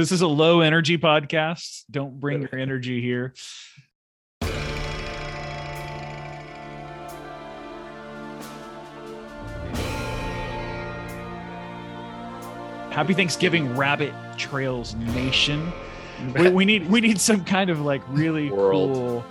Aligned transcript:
this 0.00 0.12
is 0.12 0.22
a 0.22 0.26
low 0.26 0.62
energy 0.62 0.96
podcast. 0.96 1.84
Don't 1.90 2.18
bring 2.18 2.40
your 2.40 2.56
energy 2.56 3.02
here. 3.02 3.34
Happy 12.90 13.14
Thanksgiving, 13.14 13.76
Rabbit 13.76 14.12
Trails 14.36 14.94
Nation. 14.96 15.72
We, 16.36 16.48
we 16.50 16.64
need 16.64 16.88
we 16.90 17.00
need 17.00 17.20
some 17.20 17.44
kind 17.44 17.70
of 17.70 17.80
like 17.80 18.02
really 18.08 18.50
World. 18.50 18.94
cool. 18.94 19.24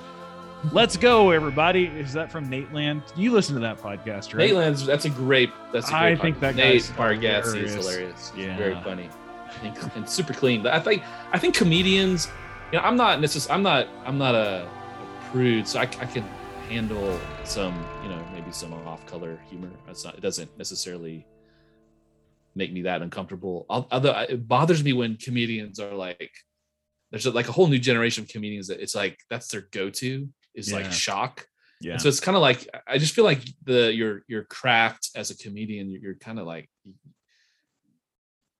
Let's 0.72 0.98
go, 0.98 1.32
everybody! 1.32 1.86
Is 1.86 2.14
that 2.14 2.32
from 2.32 2.50
Nateland? 2.50 3.04
You 3.16 3.32
listen 3.32 3.56
to 3.56 3.62
that 3.62 3.78
podcast, 3.78 4.34
right? 4.34 4.50
Nateland's 4.50 4.86
that's 4.86 5.06
a 5.06 5.10
great. 5.10 5.50
That's 5.74 5.88
a 5.90 5.92
great 5.92 6.00
I 6.00 6.16
think 6.16 6.38
podcast. 6.38 6.40
that 6.42 6.56
Nate 6.56 6.82
Bargatze 6.82 7.46
is 7.46 7.74
hilarious. 7.74 7.76
hilarious. 7.76 8.32
He's 8.36 8.46
Yeah. 8.46 8.58
very 8.58 8.76
funny 8.76 9.10
and, 9.64 9.92
and 9.96 10.10
super 10.10 10.34
clean. 10.34 10.64
But 10.64 10.74
I 10.74 10.80
think 10.80 11.04
I 11.32 11.40
think 11.40 11.56
comedians. 11.56 12.28
You 12.72 12.78
know, 12.78 12.84
I'm 12.86 12.96
not 12.98 13.20
necessarily. 13.20 13.56
I'm 13.56 13.64
not. 13.64 13.88
I'm 14.06 14.18
not 14.18 14.36
a, 14.36 14.66
a 14.68 15.30
prude, 15.32 15.68
so 15.68 15.80
I, 15.80 15.84
I 15.84 16.06
can 16.06 16.24
handle 16.70 17.20
some. 17.44 17.74
You 18.04 18.10
know, 18.10 18.24
maybe 18.34 18.52
some 18.52 18.74
off-color 18.74 19.40
humor. 19.50 19.70
That's 19.88 20.04
not. 20.06 20.16
It 20.16 20.22
doesn't 20.22 20.56
necessarily 20.58 21.26
make 22.56 22.72
me 22.74 22.84
that 22.84 23.02
uncomfortable. 23.02 23.66
Al- 23.70 23.88
Although 23.92 24.18
it 24.30 24.48
bothers 24.48 24.84
me 24.84 24.94
when 24.94 25.16
comedians 25.16 25.80
are 25.80 25.94
like, 25.94 26.32
there's 27.12 27.26
like 27.26 27.48
a 27.48 27.52
whole 27.52 27.68
new 27.68 27.80
generation 27.80 28.24
of 28.24 28.30
comedians 28.30 28.68
that 28.68 28.82
it's 28.82 28.96
like 28.96 29.18
that's 29.30 29.48
their 29.48 29.68
go-to 29.72 30.28
is 30.56 30.70
Yeah. 30.72 30.78
like 30.78 30.92
shock. 30.92 31.46
Yeah. 31.82 31.94
And 31.94 32.02
so 32.02 32.10
it's 32.10 32.20
kind 32.20 32.36
of 32.36 32.42
like 32.42 32.68
I 32.88 32.98
just 32.98 33.14
feel 33.16 33.24
like 33.24 33.42
the 33.64 33.94
your 33.94 34.24
your 34.28 34.44
craft 34.44 35.10
as 35.16 35.32
a 35.32 35.38
comedian, 35.38 35.90
you're, 35.90 36.02
you're 36.02 36.16
kind 36.16 36.38
of 36.38 36.46
like 36.46 36.70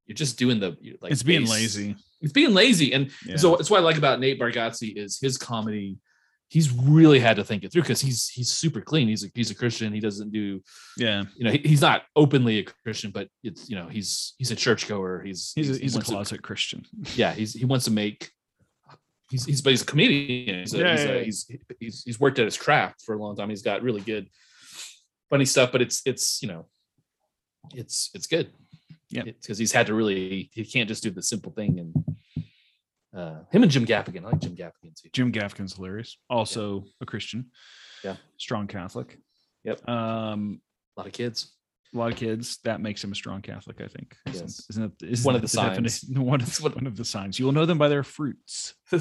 you're 0.10 0.16
just 0.16 0.38
doing 0.40 0.60
the 0.60 0.76
like 1.02 1.12
it's 1.12 1.24
being 1.24 1.42
base- 1.42 1.52
lazy. 1.52 1.96
It's 2.22 2.34
being 2.34 2.54
lazy, 2.54 2.92
and 2.94 3.12
Yeah. 3.26 3.38
so 3.38 3.56
it's 3.56 3.70
what 3.70 3.80
I 3.80 3.84
like 3.84 3.98
about 3.98 4.20
Nate 4.20 4.38
Bargatze 4.40 4.94
is 4.98 5.20
his 5.22 5.38
comedy. 5.38 5.98
He's 6.50 6.72
really 6.74 7.20
had 7.20 7.36
to 7.38 7.44
think 7.44 7.64
it 7.64 7.72
through 7.72 7.84
because 7.84 8.02
he's 8.02 8.28
he's 8.28 8.50
super 8.52 8.82
clean. 8.82 9.08
He's 9.08 9.24
a 9.24 9.28
he's 9.36 9.52
a 9.52 9.56
Christian. 9.56 9.94
He 9.94 10.00
doesn't 10.00 10.32
do 10.32 10.62
yeah. 10.98 11.24
you 11.38 11.44
know 11.46 11.52
he, 11.52 11.60
he's 11.60 11.80
not 11.82 12.04
openly 12.16 12.58
a 12.58 12.64
Christian, 12.84 13.12
but 13.12 13.30
it's 13.44 13.70
you 13.70 13.76
know 13.76 13.88
he's 13.88 14.34
he's 14.40 14.50
a 14.52 14.56
churchgoer. 14.56 15.22
He's 15.24 15.54
He's 15.56 15.70
a, 15.70 15.80
he's 15.80 15.94
a 15.94 15.98
wants 15.98 16.10
to- 16.10 16.16
closet 16.16 16.42
Christian. 16.42 16.86
yeah, 17.16 17.32
he's 17.34 17.54
he 17.54 17.66
wants 17.66 17.86
to 17.86 17.92
make. 17.92 18.32
He's 19.30 19.46
he's 19.46 19.62
but 19.62 19.70
he's 19.70 19.84
a 19.84 19.86
comedian. 19.86 20.62
He's, 20.62 20.74
a, 20.74 20.80
Yeah, 20.80 20.92
he's, 20.92 21.06
yeah, 21.06 21.12
a, 21.12 21.18
yeah. 21.20 21.24
he's 21.24 21.52
he's 21.80 22.04
he's 22.04 22.20
worked 22.20 22.40
at 22.40 22.46
his 22.46 22.58
craft 22.58 23.04
for 23.04 23.14
a 23.14 23.20
long 23.22 23.36
time. 23.36 23.50
He's 23.52 23.62
got 23.62 23.84
really 23.84 24.02
good, 24.02 24.28
funny 25.30 25.46
stuff. 25.46 25.72
But 25.72 25.84
it's 25.84 26.02
it's 26.04 26.42
you 26.42 26.48
know, 26.48 26.66
it's 27.76 28.10
it's 28.16 28.26
good. 28.26 28.50
Yeah. 29.10 29.24
because 29.24 29.58
he's 29.58 29.72
had 29.72 29.88
to 29.88 29.94
really 29.94 30.50
he 30.54 30.64
can't 30.66 30.88
just 30.88 31.04
do 31.04 31.10
the 31.12 31.22
simple 31.24 31.52
thing 31.52 31.80
and. 31.80 31.94
Uh, 33.12 33.40
him 33.52 33.64
and 33.64 33.72
Jim 33.72 33.88
Gaffigan. 33.88 34.24
I 34.24 34.30
like 34.30 34.40
Jim 34.40 34.56
Gaffigan 34.56 34.94
too. 34.96 35.10
Jim 35.12 35.32
Gaffigan's 35.32 35.76
hilarious. 35.76 36.16
Also 36.30 36.86
a 37.02 37.08
Christian. 37.08 37.48
Yeah. 38.04 38.18
Strong 38.38 38.68
Catholic. 38.68 39.18
Yep. 39.64 39.90
Um, 39.90 40.62
A 40.96 41.00
lot 41.00 41.08
of 41.08 41.14
kids. 41.14 41.56
a 41.92 41.98
lot 41.98 42.12
of 42.12 42.18
kids. 42.20 42.60
That 42.66 42.82
makes 42.82 43.04
him 43.04 43.12
a 43.12 43.16
strong 43.16 43.42
Catholic, 43.42 43.82
I 43.82 43.88
think. 43.88 44.16
Isn't, 44.28 44.42
Yes. 44.46 44.66
isn't 44.70 44.84
it? 45.02 45.06
Isn't 45.12 45.26
One 45.26 45.34
of 45.34 45.42
that 45.42 45.48
the 45.48 45.50
signs. 45.50 45.70
definition- 45.70 46.24
One 46.24 46.40
of, 46.40 46.56
one- 46.62 46.72
one 46.74 46.86
of 46.88 46.98
the 46.98 47.04
signs. 47.04 47.40
You 47.40 47.46
will 47.46 47.52
know 47.52 47.66
them 47.66 47.80
by 47.80 47.88
their 47.90 48.04
fruits. 48.04 48.76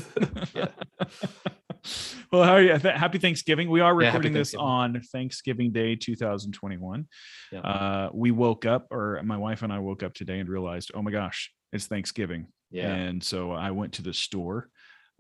yeah. 0.55 0.69
well, 2.33 2.43
how 2.43 2.55
are 2.55 2.63
you? 2.63 2.73
Happy 2.73 3.19
Thanksgiving. 3.19 3.71
We 3.71 3.81
are 3.81 4.01
Yeah, 4.01 4.09
recording 4.09 4.33
this 4.33 4.55
on 4.55 5.01
Thanksgiving 5.13 5.73
Day 5.73 5.97
2021. 5.97 7.07
Yeah. 7.53 7.61
Uh, 7.61 8.11
we 8.13 8.31
woke 8.31 8.67
up, 8.67 8.87
or 8.91 9.21
my 9.25 9.37
wife 9.37 9.63
and 9.63 9.73
I 9.73 9.79
woke 9.79 10.03
up 10.03 10.15
today 10.15 10.39
and 10.39 10.49
realized, 10.49 10.91
oh 10.95 11.03
my 11.03 11.11
gosh, 11.11 11.53
it's 11.73 11.87
Thanksgiving. 11.87 12.49
Yeah. 12.71 12.93
And 12.93 13.23
so 13.23 13.53
I 13.53 13.71
went 13.71 13.95
to 13.95 14.03
the 14.03 14.15
store. 14.15 14.69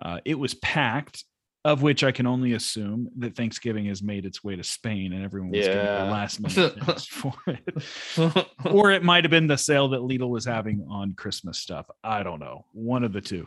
Uh, 0.00 0.20
it 0.24 0.38
was 0.38 0.54
packed, 0.54 1.24
of 1.64 1.82
which 1.82 2.04
I 2.04 2.12
can 2.12 2.26
only 2.26 2.52
assume 2.52 3.08
that 3.18 3.34
Thanksgiving 3.34 3.86
has 3.86 4.02
made 4.02 4.24
its 4.24 4.44
way 4.44 4.54
to 4.56 4.62
Spain 4.62 5.12
and 5.12 5.24
everyone 5.24 5.50
was 5.50 5.66
getting 5.66 5.84
their 5.84 6.10
last 6.10 6.40
minute 6.40 7.00
for 7.00 7.34
it. 7.46 8.46
Or 8.64 8.92
it 8.92 9.02
might 9.02 9.24
have 9.24 9.30
been 9.30 9.48
the 9.48 9.58
sale 9.58 9.88
that 9.88 10.00
Lidl 10.00 10.28
was 10.30 10.44
having 10.44 10.86
on 10.88 11.14
Christmas 11.14 11.58
stuff. 11.58 11.90
I 12.04 12.22
don't 12.22 12.38
know. 12.38 12.64
One 12.72 13.02
of 13.02 13.12
the 13.12 13.20
two. 13.20 13.46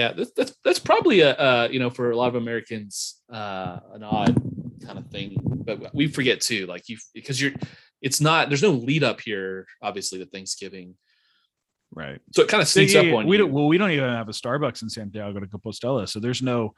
Yeah 0.00 0.10
that's, 0.16 0.32
that's 0.38 0.52
that's 0.64 0.78
probably 0.90 1.18
a 1.20 1.32
uh 1.48 1.68
you 1.72 1.78
know 1.82 1.90
for 1.90 2.06
a 2.10 2.16
lot 2.20 2.28
of 2.32 2.36
americans 2.44 2.94
uh 3.38 3.78
an 3.96 4.02
odd 4.02 4.34
kind 4.86 4.98
of 5.00 5.06
thing 5.14 5.28
but 5.66 5.76
we 5.94 6.04
forget 6.18 6.38
too 6.40 6.62
like 6.72 6.84
you 6.90 6.96
because 7.18 7.36
you're 7.40 7.52
it's 8.06 8.20
not 8.28 8.48
there's 8.48 8.62
no 8.70 8.74
lead 8.88 9.04
up 9.10 9.18
here 9.28 9.66
obviously 9.88 10.18
to 10.18 10.26
thanksgiving 10.26 10.94
Right. 11.92 12.20
so 12.34 12.42
it 12.42 12.48
kind 12.48 12.62
of 12.62 12.68
sneaks 12.68 12.94
Yeah, 12.94 13.00
up 13.00 13.16
on 13.18 13.26
we 13.26 13.36
you 13.36 13.42
don't 13.42 13.52
well, 13.52 13.66
we 13.66 13.76
don't 13.76 13.90
even 13.90 14.08
have 14.20 14.28
a 14.28 14.32
Starbucks 14.32 14.82
in 14.82 14.88
Santiago 14.88 15.40
de 15.40 15.46
Compostela. 15.48 16.08
So 16.08 16.20
there's 16.20 16.40
no 16.40 16.72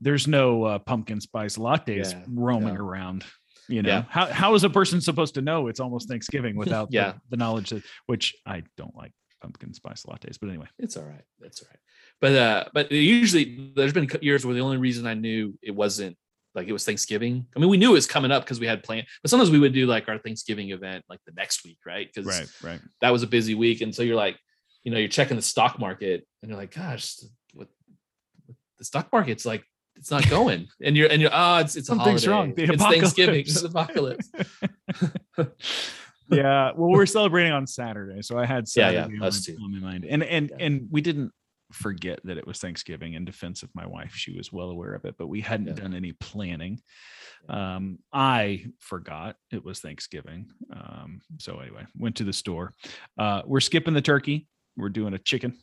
there's 0.00 0.26
no 0.26 0.64
uh, 0.64 0.78
pumpkin 0.80 1.20
spice 1.20 1.56
lattes 1.56 2.10
Yeah, 2.12 2.24
roaming 2.28 2.74
yeah. 2.74 2.80
around. 2.80 3.24
You 3.68 3.82
know, 3.82 4.04
how 4.08 4.26
how 4.26 4.54
is 4.56 4.64
a 4.64 4.70
person 4.70 5.00
supposed 5.00 5.34
to 5.34 5.40
know 5.40 5.68
it's 5.68 5.78
almost 5.78 6.08
Thanksgiving 6.08 6.56
without 6.62 6.88
Yeah. 6.90 7.12
the, 7.12 7.20
the 7.30 7.36
knowledge 7.36 7.70
that 7.70 7.84
which 8.06 8.34
I 8.44 8.64
don't 8.76 8.96
like 8.96 9.12
pumpkin 9.40 9.72
spice 9.72 10.02
lattes, 10.02 10.36
but 10.40 10.48
anyway. 10.48 10.66
it's 10.80 10.96
all 10.96 11.04
right 11.04 11.24
that's 11.38 11.62
all 11.62 11.68
right 11.70 11.80
but 12.20 12.34
uh 12.34 12.64
but 12.72 12.90
usually 12.92 13.72
there's 13.76 13.92
been 13.92 14.08
years 14.22 14.44
where 14.44 14.54
the 14.54 14.60
only 14.60 14.76
reason 14.76 15.06
i 15.06 15.14
knew 15.14 15.56
it 15.62 15.70
wasn't 15.74 16.16
like 16.54 16.68
it 16.68 16.72
was 16.72 16.84
thanksgiving 16.84 17.46
i 17.54 17.58
mean 17.58 17.68
we 17.68 17.76
knew 17.76 17.90
it 17.90 17.94
was 17.94 18.06
coming 18.06 18.30
up 18.30 18.42
because 18.44 18.58
we 18.60 18.66
had 18.66 18.82
planned 18.82 19.06
but 19.22 19.30
sometimes 19.30 19.50
we 19.50 19.58
would 19.58 19.72
do 19.74 19.86
like 19.86 20.08
our 20.08 20.18
thanksgiving 20.18 20.70
event 20.70 21.04
like 21.08 21.20
the 21.26 21.32
next 21.36 21.64
week 21.64 21.78
right 21.86 22.08
because 22.12 22.26
Right, 22.26 22.50
right. 22.72 22.80
that 23.00 23.10
was 23.10 23.22
a 23.22 23.26
busy 23.26 23.54
week 23.54 23.80
and 23.80 23.94
so 23.94 24.02
you're 24.02 24.16
like 24.16 24.36
you 24.84 24.90
know 24.92 24.98
you're 24.98 25.08
checking 25.08 25.36
the 25.36 25.42
stock 25.42 25.78
market 25.78 26.26
and 26.42 26.50
you're 26.50 26.58
like 26.58 26.74
gosh 26.74 27.16
what, 27.52 27.68
the 28.78 28.84
stock 28.84 29.08
market's 29.12 29.44
like 29.44 29.64
it's 29.96 30.10
not 30.10 30.28
going 30.30 30.68
and 30.82 30.96
you're 30.96 31.08
and 31.10 31.20
you're 31.20 31.30
oh 31.32 31.56
it's 31.58 31.76
it's 31.76 31.88
Something's 31.88 32.26
wrong. 32.28 32.54
The 32.54 32.64
it's 32.64 32.82
thanksgiving 32.82 33.40
it's 33.40 33.62
apocalypse 33.70 34.30
yeah. 36.28 36.72
Well, 36.74 36.90
we're 36.90 37.06
celebrating 37.06 37.52
on 37.52 37.66
Saturday. 37.66 38.22
So 38.22 38.36
I 38.38 38.46
had 38.46 38.64
Yeah, 38.74 38.90
yeah, 38.90 39.24
us 39.24 39.44
too. 39.44 39.56
mind. 39.58 40.04
And 40.04 40.22
and 40.22 40.50
Yeah. 40.50 40.56
and 40.66 40.88
we 40.90 41.00
didn't 41.00 41.32
forget 41.72 42.20
that 42.24 42.38
it 42.38 42.46
was 42.46 42.58
Thanksgiving 42.58 43.14
in 43.14 43.24
defense 43.24 43.62
of 43.62 43.70
my 43.74 43.86
wife. 43.86 44.14
She 44.14 44.36
was 44.36 44.52
well 44.52 44.70
aware 44.70 44.94
of 44.94 45.04
it, 45.04 45.16
but 45.18 45.26
we 45.26 45.40
hadn't 45.40 45.66
Yeah. 45.68 45.72
done 45.74 45.94
any 45.94 46.12
planning. 46.12 46.80
Um, 47.48 47.98
I 48.12 48.66
forgot 48.80 49.36
it 49.50 49.64
was 49.64 49.80
Thanksgiving. 49.80 50.50
Um, 50.72 51.20
so 51.38 51.58
anyway, 51.58 51.86
went 51.96 52.16
to 52.16 52.24
the 52.24 52.32
store. 52.32 52.72
Uh, 53.18 53.42
we're 53.46 53.60
skipping 53.60 53.94
the 53.94 54.02
turkey. 54.02 54.48
We're 54.76 54.88
doing 54.90 55.14
a 55.14 55.18
chicken. 55.18 55.58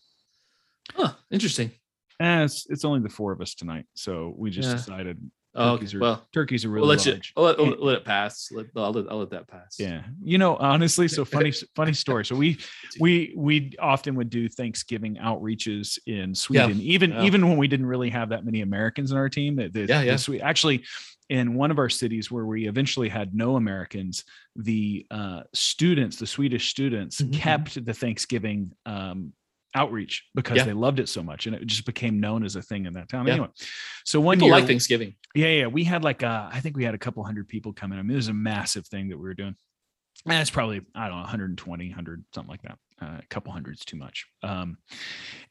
huh 0.96 1.14
interesting 1.32 1.72
Eh, 2.20 2.44
it's, 2.44 2.68
it's 2.70 2.86
only 2.86 3.00
the 3.00 3.10
four 3.10 3.32
of 3.32 3.42
us 3.42 3.56
tonight. 3.56 3.86
So 3.96 4.34
we 4.38 4.50
just 4.52 4.70
Yeah. 4.70 4.76
decided 4.76 5.32
oh 5.56 5.74
turkeys 5.76 5.90
okay. 5.90 5.98
are 5.98 6.02
well 6.02 6.28
turkeys 6.34 6.66
are 6.66 6.70
we'll 6.70 6.84
really 6.84 6.96
let 6.98 7.06
you 7.06 7.12
large. 7.14 7.34
I'll 7.38 7.44
let, 7.44 7.60
I'll 7.60 7.86
let 7.86 7.96
it 7.98 8.06
pass 8.06 8.50
let, 8.52 8.66
I'll, 8.76 8.92
let, 8.92 9.06
I'll 9.12 9.20
let 9.20 9.30
that 9.32 9.48
pass 9.48 9.76
Yeah. 9.80 10.02
You 10.24 10.38
know, 10.38 10.56
honestly, 10.58 11.08
so 11.08 11.26
funny, 11.26 11.52
funny 11.76 11.94
story. 11.94 12.26
So 12.26 12.36
we 12.36 12.58
we 13.00 13.34
we 13.38 13.74
often 13.80 14.16
would 14.16 14.30
do 14.30 14.50
Thanksgiving 14.50 15.18
outreaches 15.18 15.98
in 16.08 16.34
Sweden, 16.36 16.80
even 16.82 17.12
Yeah. 17.12 17.24
even 17.24 17.48
when 17.48 17.58
we 17.58 17.68
didn't 17.68 17.86
really 17.86 18.10
have 18.10 18.30
that 18.30 18.46
many 18.46 18.62
Americans 18.62 19.12
in 19.12 19.18
our 19.18 19.30
team. 19.30 19.56
The, 19.58 19.70
the- 19.70 19.86
Yeah, 19.88 20.02
yeah. 20.02 20.44
Actually, 20.44 20.84
in 21.30 21.54
one 21.56 21.72
of 21.72 21.80
our 21.80 21.90
cities 21.90 22.30
where 22.32 22.46
we 22.46 22.68
eventually 22.68 23.10
had 23.10 23.34
no 23.34 23.56
Americans, 23.56 24.24
the 24.56 25.06
uh, 25.10 25.42
students, 25.54 26.18
the 26.18 26.28
Swedish 26.28 26.70
students, 26.70 27.22
Mhm, 27.22 27.30
mhm. 27.30 27.34
kept 27.34 27.86
the 27.86 27.94
Thanksgiving 27.94 28.72
um, 28.86 29.34
outreach 29.76 30.24
because 30.36 30.58
Yeah. 30.58 30.66
they 30.66 30.74
loved 30.74 31.00
it 31.00 31.10
so 31.10 31.24
much, 31.24 31.48
and 31.48 31.56
it 31.56 31.66
just 31.66 31.86
became 31.86 32.20
known 32.20 32.44
as 32.44 32.56
a 32.56 32.62
thing 32.62 32.86
in 32.86 32.94
that 32.94 33.10
town. 33.10 33.26
Yeah. 33.28 33.34
Anyway, 33.34 33.50
so 34.06 34.20
one 34.22 34.38
people 34.38 34.50
year, 34.50 34.56
like 34.58 34.68
thanksgiving 34.68 35.16
yeah, 35.36 35.48
yeah. 35.48 35.68
We 35.68 35.84
had 35.84 36.04
like 36.04 36.24
uh 36.24 36.50
I 36.52 36.60
think 36.60 36.78
we 36.78 36.84
had 36.84 36.94
a 36.94 36.98
couple 36.98 37.24
hundred 37.24 37.48
people 37.48 37.74
come 37.74 37.92
in. 37.92 38.00
I 38.00 38.02
mean, 38.02 38.12
it 38.12 38.16
was 38.16 38.28
a 38.28 38.34
massive 38.34 38.86
thing 38.88 39.10
that 39.10 39.18
we 39.18 39.24
were 39.24 39.34
doing. 39.34 39.56
And 40.26 40.40
it's 40.40 40.52
probably, 40.52 40.82
I 40.96 41.08
don't 41.08 41.18
know, 41.18 41.22
120, 41.24 41.90
100, 41.90 42.24
something 42.34 42.50
like 42.50 42.62
that. 42.62 42.78
Uh, 43.02 43.18
a 43.20 43.28
couple 43.30 43.52
hundreds 43.52 43.84
too 43.84 43.98
much. 43.98 44.26
Um, 44.42 44.78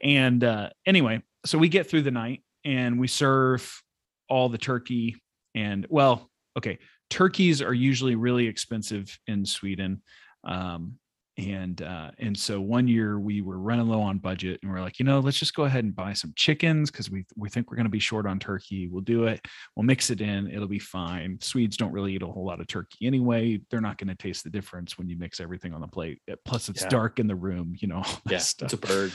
and 0.00 0.42
uh, 0.42 0.70
anyway, 0.86 1.20
so 1.44 1.58
we 1.58 1.68
get 1.68 1.90
through 1.90 2.02
the 2.02 2.10
night 2.12 2.42
and 2.64 2.98
we 2.98 3.08
serve 3.08 3.82
all 4.28 4.48
the 4.48 4.56
turkey. 4.56 5.16
And 5.54 5.86
well, 5.90 6.30
okay, 6.56 6.78
turkeys 7.10 7.60
are 7.60 7.74
usually 7.74 8.14
really 8.14 8.46
expensive 8.46 9.18
in 9.26 9.44
Sweden. 9.44 10.02
Um, 10.44 10.94
and 11.38 11.80
uh, 11.80 12.10
and 12.18 12.36
so 12.36 12.60
one 12.60 12.86
year 12.86 13.18
we 13.18 13.40
were 13.40 13.58
running 13.58 13.88
low 13.88 14.02
on 14.02 14.18
budget 14.18 14.60
and 14.62 14.70
we're 14.70 14.82
like, 14.82 14.98
you 14.98 15.04
know, 15.06 15.18
let's 15.18 15.38
just 15.38 15.54
go 15.54 15.64
ahead 15.64 15.82
and 15.82 15.96
buy 15.96 16.12
some 16.12 16.32
chickens 16.36 16.90
because 16.90 17.10
we 17.10 17.24
we 17.36 17.48
think 17.48 17.70
we're 17.70 17.76
going 17.76 17.86
to 17.86 17.90
be 17.90 17.98
short 17.98 18.26
on 18.26 18.38
turkey. 18.38 18.86
We'll 18.88 19.00
do 19.00 19.24
it. 19.24 19.40
We'll 19.74 19.84
mix 19.86 20.10
it 20.10 20.20
in. 20.20 20.50
It'll 20.50 20.68
be 20.68 20.78
fine. 20.78 21.38
Swedes 21.40 21.78
don't 21.78 21.92
really 21.92 22.14
eat 22.14 22.22
a 22.22 22.26
whole 22.26 22.44
lot 22.44 22.60
of 22.60 22.66
turkey 22.66 23.06
anyway. 23.06 23.60
They're 23.70 23.80
not 23.80 23.96
going 23.96 24.08
to 24.08 24.14
taste 24.14 24.44
the 24.44 24.50
difference 24.50 24.98
when 24.98 25.08
you 25.08 25.16
mix 25.16 25.40
everything 25.40 25.72
on 25.72 25.80
the 25.80 25.88
plate. 25.88 26.20
Uh, 26.30 26.36
Plus, 26.44 26.68
it's 26.68 26.82
Yeah. 26.82 26.88
dark 26.88 27.18
in 27.18 27.26
the 27.28 27.36
room. 27.36 27.74
You 27.78 27.88
know, 27.88 28.02
yeah 28.28 28.38
stuff 28.38 28.72
it's 28.72 28.84
a 28.84 28.86
bird 28.86 29.12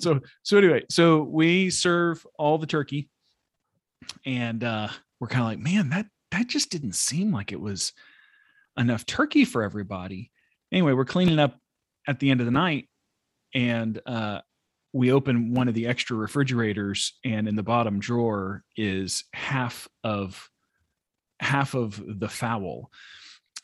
so 0.00 0.18
so 0.42 0.56
anyway 0.56 0.82
so 0.88 1.22
we 1.22 1.68
serve 1.68 2.26
all 2.38 2.56
the 2.56 2.66
turkey 2.66 3.10
and 4.24 4.64
uh 4.64 4.88
we're 5.20 5.28
kind 5.28 5.42
of 5.42 5.46
like 5.48 5.58
man 5.58 5.90
that 5.90 6.06
that 6.30 6.48
just 6.48 6.70
didn't 6.70 6.94
seem 6.94 7.30
like 7.30 7.52
it 7.52 7.60
was 7.60 7.92
enough 8.78 9.04
turkey 9.04 9.44
for 9.44 9.62
everybody 9.62 10.30
anyway 10.72 10.92
we're 10.92 11.04
cleaning 11.04 11.38
up 11.38 11.58
at 12.08 12.18
the 12.18 12.30
end 12.30 12.40
of 12.40 12.46
the 12.46 12.52
night 12.52 12.88
and 13.54 14.00
uh 14.06 14.40
we 14.92 15.10
open 15.10 15.54
one 15.54 15.68
of 15.68 15.74
the 15.74 15.86
extra 15.86 16.16
refrigerators 16.16 17.18
and 17.24 17.48
in 17.48 17.56
the 17.56 17.62
bottom 17.62 17.98
drawer 17.98 18.62
is 18.76 19.24
half 19.32 19.88
of 20.04 20.50
half 21.42 21.74
of 21.74 22.00
the 22.06 22.28
fowl. 22.28 22.90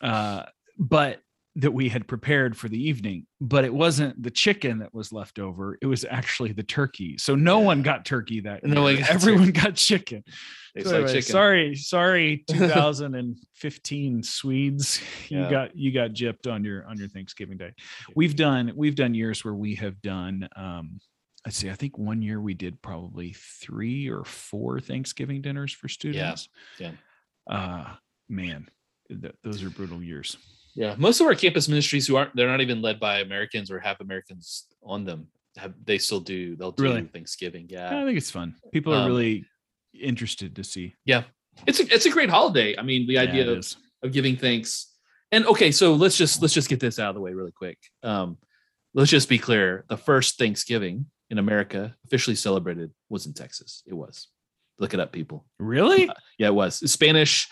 Uh, 0.03 0.45
but 0.79 1.21
that 1.61 1.73
we 1.73 1.89
had 1.89 2.07
prepared 2.07 2.57
for 2.57 2.69
the 2.69 2.81
evening 2.81 3.27
but 3.41 3.65
it 3.65 3.75
wasn't 3.75 4.21
the 4.23 4.31
chicken 4.31 4.79
that 4.79 4.95
was 4.95 5.13
left 5.13 5.39
over 5.39 5.77
it 5.83 5.87
was 5.87 6.05
actually 6.09 6.53
the 6.53 6.63
turkey 6.63 7.17
so 7.19 7.35
no 7.35 7.59
Yeah. 7.59 7.65
one 7.67 7.83
got 7.83 8.05
turkey 8.05 8.41
that 8.41 8.65
No 8.65 8.87
year. 8.87 8.95
one 8.97 9.03
got 9.03 9.11
everyone 9.11 9.51
got 9.51 9.75
chicken 9.75 10.23
So 10.79 10.85
like 10.85 10.95
anyway, 10.95 11.09
chicken. 11.09 11.23
sorry 11.23 11.75
sorry 11.77 12.45
2015 12.51 14.23
swedes 14.23 15.01
you 15.29 15.39
Yeah. 15.41 15.51
got 15.51 15.77
you 15.77 15.93
got 15.93 16.11
gypped 16.13 16.51
on 16.51 16.65
your 16.65 16.87
on 16.87 16.97
your 16.97 17.09
thanksgiving 17.09 17.57
day 17.59 17.73
we've 18.15 18.37
done 18.37 18.73
we've 18.77 18.95
done 18.95 19.15
years 19.15 19.45
where 19.45 19.55
we 19.55 19.75
have 19.77 20.01
done 20.03 20.49
um 20.57 21.01
let's 21.45 21.57
see 21.57 21.71
i 21.71 21.75
think 21.75 21.99
one 21.99 22.23
year 22.23 22.41
we 22.41 22.55
did 22.55 22.81
probably 22.83 23.35
three 23.61 24.09
or 24.09 24.25
four 24.25 24.81
thanksgiving 24.81 25.41
dinners 25.43 25.73
for 25.73 25.89
students 25.89 26.49
yeah. 26.79 26.93
uh 27.51 27.95
man 28.29 28.69
th- 29.09 29.35
those 29.43 29.63
are 29.63 29.71
brutal 29.71 30.03
years 30.03 30.37
Yeah, 30.79 30.95
most 30.97 31.21
of 31.21 31.27
our 31.27 31.35
campus 31.35 31.67
ministries 31.69 32.07
who 32.07 32.15
aren't 32.17 32.35
they're 32.37 32.49
not 32.49 32.61
even 32.61 32.81
led 32.81 33.01
by 33.01 33.19
Americans 33.21 33.71
or 33.71 33.79
have 33.81 34.01
Americans 34.01 34.67
on 34.83 35.05
them. 35.05 35.27
Have 35.57 35.75
they 35.85 35.99
still 35.99 36.21
do 36.21 36.55
they'll 36.57 36.71
do 36.73 36.85
Really? 36.85 37.03
Thanksgiving. 37.03 37.67
i 37.71 37.75
Yeah. 37.75 38.01
I 38.01 38.05
think 38.05 38.17
it's 38.17 38.31
fun 38.31 38.55
people 38.73 38.95
are 38.95 39.01
Um, 39.03 39.07
really 39.09 39.45
interested 39.93 40.55
to 40.57 40.63
see 40.63 40.95
Yeah, 41.05 41.25
It's 41.67 41.81
a 41.81 41.85
it's 41.95 42.07
a 42.07 42.11
great 42.11 42.31
holiday. 42.31 42.77
I 42.79 42.83
mean, 42.83 43.07
the 43.09 43.15
Yeah, 43.15 43.23
idea 43.29 43.51
of, 43.51 43.59
is. 43.59 43.77
of 44.05 44.13
giving 44.13 44.37
thanks. 44.37 44.95
And 45.33 45.45
okay, 45.47 45.73
so 45.73 45.95
let's 45.95 46.17
just 46.17 46.41
let's 46.43 46.55
just 46.55 46.69
get 46.69 46.81
this 46.81 46.99
out 47.01 47.09
of 47.11 47.15
the 47.17 47.21
way 47.21 47.33
really 47.35 47.53
quick. 47.63 47.79
Um, 48.03 48.39
let's 48.95 49.11
just 49.11 49.29
be 49.29 49.39
clear. 49.39 49.85
The 49.89 49.97
first 49.97 50.39
Thanksgiving 50.39 51.07
in 51.31 51.39
America 51.39 51.95
officially 52.07 52.37
celebrated 52.37 52.91
was 53.11 53.27
in 53.27 53.35
Texas. 53.35 53.83
It 53.87 53.95
was. 53.95 54.29
Look 54.79 54.95
it 54.95 55.01
up, 55.01 55.11
people. 55.13 55.45
really 55.59 56.09
Yeah, 56.39 56.49
it 56.49 56.55
was. 56.55 56.73
Spanish. 56.91 57.49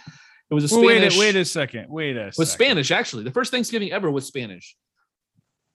It 0.51 0.55
was 0.55 0.71
a 0.71 0.75
Well, 0.77 0.85
wait 0.87 1.03
a, 1.15 1.19
wait 1.19 1.35
a 1.37 1.45
second 1.45 1.87
wait 1.89 2.17
a 2.17 2.29
it 2.29 2.39
was. 2.39 2.51
Spanish 2.51 2.91
actually. 2.91 3.25
The 3.25 3.31
first 3.33 3.51
Thanksgiving 3.51 3.91
ever 3.93 4.11
was 4.11 4.27
Spanish. 4.27 4.77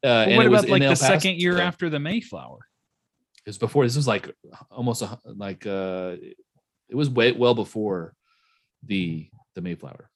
Uh, 0.03 0.07
Well, 0.07 0.29
and 0.29 0.37
what 0.37 0.45
it 0.45 0.49
about 0.49 0.69
like 0.69 0.81
the 0.81 0.87
Paso. 0.89 1.05
second 1.05 1.37
year 1.41 1.57
Yeah. 1.57 1.65
after 1.67 1.89
the 1.89 1.99
mayflower 1.99 2.59
It 3.45 3.49
was 3.49 3.57
before. 3.57 3.83
This 3.85 3.95
was 3.97 4.07
like 4.07 4.33
almost 4.69 5.01
a, 5.01 5.19
like 5.25 5.65
uh, 5.67 6.15
it 6.89 6.95
was 6.95 7.09
way 7.09 7.31
well 7.33 7.53
before 7.55 8.13
the 8.83 9.29
the 9.55 9.61
Mayflower. 9.61 10.09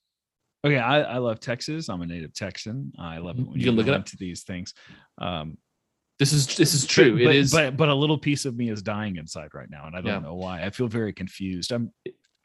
Okay, 0.65 0.77
I, 0.79 1.01
I 1.01 1.17
love 1.19 1.39
Texas. 1.39 1.89
I'm 1.89 2.01
a 2.01 2.05
native 2.07 2.33
Texan. 2.33 2.91
I 2.97 3.17
love 3.19 3.37
it 3.37 3.43
when 3.45 3.53
You 3.53 3.59
you, 3.59 3.65
can 3.67 3.75
look 3.75 3.87
it 3.87 3.93
up. 3.93 3.99
into 3.99 4.17
these 4.17 4.43
things. 4.43 4.73
Um, 5.19 5.57
This 6.17 6.31
is 6.33 6.55
this 6.55 6.73
is 6.73 6.85
true. 6.85 7.11
But, 7.13 7.21
it 7.21 7.25
but, 7.25 7.35
is. 7.35 7.51
but 7.51 7.77
but 7.77 7.89
a 7.89 7.93
little 7.93 8.17
piece 8.17 8.45
of 8.45 8.55
me 8.55 8.69
is 8.69 8.81
dying 8.81 9.17
inside 9.17 9.49
right 9.53 9.69
now, 9.69 9.85
and 9.87 9.95
I 9.95 10.01
don't 10.01 10.23
Yeah. 10.23 10.27
know 10.29 10.35
why. 10.35 10.63
I 10.63 10.69
feel 10.71 10.87
very 10.87 11.11
confused. 11.13 11.71
I'm 11.73 11.91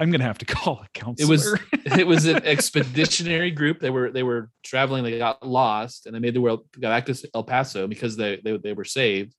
I'm 0.00 0.11
gonna 0.11 0.25
have 0.25 0.38
to 0.38 0.44
call 0.56 0.82
a 0.82 0.88
counselor. 0.94 1.25
it 1.25 1.29
was 1.29 1.61
it 1.99 2.06
was 2.06 2.25
an 2.26 2.44
expeditionary 2.44 3.50
group. 3.50 3.81
They 3.81 3.91
were 3.91 4.11
they 4.11 4.23
were 4.23 4.50
traveling. 4.64 5.05
They 5.05 5.19
got 5.19 5.47
lost 5.47 6.06
and 6.06 6.14
they 6.14 6.19
made 6.19 6.35
the 6.35 6.41
world 6.41 6.67
got 6.79 6.91
back 6.91 7.06
to 7.06 7.31
El 7.35 7.44
Paso 7.44 7.87
because 7.87 8.17
they 8.17 8.41
they, 8.43 8.56
they 8.56 8.73
were 8.73 8.85
saved. 8.85 9.35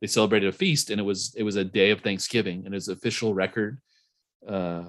They 0.00 0.06
celebrated 0.06 0.48
a 0.48 0.52
feast 0.52 0.90
and 0.90 1.00
it 1.00 1.04
was 1.04 1.34
it 1.36 1.42
was 1.42 1.56
a 1.56 1.64
day 1.64 1.90
of 1.90 2.00
Thanksgiving 2.00 2.62
and 2.64 2.74
it's 2.74 2.88
official 2.88 3.34
record 3.34 3.80
uh, 4.48 4.84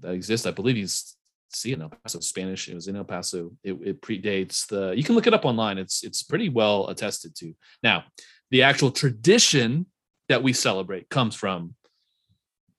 that 0.00 0.12
exists. 0.12 0.46
I 0.46 0.52
believe 0.52 0.76
he's 0.76 1.16
see 1.50 1.72
in 1.72 1.82
El 1.82 1.90
Paso 1.90 2.20
Spanish. 2.20 2.68
It 2.68 2.74
was 2.74 2.88
in 2.88 2.96
El 2.96 3.04
Paso. 3.04 3.52
It, 3.62 3.72
it 3.84 4.02
predates 4.02 4.66
the. 4.66 4.92
You 4.96 5.04
can 5.04 5.14
look 5.14 5.26
it 5.26 5.34
up 5.34 5.44
online. 5.44 5.78
It's 5.78 6.04
it's 6.04 6.22
pretty 6.22 6.48
well 6.48 6.88
attested 6.88 7.34
to. 7.36 7.54
Now, 7.82 8.04
the 8.50 8.62
actual 8.62 8.90
tradition 8.90 9.86
that 10.28 10.42
we 10.42 10.52
celebrate 10.52 11.08
comes 11.08 11.34
from 11.34 11.74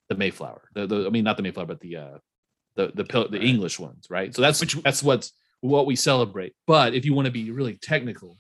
the 0.10 0.16
Mayflower. 0.16 0.70
The, 0.74 0.88
the 0.88 1.06
I 1.06 1.10
mean, 1.10 1.24
not 1.24 1.38
the 1.38 1.44
Mayflower, 1.44 1.68
but 1.68 1.80
the 1.80 1.96
uh, 1.96 2.18
the 2.76 2.92
the 2.94 3.06
pil- 3.06 3.30
the. 3.30 3.40
English 3.40 3.80
ones, 3.80 4.08
right? 4.10 4.36
So 4.36 4.42
that's 4.42 4.60
Which- 4.60 4.76
that's 4.84 5.02
what's 5.04 5.32
what 5.62 5.86
we 5.86 5.96
celebrate. 5.96 6.54
But 6.68 6.94
if 6.94 7.06
you 7.06 7.14
want 7.14 7.26
to 7.26 7.32
be 7.32 7.52
really 7.52 7.76
technical, 7.76 8.38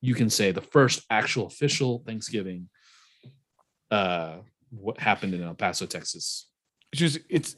you 0.00 0.14
can 0.14 0.30
say 0.30 0.50
the 0.50 0.60
first 0.60 1.02
actual 1.10 1.46
official 1.46 2.02
Thanksgiving 2.06 2.68
uh 3.90 4.36
what 4.70 4.98
happened 4.98 5.34
in 5.34 5.42
El 5.42 5.54
Paso, 5.54 5.86
Texas. 5.86 6.48
It's 6.92 7.00
just 7.00 7.18
it's 7.28 7.56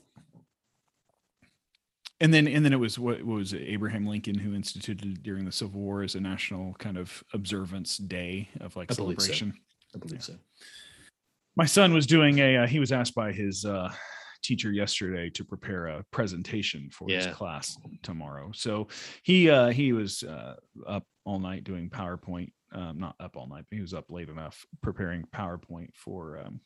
and 2.20 2.32
then 2.32 2.48
and 2.48 2.64
then 2.64 2.72
it 2.72 2.80
was 2.80 2.98
what, 2.98 3.22
what 3.22 3.36
was 3.36 3.52
it 3.52 3.62
Abraham 3.62 4.06
Lincoln 4.06 4.38
who 4.38 4.54
instituted 4.54 5.22
during 5.22 5.44
the 5.44 5.52
Civil 5.52 5.80
War 5.80 6.02
as 6.02 6.14
a 6.14 6.20
national 6.20 6.74
kind 6.74 6.96
of 6.96 7.22
observance 7.32 7.96
day 7.98 8.48
of 8.60 8.76
like 8.76 8.90
I 8.90 8.94
believe 8.94 9.20
so. 9.20 9.26
celebration. 9.32 9.54
I 9.94 9.98
believe 9.98 10.22
so. 10.22 10.34
My 11.56 11.64
son 11.66 11.92
was 11.94 12.06
doing 12.06 12.38
a 12.38 12.58
uh, 12.58 12.66
he 12.66 12.78
was 12.78 12.92
asked 12.92 13.14
by 13.14 13.32
his 13.32 13.64
uh 13.64 13.90
teacher 14.42 14.70
yesterday 14.70 15.28
to 15.30 15.44
prepare 15.44 15.86
a 15.86 16.04
presentation 16.12 16.88
for 16.90 17.08
his 17.08 17.26
class 17.34 17.76
tomorrow. 18.02 18.50
So 18.54 18.88
he 19.22 19.50
uh 19.50 19.68
he 19.70 19.92
was 19.92 20.22
uh 20.22 20.54
up 20.86 21.04
all 21.24 21.40
night 21.40 21.64
doing 21.64 21.90
PowerPoint 21.90 22.52
um 22.72 22.98
not 22.98 23.16
up 23.18 23.36
all 23.36 23.48
night, 23.48 23.64
but 23.70 23.76
he 23.76 23.82
was 23.82 23.94
up 23.94 24.04
late 24.10 24.28
enough 24.28 24.64
preparing 24.82 25.24
PowerPoint 25.34 25.94
for 25.94 26.38
um 26.38 26.60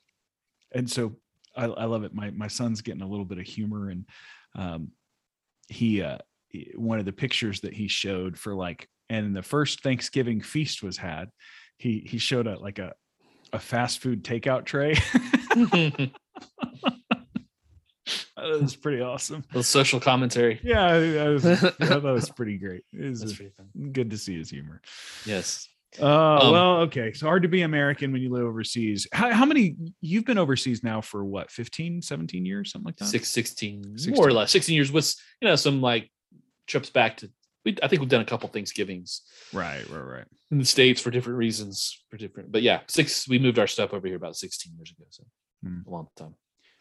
and 0.73 0.91
so 0.91 1.17
I, 1.57 1.65
I 1.65 1.85
love 1.85 2.05
it. 2.05 2.15
My 2.15 2.31
my 2.31 2.49
son's 2.49 2.81
getting 2.83 3.03
a 3.03 3.09
little 3.09 3.25
bit 3.25 3.39
of 3.39 3.47
humor 3.47 3.91
and 3.91 4.05
um 4.57 4.91
he 5.69 6.03
uh 6.03 6.19
he- 6.49 6.73
one 6.75 6.99
of 6.99 7.05
the 7.05 7.13
pictures 7.13 7.61
that 7.61 7.73
he 7.73 7.87
showed 7.89 8.37
for 8.37 8.55
like 8.55 8.89
and 9.09 9.35
the 9.35 9.43
first 9.43 9.83
Thanksgiving 9.83 10.41
feast 10.41 10.83
was 10.83 10.97
had, 10.97 11.31
he 11.79 12.01
he 12.01 12.19
showed 12.19 12.47
a 12.47 12.59
like 12.59 12.79
a 12.79 12.93
a 13.53 13.59
fast 13.59 14.01
food 14.01 14.25
takeout 14.25 14.65
tray. 14.65 14.95
that 18.37 18.61
was 18.61 18.77
pretty 18.77 19.01
awesome. 19.03 19.45
little 19.51 19.63
social 19.63 20.01
commentary. 20.01 20.61
Yeah, 20.63 20.85
I, 20.87 21.29
was, 21.29 21.43
that 21.43 22.01
was 22.03 22.31
pretty 22.31 22.59
great. 22.59 22.83
It 22.93 23.09
was 23.09 23.21
That's 23.21 23.35
pretty 23.35 23.53
fun. 23.57 23.93
good 23.93 24.11
to 24.11 24.19
see 24.19 24.37
his 24.39 24.51
humor. 24.51 24.81
Yes. 25.25 25.69
Uh, 26.01 26.39
Um, 26.39 26.53
well, 26.53 26.77
okay. 26.83 27.13
So 27.13 27.27
hard 27.27 27.43
to 27.43 27.49
be 27.49 27.63
American 27.63 28.13
when 28.13 28.23
you 28.23 28.31
live 28.31 28.45
overseas. 28.45 29.07
How, 29.13 29.33
how 29.33 29.45
many, 29.45 29.77
you've 30.01 30.25
been 30.25 30.39
overseas 30.39 30.83
now 30.85 31.01
for 31.01 31.25
what, 31.25 31.51
15, 31.51 32.03
17 32.03 32.47
years, 32.47 32.73
something 32.73 32.87
like 32.87 32.97
that? 32.97 33.07
Six, 33.07 33.29
16, 33.29 33.97
more 34.09 34.27
or 34.27 34.33
less. 34.33 34.51
16 34.53 34.75
years 34.75 34.93
with, 34.93 35.15
you 35.41 35.49
know, 35.49 35.57
some 35.57 35.81
like 35.81 36.11
trips 36.67 36.91
back 36.91 37.19
to, 37.19 37.31
we, 37.71 37.77
I 37.83 37.89
think 37.89 38.01
we've 38.01 38.09
done 38.09 38.21
a 38.21 38.25
couple 38.25 38.49
Thanksgivings 38.49 39.23
Right, 39.53 39.89
right, 39.91 40.01
right. 40.01 40.25
in 40.51 40.59
the 40.59 40.65
States 40.65 41.01
for 41.01 41.11
different 41.11 41.39
reasons, 41.39 42.03
for 42.11 42.17
different, 42.17 42.53
but 42.53 42.63
yeah, 42.63 42.81
six, 42.89 43.29
we 43.29 43.39
moved 43.39 43.59
our 43.59 43.67
stuff 43.67 43.93
over 43.93 44.07
here 44.07 44.17
about 44.17 44.37
16 44.37 44.73
years 44.77 44.93
ago. 44.97 45.07
So 45.11 45.25
Hmm. 45.63 45.81
a 45.87 45.91
long 45.91 46.09
time. 46.17 46.35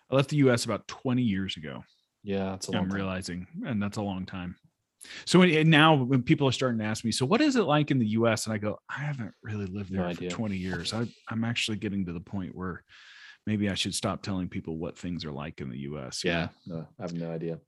I 0.09 0.15
left 0.15 0.29
the 0.29 0.37
US 0.37 0.63
about 0.65 0.87
20 0.87 1.21
years 1.21 1.57
ago. 1.57 1.83
Yeah. 2.23 2.53
It's 2.55 2.67
a 2.67 2.71
long 2.71 2.83
I'm 2.83 2.89
time. 2.89 2.95
realizing, 2.95 3.47
and 3.65 3.81
that's 3.83 3.97
a 3.97 4.01
long 4.01 4.25
time. 4.25 4.55
So 5.25 5.39
when, 5.39 5.69
now 5.69 5.95
when 5.95 6.23
people 6.23 6.47
are 6.47 6.51
starting 6.53 6.79
to 6.79 6.85
ask 6.85 7.03
me, 7.05 7.11
so 7.11 7.25
what 7.25 7.41
is 7.41 7.55
it 7.57 7.63
like 7.63 7.91
in 7.91 7.99
the 7.99 8.07
US? 8.19 8.45
And 8.45 8.53
I 8.53 8.57
go, 8.57 8.79
I 8.89 8.99
haven't 8.99 9.33
really 9.43 9.65
lived 9.65 9.91
No 9.91 10.03
there 10.03 10.15
for 10.15 10.23
idea. 10.23 10.29
20 10.29 10.57
years. 10.57 10.93
I, 10.93 11.07
I'm 11.29 11.43
actually 11.43 11.77
getting 11.77 12.05
to 12.05 12.13
the 12.13 12.19
point 12.21 12.55
where 12.55 12.83
maybe 13.45 13.69
I 13.69 13.73
should 13.75 13.95
stop 13.95 14.21
telling 14.21 14.47
people 14.49 14.77
what 14.77 14.97
things 14.97 15.23
are 15.25 15.31
like 15.31 15.61
in 15.61 15.69
the 15.69 15.79
US. 15.79 16.23
Yeah. 16.23 16.49
No, 16.67 16.87
I 16.97 17.01
have 17.01 17.13
no 17.13 17.31
idea. 17.31 17.59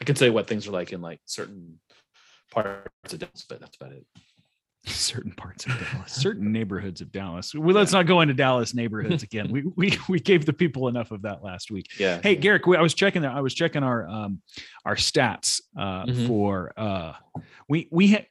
I 0.00 0.04
can 0.04 0.14
tell 0.14 0.26
you 0.28 0.34
what 0.34 0.46
things 0.46 0.66
are 0.68 0.72
like 0.72 0.92
in 0.92 1.00
like 1.00 1.20
certain 1.24 1.80
parts 2.50 3.12
of 3.12 3.18
Dallas, 3.18 3.44
but 3.48 3.60
that's 3.60 3.76
about 3.76 3.92
it. 3.92 4.04
certain 4.86 5.32
parts 5.32 5.66
of 5.66 5.72
Dallas, 5.78 6.12
certain 6.26 6.50
neighborhoods 6.52 7.00
of 7.00 7.12
Dallas. 7.12 7.54
Well, 7.54 7.74
let's 7.74 7.92
not 7.92 8.06
go 8.06 8.20
into 8.22 8.34
Dallas 8.34 8.74
neighborhoods 8.74 9.22
again. 9.22 9.48
We 9.52 9.62
we 9.76 9.98
we 10.08 10.20
gave 10.20 10.46
the 10.46 10.52
people 10.52 10.88
enough 10.88 11.10
of 11.10 11.22
that 11.22 11.42
last 11.42 11.70
week. 11.70 11.86
Yeah. 11.98 12.20
Hey, 12.22 12.34
Garrick, 12.36 12.66
we, 12.66 12.76
I 12.76 12.82
was 12.82 12.94
checking 12.94 13.22
that. 13.22 13.32
I 13.34 13.40
was 13.40 13.54
checking 13.54 13.82
our 13.82 14.08
um 14.08 14.40
our 14.84 14.96
stats 14.96 15.60
uh 15.78 16.04
Mhm. 16.06 16.26
for 16.26 16.72
uh 16.76 17.12
we 17.68 17.88
we 17.90 18.08
had 18.08 18.26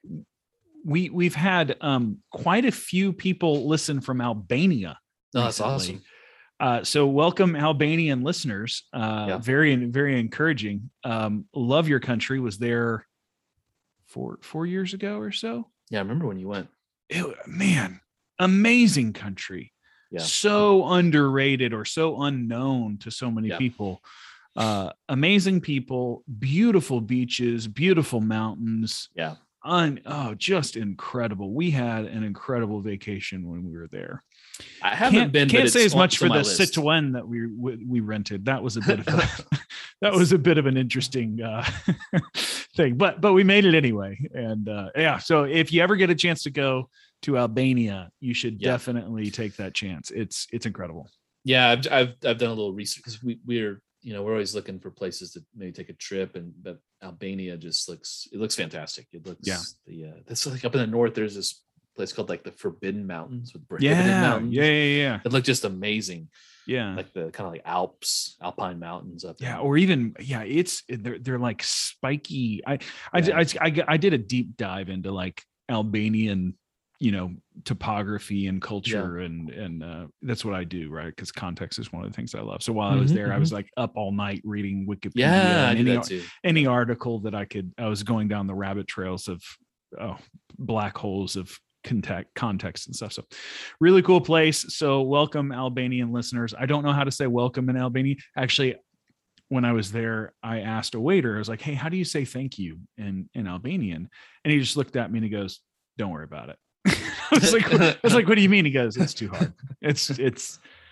we 0.86 1.10
we've 1.10 1.36
had 1.36 1.76
um 1.82 2.18
quite 2.32 2.66
a 2.66 2.72
few 2.72 3.14
people 3.14 3.68
listen 3.68 4.02
from 4.02 4.22
Albania. 4.22 4.98
No, 5.34 5.42
that's 5.44 5.60
recently. 5.60 5.74
awesome. 5.76 6.02
Uh, 6.62 6.84
so 6.84 7.08
welcome 7.08 7.56
Albanian 7.56 8.22
listeners. 8.22 8.84
Uh, 8.92 9.26
Yeah. 9.30 9.38
very 9.38 9.76
very 9.76 10.20
encouraging. 10.20 10.90
Um, 11.06 11.46
love 11.54 11.88
your 11.88 12.00
country. 12.02 12.40
Was 12.40 12.58
there 12.58 13.06
four 14.10 14.39
four 14.42 14.66
years 14.66 14.94
ago 14.94 15.18
or 15.20 15.32
so 15.32 15.68
Yeah. 15.89 16.00
I 16.00 16.01
remember 16.01 16.28
when 16.28 16.39
you 16.39 16.48
went. 16.50 16.68
it, 17.10 17.25
man, 17.48 18.01
amazing 18.39 19.13
country. 19.13 19.74
Yeah. 20.12 20.22
So 20.22 20.86
underrated 20.88 21.74
or 21.74 21.86
so 21.86 22.22
unknown 22.24 22.98
to 23.00 23.12
so 23.12 23.30
many 23.32 23.50
Yeah. 23.50 23.58
people. 23.58 24.01
Uh, 24.56 24.92
amazing 25.08 25.62
people, 25.62 26.24
beautiful 26.39 27.00
beaches, 27.01 27.68
beautiful 27.68 28.20
mountains. 28.20 29.10
Yeah. 29.16 29.36
Un, 29.63 30.00
oh, 30.06 30.34
just 30.36 30.78
incredible. 30.78 31.54
We 31.54 31.70
had 31.72 32.06
an 32.06 32.24
incredible 32.24 32.80
vacation 32.82 33.48
when 33.48 33.66
we 33.66 33.75
were 33.75 33.88
there. 33.88 34.24
I 34.82 34.96
haven't 34.96 35.20
can't, 35.20 35.32
been. 35.32 35.50
Can't 35.50 35.70
say 35.70 35.86
as 35.86 35.96
much 35.96 36.18
for 36.18 36.30
the 36.30 36.36
list. 36.36 36.60
Citroen 36.60 37.13
that 37.13 37.28
we 37.28 37.48
we 37.48 37.84
we 37.86 38.00
rented. 38.00 38.46
That 38.46 38.63
was 38.63 38.78
a 38.78 38.82
bit 38.82 39.00
of 39.00 39.08
a, 39.08 39.30
that 40.01 40.13
was 40.13 40.32
a 40.32 40.38
bit 40.38 40.58
of 40.58 40.66
an 40.66 40.78
interesting 40.78 41.42
uh, 41.42 41.66
thing, 42.75 42.96
but 42.96 43.20
but 43.20 43.34
we 43.34 43.44
made 43.44 43.66
it 43.66 43.75
anyway. 43.75 44.18
And 44.34 44.68
uh, 44.70 44.89
yeah, 44.96 45.18
so 45.18 45.44
if 45.44 45.74
you 45.74 45.82
ever 45.82 45.96
get 45.96 46.10
a 46.10 46.16
chance 46.16 46.44
to 46.44 46.51
go, 46.51 46.89
to 47.24 47.38
Albania, 47.38 48.12
you 48.20 48.34
should 48.34 48.62
Yeah. 48.62 48.72
definitely 48.72 49.30
take 49.30 49.56
that 49.58 49.74
chance. 49.74 50.12
It's 50.12 50.48
it's 50.51 50.66
incredible. 50.66 51.10
Yeah, 51.44 51.70
I've 51.70 51.88
I've, 51.92 52.13
I've 52.25 52.38
done 52.38 52.50
a 52.50 52.54
little 52.54 52.74
research 52.74 53.04
because 53.04 53.22
we 53.24 53.39
we're 53.46 53.82
you 54.01 54.13
know 54.13 54.24
we're 54.24 54.32
always 54.34 54.56
looking 54.56 54.79
for 54.79 54.89
places 54.91 55.32
to 55.34 55.44
maybe 55.56 55.72
take 55.72 55.89
a 55.89 55.94
trip, 55.94 56.36
and 56.36 56.53
but 56.62 56.79
Albania 57.03 57.58
just 57.58 57.89
looks 57.89 58.27
it 58.32 58.39
looks 58.39 58.56
fantastic. 58.56 59.08
It 59.12 59.25
looks 59.25 59.48
Yeah. 59.48 59.60
the 59.88 60.06
uh, 60.10 60.20
that's 60.27 60.46
like 60.46 60.63
up 60.65 60.74
in 60.75 60.82
the 60.82 60.88
north. 60.88 61.13
There's 61.15 61.36
this 61.36 61.63
place 61.96 62.13
called 62.13 62.29
like 62.29 62.44
the 62.44 62.51
Forbidden 62.51 63.06
Mountains 63.06 63.51
with 63.53 63.68
prohibited 63.68 64.06
Yeah, 64.06 64.22
mountains. 64.22 64.53
yeah, 64.53 64.63
yeah, 64.63 64.98
yeah, 65.03 65.20
It 65.25 65.34
looked 65.34 65.46
just 65.48 65.65
amazing, 65.65 66.29
yeah. 66.65 66.96
like 66.96 67.12
the 67.12 67.29
kind 67.32 67.46
of 67.48 67.51
like 67.51 67.63
Alps, 67.65 68.38
Alpine 68.41 68.79
mountains 68.79 69.25
up 69.25 69.38
there. 69.38 69.50
yeah 69.50 69.60
or 69.60 69.77
even 69.77 70.13
yeah 70.22 70.44
it's 70.44 70.84
they're 70.88 71.20
they're 71.20 71.39
like 71.39 71.62
spiky 71.62 72.62
i 72.65 72.79
I, 73.12 73.20
Yeah. 73.20 73.38
I 73.39 73.46
I 73.68 73.84
I 73.96 73.98
did 73.98 74.13
a 74.13 74.18
deep 74.18 74.56
dive 74.56 74.88
into 74.89 75.12
like 75.12 75.44
albanian 75.70 76.56
you 77.00 77.12
know 77.12 77.32
topography 77.63 78.48
and 78.48 78.62
culture 78.62 79.20
and 79.20 79.50
and 79.50 79.84
uh 79.84 80.06
that's 80.22 80.44
what 80.44 80.53
i 80.53 80.63
do 80.65 80.89
right? 80.89 81.08
Because 81.08 81.32
context 81.32 81.79
is 81.79 81.94
one 81.94 82.03
of 82.03 82.10
the 82.12 82.15
things 82.15 82.36
i 82.36 82.41
love. 82.41 82.62
So 82.62 82.74
while 82.74 82.91
i 82.91 82.96
was 82.96 83.12
Mhm, 83.12 83.15
there 83.15 83.32
i 83.34 83.38
was 83.38 83.53
like 83.53 83.70
up 83.77 83.94
all 83.96 84.12
night 84.12 84.41
reading 84.44 84.86
wikipedia 84.88 85.15
yeah, 85.15 85.70
and 85.70 85.79
any, 85.79 85.98
any 86.44 86.65
article 86.65 87.20
that 87.22 87.34
i 87.34 87.46
could 87.46 87.74
i 87.77 87.88
was 87.88 88.03
going 88.03 88.27
down 88.27 88.48
the 88.48 88.56
rabbit 88.56 88.88
trails 88.88 89.27
of 89.27 89.41
oh 90.00 90.18
black 90.58 90.98
holes 90.98 91.36
of 91.36 91.58
contact 91.86 92.36
context 92.36 92.88
and 92.88 92.96
stuff. 92.96 93.13
So 93.13 93.24
really 93.79 94.01
cool 94.01 94.20
place. 94.20 94.75
So 94.75 95.01
welcome 95.01 95.53
albanian 95.53 96.12
listeners. 96.12 96.53
I 96.53 96.65
don't 96.65 96.84
know 96.84 96.91
how 96.91 97.06
to 97.06 97.12
say 97.12 97.25
welcome 97.27 97.70
in 97.70 97.77
albania. 97.77 98.15
Actually 98.36 98.75
when 99.48 99.65
i 99.65 99.72
was 99.74 99.91
there 99.91 100.34
i 100.44 100.60
asked 100.60 100.94
a 100.94 101.00
waiter 101.00 101.36
i 101.36 101.39
was 101.39 101.50
like 101.50 101.62
hey 101.62 101.74
how 101.74 101.89
do 101.89 101.98
you 101.98 102.06
say 102.06 102.24
thank 102.24 102.60
you 102.60 102.79
in 102.98 103.29
in 103.34 103.48
albanian? 103.48 104.10
And 104.44 104.51
he 104.51 104.60
just 104.60 104.77
looked 104.77 104.96
at 104.96 105.12
me 105.12 105.18
and 105.18 105.24
he 105.24 105.29
goes 105.32 105.62
don't 105.98 106.12
worry 106.12 106.25
about 106.25 106.50
it 106.50 106.58
i 107.31 107.36
was 107.36 107.53
like 107.53 107.74
i 107.74 107.95
was 108.03 108.13
like 108.13 108.27
what 108.27 108.36
do 108.36 108.41
you 108.41 108.50
mean? 108.50 108.65
He 108.65 108.71
goes 108.71 108.98
it's 108.98 109.13
too 109.13 109.29
hard. 109.29 109.53
It's 109.81 110.09
it's 110.19 110.19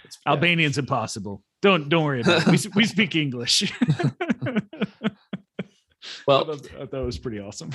It's- 0.05 0.17
albanian's 0.25 0.77
impossible. 0.77 1.43
Don't 1.61 1.89
don't 1.89 2.03
worry 2.05 2.21
about 2.21 2.47
it. 2.47 2.65
We, 2.65 2.71
we 2.75 2.85
speak 2.85 3.15
english. 3.15 3.73
Well, 6.25 6.41
I 6.43 6.55
thought, 6.55 6.71
I 6.75 6.85
thought 6.85 7.01
it 7.01 7.05
was 7.05 7.17
pretty 7.17 7.39
awesome. 7.39 7.71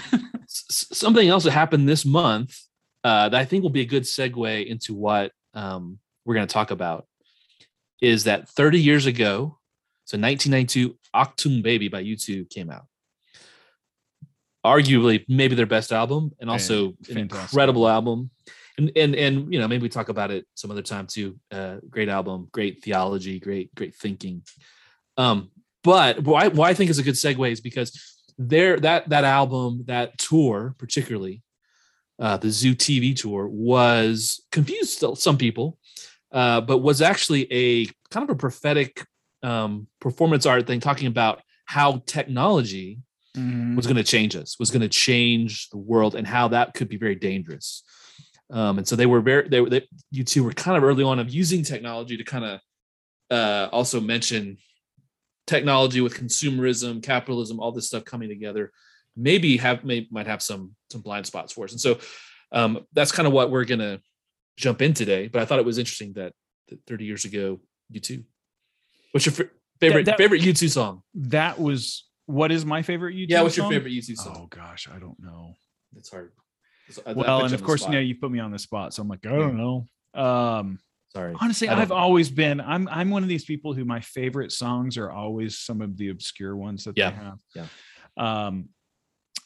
something 0.46 1.28
else 1.28 1.44
that 1.44 1.50
happened 1.52 1.88
this 1.88 2.04
month 2.04 2.58
uh, 3.04 3.28
that 3.28 3.38
I 3.38 3.44
think 3.44 3.62
will 3.62 3.70
be 3.70 3.80
a 3.80 3.86
good 3.86 4.04
segue 4.04 4.66
into 4.66 4.94
what 4.94 5.32
um, 5.54 5.98
we're 6.24 6.34
going 6.34 6.46
to 6.46 6.52
talk 6.52 6.70
about 6.70 7.06
is 8.00 8.24
that 8.24 8.48
30 8.48 8.80
years 8.80 9.06
ago, 9.06 9.58
so 10.04 10.18
1992, 10.18 10.96
Achtung 11.14 11.62
Baby 11.62 11.88
by 11.88 12.02
U2 12.02 12.48
came 12.50 12.70
out. 12.70 12.86
Arguably, 14.64 15.24
maybe 15.28 15.54
their 15.54 15.66
best 15.66 15.92
album, 15.92 16.32
and 16.40 16.48
also 16.48 16.94
an 17.08 17.18
incredible 17.18 17.88
album. 17.88 18.30
And 18.78 18.90
and 18.96 19.14
and 19.14 19.52
you 19.52 19.58
know 19.58 19.68
maybe 19.68 19.82
we 19.82 19.88
talk 19.88 20.08
about 20.08 20.30
it 20.30 20.46
some 20.54 20.70
other 20.70 20.82
time 20.82 21.06
too. 21.06 21.38
Uh, 21.50 21.76
great 21.90 22.08
album, 22.08 22.48
great 22.52 22.82
theology, 22.82 23.38
great 23.40 23.74
great 23.74 23.94
thinking. 23.94 24.42
Um, 25.16 25.50
but 25.82 26.22
why 26.22 26.48
why 26.48 26.70
I 26.70 26.74
think 26.74 26.90
is 26.90 26.98
a 26.98 27.02
good 27.02 27.14
segue 27.14 27.50
is 27.50 27.60
because 27.60 28.12
there 28.38 28.78
that 28.80 29.08
that 29.08 29.24
album 29.24 29.84
that 29.86 30.18
tour 30.18 30.74
particularly 30.78 31.42
uh, 32.18 32.36
the 32.36 32.50
zoo 32.50 32.74
tv 32.74 33.14
tour 33.14 33.46
was 33.48 34.44
confused 34.50 34.90
still 34.90 35.16
some 35.16 35.36
people 35.36 35.78
uh, 36.32 36.60
but 36.60 36.78
was 36.78 37.02
actually 37.02 37.46
a 37.52 37.86
kind 38.10 38.28
of 38.28 38.30
a 38.30 38.38
prophetic 38.38 39.04
um, 39.42 39.86
performance 40.00 40.46
art 40.46 40.66
thing 40.66 40.80
talking 40.80 41.08
about 41.08 41.42
how 41.66 42.02
technology 42.06 42.98
Mhm. 43.36 43.76
was 43.76 43.86
going 43.86 43.96
to 43.96 44.02
change 44.04 44.36
us 44.36 44.58
was 44.58 44.70
going 44.70 44.82
to 44.82 44.88
change 44.90 45.70
the 45.70 45.78
world 45.78 46.14
and 46.14 46.26
how 46.26 46.48
that 46.48 46.74
could 46.74 46.88
be 46.90 46.98
very 46.98 47.14
dangerous. 47.14 47.82
Um, 48.50 48.76
and 48.76 48.86
so 48.86 48.94
they 48.94 49.06
were 49.06 49.22
very 49.22 49.48
they, 49.48 49.60
were- 49.62 49.70
they 49.70 49.88
U2 50.14 50.42
were 50.44 50.52
kind 50.52 50.76
of 50.76 50.84
early 50.84 51.02
on 51.02 51.18
of 51.18 51.30
using 51.32 51.62
technology 51.62 52.18
to 52.18 52.24
kind 52.24 52.44
of 52.44 52.60
uh, 53.30 53.68
also 53.72 54.00
mention 54.00 54.58
technology 55.46 56.00
with 56.02 56.14
consumerism 56.14 57.02
capitalism 57.02 57.58
all 57.58 57.72
this 57.72 57.86
stuff 57.86 58.04
coming 58.04 58.28
together 58.28 58.70
maybe 59.16 59.56
have 59.56 59.82
may, 59.84 60.06
might 60.10 60.26
have 60.26 60.42
some 60.42 60.72
some 60.90 61.00
blind 61.00 61.26
spots 61.26 61.52
for 61.54 61.64
us. 61.64 61.72
And 61.72 61.80
so 61.80 61.98
um, 62.52 62.86
that's 62.92 63.12
kind 63.12 63.26
of 63.26 63.32
what 63.32 63.50
we're 63.50 63.64
going 63.64 63.80
to 63.80 64.00
jump 64.58 64.82
in 64.82 64.92
today 64.92 65.28
but 65.28 65.40
i 65.40 65.44
thought 65.46 65.58
it 65.58 65.64
was 65.64 65.78
interesting 65.78 66.12
that, 66.12 66.34
that 66.68 66.78
30 66.86 67.04
years 67.06 67.24
ago 67.24 67.58
U2. 67.94 68.22
What's 69.12 69.24
your 69.26 69.32
fa- 69.32 69.50
favorite 69.80 70.04
that- 70.06 70.18
favorite 70.18 70.42
u2 70.42 70.68
song? 70.70 71.02
That 71.14 71.58
was 71.58 72.04
what 72.32 72.50
is 72.50 72.64
my 72.64 72.82
favorite 72.82 73.14
U2 73.14 73.26
yeah 73.28 73.42
what's 73.42 73.56
your 73.56 73.64
song? 73.64 73.72
favorite 73.72 73.92
u2 73.92 74.16
song 74.16 74.36
Oh 74.42 74.46
gosh, 74.46 74.88
I 74.94 74.98
don't 74.98 75.18
know. 75.20 75.54
it's 75.96 76.10
hard 76.10 76.32
So 76.90 77.02
I- 77.06 77.10
I 77.10 77.14
put 77.14 77.20
Well, 77.26 77.44
and 77.44 77.54
of 77.54 77.62
course, 77.62 77.80
spot. 77.82 77.92
you 77.92 77.98
know, 77.98 78.02
you 78.02 78.14
put 78.16 78.30
me 78.30 78.40
on 78.40 78.50
the 78.50 78.58
spot, 78.58 78.92
so 78.94 79.02
I'm 79.02 79.08
like, 79.08 79.24
I 79.26 79.30
don't 79.30 79.56
know. 79.56 79.86
Um, 80.20 80.78
Sorry. 81.14 81.34
honestly, 81.40 81.68
I 81.68 81.72
don't 81.74 81.82
I've 81.82 81.88
know. 81.90 81.94
always 81.96 82.30
been. 82.30 82.60
I'm 82.60 82.88
I'm 82.88 83.10
one 83.10 83.22
of 83.22 83.28
these 83.28 83.44
people 83.44 83.74
who 83.74 83.84
my 83.84 84.00
favorite 84.00 84.50
songs 84.52 84.96
are 84.98 85.10
always 85.10 85.58
some 85.58 85.80
of 85.82 85.96
the 85.96 86.08
obscure 86.08 86.56
ones 86.56 86.84
that 86.84 86.96
Yeah, 86.96 87.10
they 87.10 87.16
have. 87.16 87.38
yeah. 87.54 87.66
Um, 88.16 88.68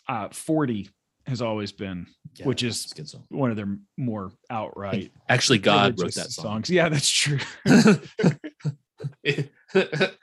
uh, 0.08 0.28
40 0.32 0.88
has 1.26 1.42
always 1.42 1.72
been 1.72 2.06
Yeah, 2.36 2.46
which 2.46 2.62
is 2.62 2.90
a 2.92 2.94
good 2.94 3.08
song. 3.08 3.24
one 3.30 3.50
of 3.50 3.56
their 3.56 3.76
more 3.96 4.30
outright 4.48 5.12
Actually, 5.28 5.58
God 5.58 6.00
wrote 6.00 6.14
that 6.14 6.30
song. 6.30 6.44
songs. 6.64 6.70
Yeah, 6.70 6.88
that's 6.88 7.10
true. 7.10 7.38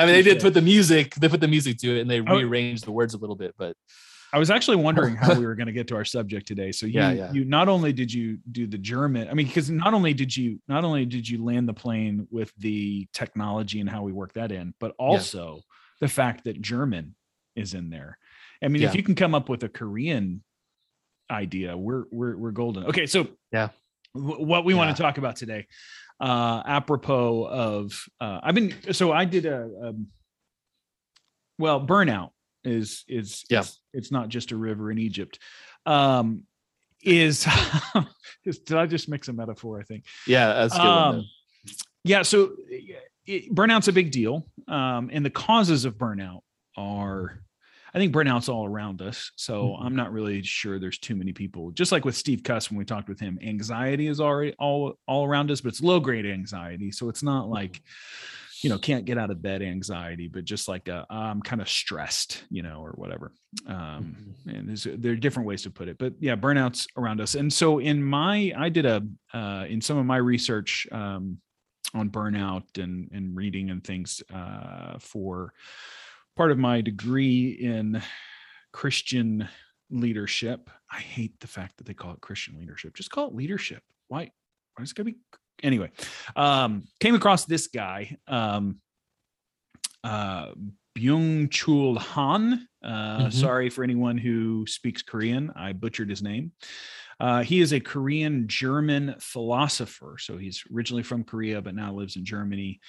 I 0.00 0.06
mean, 0.06 0.14
they 0.14 0.22
did 0.22 0.40
put 0.40 0.54
the 0.54 0.62
music. 0.62 1.14
They 1.14 1.28
put 1.28 1.40
the 1.40 1.48
music 1.48 1.78
to 1.78 1.96
it, 1.98 2.00
and 2.00 2.10
they 2.10 2.20
rearranged 2.20 2.84
the 2.84 2.92
words 2.92 3.14
a 3.14 3.18
little 3.18 3.36
bit. 3.36 3.54
But 3.58 3.76
I 4.32 4.38
was 4.38 4.50
actually 4.50 4.76
wondering 4.78 5.16
how 5.16 5.38
we 5.38 5.44
were 5.44 5.54
going 5.56 5.66
to 5.66 5.72
get 5.72 5.88
to 5.88 5.96
our 5.96 6.04
subject 6.04 6.46
today. 6.46 6.72
So 6.72 6.86
you, 6.94 7.00
Yeah, 7.00 7.10
yeah. 7.12 7.32
you 7.32 7.44
not 7.44 7.68
only 7.68 7.92
did 7.92 8.12
you 8.12 8.38
do 8.50 8.66
the 8.66 8.78
German, 8.78 9.28
I 9.28 9.34
mean, 9.34 9.46
because 9.46 9.70
not 9.70 9.92
only 9.94 10.14
did 10.14 10.36
you 10.36 10.60
not 10.68 10.84
only 10.84 11.04
did 11.04 11.28
you 11.28 11.44
land 11.44 11.68
the 11.68 11.74
plane 11.74 12.26
with 12.30 12.52
the 12.58 13.08
technology 13.12 13.80
and 13.80 13.88
how 13.90 14.02
we 14.02 14.12
work 14.12 14.32
that 14.34 14.52
in, 14.52 14.74
but 14.80 14.94
also 14.98 15.60
the 16.00 16.08
fact 16.08 16.44
that 16.44 16.60
German 16.60 17.14
is 17.56 17.74
in 17.74 17.90
there. 17.90 18.16
I 18.62 18.68
mean, 18.68 18.82
if 18.82 18.94
you 18.94 19.02
can 19.02 19.14
come 19.14 19.34
up 19.34 19.48
with 19.48 19.62
a 19.64 19.68
Korean 19.68 20.42
idea, 21.30 21.76
we're 21.76 22.04
we're 22.10 22.36
we're 22.36 22.50
golden. 22.52 22.84
Okay, 22.86 23.06
so 23.06 23.26
Yeah. 23.52 23.68
wh- 24.12 24.40
what 24.40 24.64
we 24.64 24.74
want 24.74 24.94
to 24.96 25.02
talk 25.02 25.18
about 25.18 25.36
today, 25.36 25.66
uh, 26.20 26.62
apropos 26.66 27.44
of, 27.44 28.04
uh, 28.20 28.40
I've 28.42 28.54
been 28.54 28.74
so 28.92 29.12
I 29.12 29.24
did 29.24 29.46
a, 29.46 29.70
um, 29.82 30.08
well, 31.58 31.84
burnout 31.84 32.30
is 32.64 33.04
is 33.08 33.44
Yeah. 33.48 33.60
it's, 33.60 33.80
it's 33.92 34.12
not 34.12 34.28
just 34.28 34.52
a 34.52 34.56
river 34.56 34.90
in 34.90 34.98
Egypt. 34.98 35.38
Um, 35.86 36.44
is, 37.02 37.46
is 38.44 38.58
did 38.58 38.76
I 38.76 38.86
just 38.86 39.08
mix 39.08 39.28
a 39.28 39.32
metaphor? 39.32 39.80
I 39.80 39.84
think. 39.84 40.04
yeah, 40.26 40.52
that's 40.52 40.74
good. 40.76 40.86
Um, 40.86 41.24
yeah. 42.04 42.22
So 42.22 42.52
it, 43.26 43.54
burnout's 43.54 43.88
a 43.88 43.92
big 43.92 44.10
deal, 44.10 44.46
um, 44.68 45.08
and 45.12 45.24
the 45.24 45.30
causes 45.30 45.84
of 45.84 45.94
burnout 45.96 46.40
are. 46.76 47.42
I 47.92 47.98
think 47.98 48.14
burnout's 48.14 48.48
all 48.48 48.66
around 48.66 49.02
us. 49.02 49.32
So 49.36 49.70
Mhm. 49.70 49.84
I'm 49.84 49.96
not 49.96 50.12
really 50.12 50.42
sure 50.42 50.78
there's 50.78 50.98
too 50.98 51.16
many 51.16 51.32
people. 51.32 51.70
Just 51.72 51.92
like 51.92 52.04
with 52.04 52.16
Steve 52.16 52.42
Cuss 52.42 52.70
when 52.70 52.78
we 52.78 52.84
talked 52.84 53.08
with 53.08 53.18
him, 53.20 53.38
anxiety 53.42 54.06
is 54.06 54.20
already 54.20 54.54
all 54.58 54.98
all 55.06 55.24
around 55.26 55.50
us, 55.50 55.60
but 55.60 55.68
it's 55.70 55.80
low 55.82 56.00
grade 56.00 56.26
anxiety. 56.26 56.92
So 56.92 57.08
it's 57.08 57.22
not 57.22 57.48
like, 57.48 57.82
you 58.62 58.70
know, 58.70 58.78
can't 58.78 59.04
get 59.06 59.18
out 59.18 59.30
of 59.30 59.40
bed 59.42 59.62
anxiety, 59.62 60.28
but 60.28 60.44
just 60.44 60.68
like 60.68 60.86
a, 60.88 61.06
I'm 61.10 61.40
kind 61.42 61.60
of 61.62 61.68
stressed, 61.68 62.44
you 62.50 62.62
know, 62.62 62.80
or 62.84 62.92
whatever. 62.92 63.32
Um, 63.66 64.36
Mhm. 64.46 64.56
and 64.56 64.68
there's 64.68 64.84
there 64.84 65.12
are 65.12 65.16
different 65.16 65.46
ways 65.48 65.62
to 65.62 65.70
put 65.70 65.88
it 65.88 65.98
but 65.98 66.14
yeah 66.20 66.36
burnouts 66.36 66.86
around 66.96 67.20
us 67.20 67.34
and 67.34 67.52
so 67.52 67.78
in 67.80 68.00
my 68.02 68.52
i 68.56 68.68
did 68.68 68.86
a 68.86 69.04
uh, 69.34 69.66
in 69.68 69.80
some 69.80 69.98
of 69.98 70.06
my 70.06 70.16
research 70.16 70.86
um, 70.92 71.38
on 71.94 72.08
burnout 72.10 72.78
and 72.78 73.10
and 73.12 73.36
reading 73.36 73.70
and 73.70 73.82
things 73.84 74.22
uh, 74.32 74.98
for 75.00 75.52
part 76.40 76.50
of 76.50 76.56
my 76.56 76.80
degree 76.80 77.50
in 77.50 78.00
christian 78.72 79.46
leadership 79.90 80.70
i 80.90 80.98
hate 80.98 81.38
the 81.40 81.46
fact 81.46 81.76
that 81.76 81.86
they 81.86 81.92
call 81.92 82.12
it 82.14 82.20
christian 82.22 82.56
leadership 82.58 82.94
just 82.94 83.10
call 83.10 83.28
it 83.28 83.34
leadership 83.34 83.82
why 84.08 84.30
why 84.74 84.82
is 84.82 84.90
it 84.90 84.94
gonna 84.94 85.10
be 85.10 85.18
anyway 85.62 85.90
um 86.36 86.82
came 86.98 87.14
across 87.14 87.44
this 87.44 87.66
guy 87.66 88.16
um 88.26 88.78
uh 90.02 90.46
Byung 90.98 91.48
Chul 91.50 91.98
Han. 91.98 92.66
Uh, 92.82 93.26
Mhm. 93.26 93.32
Sorry 93.32 93.70
for 93.70 93.84
anyone 93.84 94.18
who 94.18 94.64
speaks 94.66 95.02
Korean. 95.02 95.52
I 95.54 95.72
butchered 95.72 96.10
his 96.10 96.22
name. 96.22 96.52
Uh, 97.20 97.42
he 97.42 97.60
is 97.60 97.72
a 97.72 97.80
Korean 97.80 98.48
German 98.48 99.14
philosopher. 99.20 100.16
So 100.18 100.36
he's 100.36 100.64
originally 100.74 101.02
from 101.04 101.22
Korea, 101.22 101.62
but 101.62 101.74
now 101.74 101.92
lives 101.92 102.16
in 102.16 102.24
Germany 102.24 102.80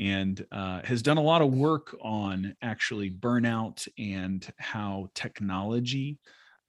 and 0.00 0.46
uh, 0.50 0.80
has 0.84 1.02
done 1.02 1.18
a 1.18 1.22
lot 1.22 1.42
of 1.42 1.52
work 1.52 1.94
on 2.00 2.56
actually 2.62 3.10
burnout 3.10 3.86
and 3.98 4.50
how 4.58 5.10
technology 5.14 6.18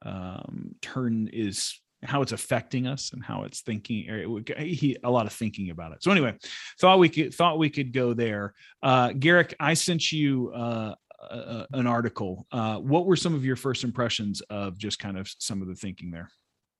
um, 0.05 0.75
turn 0.81 1.29
is 1.31 1.79
how 2.03 2.21
it's 2.21 2.33
affecting 2.33 2.87
us 2.87 3.13
and 3.13 3.23
how 3.23 3.43
it's 3.43 3.61
thinking. 3.61 4.05
it 4.07 4.59
He 4.59 4.97
a 5.03 5.09
lot 5.09 5.27
of 5.27 5.33
thinking 5.33 5.69
about 5.69 5.93
it. 5.93 6.03
So 6.03 6.11
anyway, 6.11 6.35
thought 6.79 6.99
we 6.99 7.07
could 7.07 7.33
thought 7.33 7.57
we 7.57 7.69
could 7.69 7.93
go 7.93 8.13
there. 8.13 8.53
Uh, 8.83 9.13
Garrick, 9.13 9.55
I 9.59 9.75
sent 9.75 10.11
you 10.11 10.51
uh, 10.53 10.95
uh, 11.29 11.65
an 11.71 11.87
article. 11.87 12.47
Uh, 12.51 12.77
what 12.77 13.05
were 13.05 13.15
some 13.15 13.33
of 13.33 13.45
your 13.45 13.55
first 13.55 13.85
impressions 13.85 14.41
of 14.49 14.77
just 14.77 14.99
kind 14.99 15.17
of 15.17 15.29
some 15.39 15.61
of 15.61 15.69
the 15.69 15.75
thinking 15.75 16.11
there? 16.11 16.29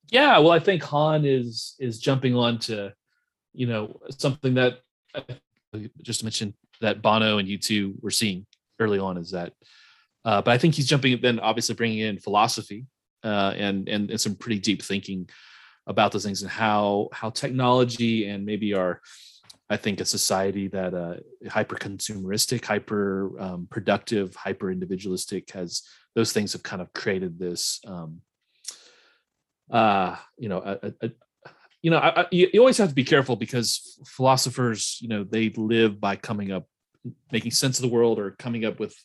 Yeah, 0.10 0.38
well, 0.40 0.52
I 0.52 0.60
think 0.60 0.84
Han 0.84 1.24
is 1.24 1.76
is 1.80 2.00
jumping 2.00 2.36
on 2.36 2.60
to, 2.60 2.94
you 3.54 3.68
know, 3.68 4.02
something 4.18 4.56
that 4.56 4.80
I 5.16 5.24
just 6.02 6.24
mentioned 6.24 6.54
that 6.82 7.02
Bono 7.02 7.38
and 7.38 7.48
U2 7.48 8.02
were 8.02 8.12
seeing 8.12 8.46
early 8.80 9.00
on 9.00 9.18
is 9.18 9.32
that, 9.32 9.54
uh, 10.26 10.42
but 10.42 10.52
I 10.52 10.58
think 10.58 10.76
he's 10.76 10.88
jumping 10.88 11.20
then 11.22 11.40
obviously 11.40 11.76
bringing 11.76 12.00
in 12.00 12.20
philosophy 12.20 12.86
uh, 13.24 13.54
and, 13.56 13.88
and 13.88 14.10
and 14.12 14.22
some 14.22 14.36
pretty 14.36 14.60
deep 14.60 14.82
thinking 14.82 15.30
about 15.88 16.12
those 16.12 16.24
things 16.24 16.42
and 16.42 16.52
how 16.52 17.10
how 17.12 17.30
technology 17.30 18.28
and 18.28 18.46
maybe 18.46 18.74
our 18.74 19.02
I 19.72 19.78
think 19.78 20.02
a 20.02 20.06
society 20.06 20.68
that 20.68 20.94
uh, 20.94 21.16
hyper 21.50 21.78
consumeristic, 21.78 22.66
hyper 22.66 23.32
um, 23.40 23.68
productive, 23.72 24.36
hyper 24.36 24.70
individualistic 24.70 25.50
has 25.52 25.84
those 26.14 26.34
things 26.34 26.52
have 26.52 26.62
kind 26.62 26.82
of 26.82 26.92
created 26.92 27.40
this, 27.40 27.80
um, 27.88 28.20
uh, 29.72 30.18
you 30.38 30.50
know, 30.50 30.58
a, 30.58 30.94
a, 31.02 31.12
you 31.82 31.92
know, 31.92 31.98
I, 31.98 32.22
I, 32.22 32.26
you 32.32 32.60
always 32.60 32.78
have 32.78 32.90
to 32.90 32.96
be 32.96 33.04
careful 33.04 33.36
because 33.36 34.00
philosophers, 34.06 34.98
you 35.02 35.08
know, 35.08 35.24
they 35.24 35.50
live 35.50 36.00
by 36.00 36.16
coming 36.16 36.52
up, 36.52 36.68
making 37.32 37.52
sense 37.52 37.80
of 37.80 37.84
the 37.84 37.90
world 37.90 38.20
or 38.20 38.32
coming 38.32 38.66
up 38.66 38.80
with 38.80 38.96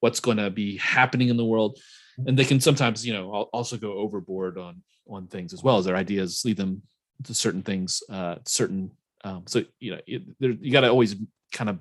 what's 0.00 0.20
going 0.20 0.36
to 0.36 0.50
be 0.50 0.76
happening 0.78 1.28
in 1.28 1.36
the 1.36 1.44
world, 1.44 1.78
and 2.26 2.38
they 2.38 2.44
can 2.44 2.60
sometimes, 2.60 3.06
you 3.06 3.12
know, 3.12 3.30
also 3.52 3.76
go 3.76 3.94
overboard 3.94 4.58
on 4.58 4.82
on 5.08 5.26
things 5.26 5.52
as 5.52 5.62
well 5.62 5.78
as 5.78 5.84
their 5.84 5.96
ideas 5.96 6.42
lead 6.44 6.56
them 6.56 6.82
to 7.24 7.34
certain 7.34 7.62
things, 7.62 8.02
uh, 8.08 8.36
certain 8.46 8.90
um, 9.24 9.44
so 9.46 9.64
you 9.78 9.92
know, 9.92 10.00
it, 10.06 10.22
there, 10.40 10.50
you 10.50 10.72
got 10.72 10.80
to 10.80 10.88
always 10.88 11.16
kind 11.52 11.70
of 11.70 11.78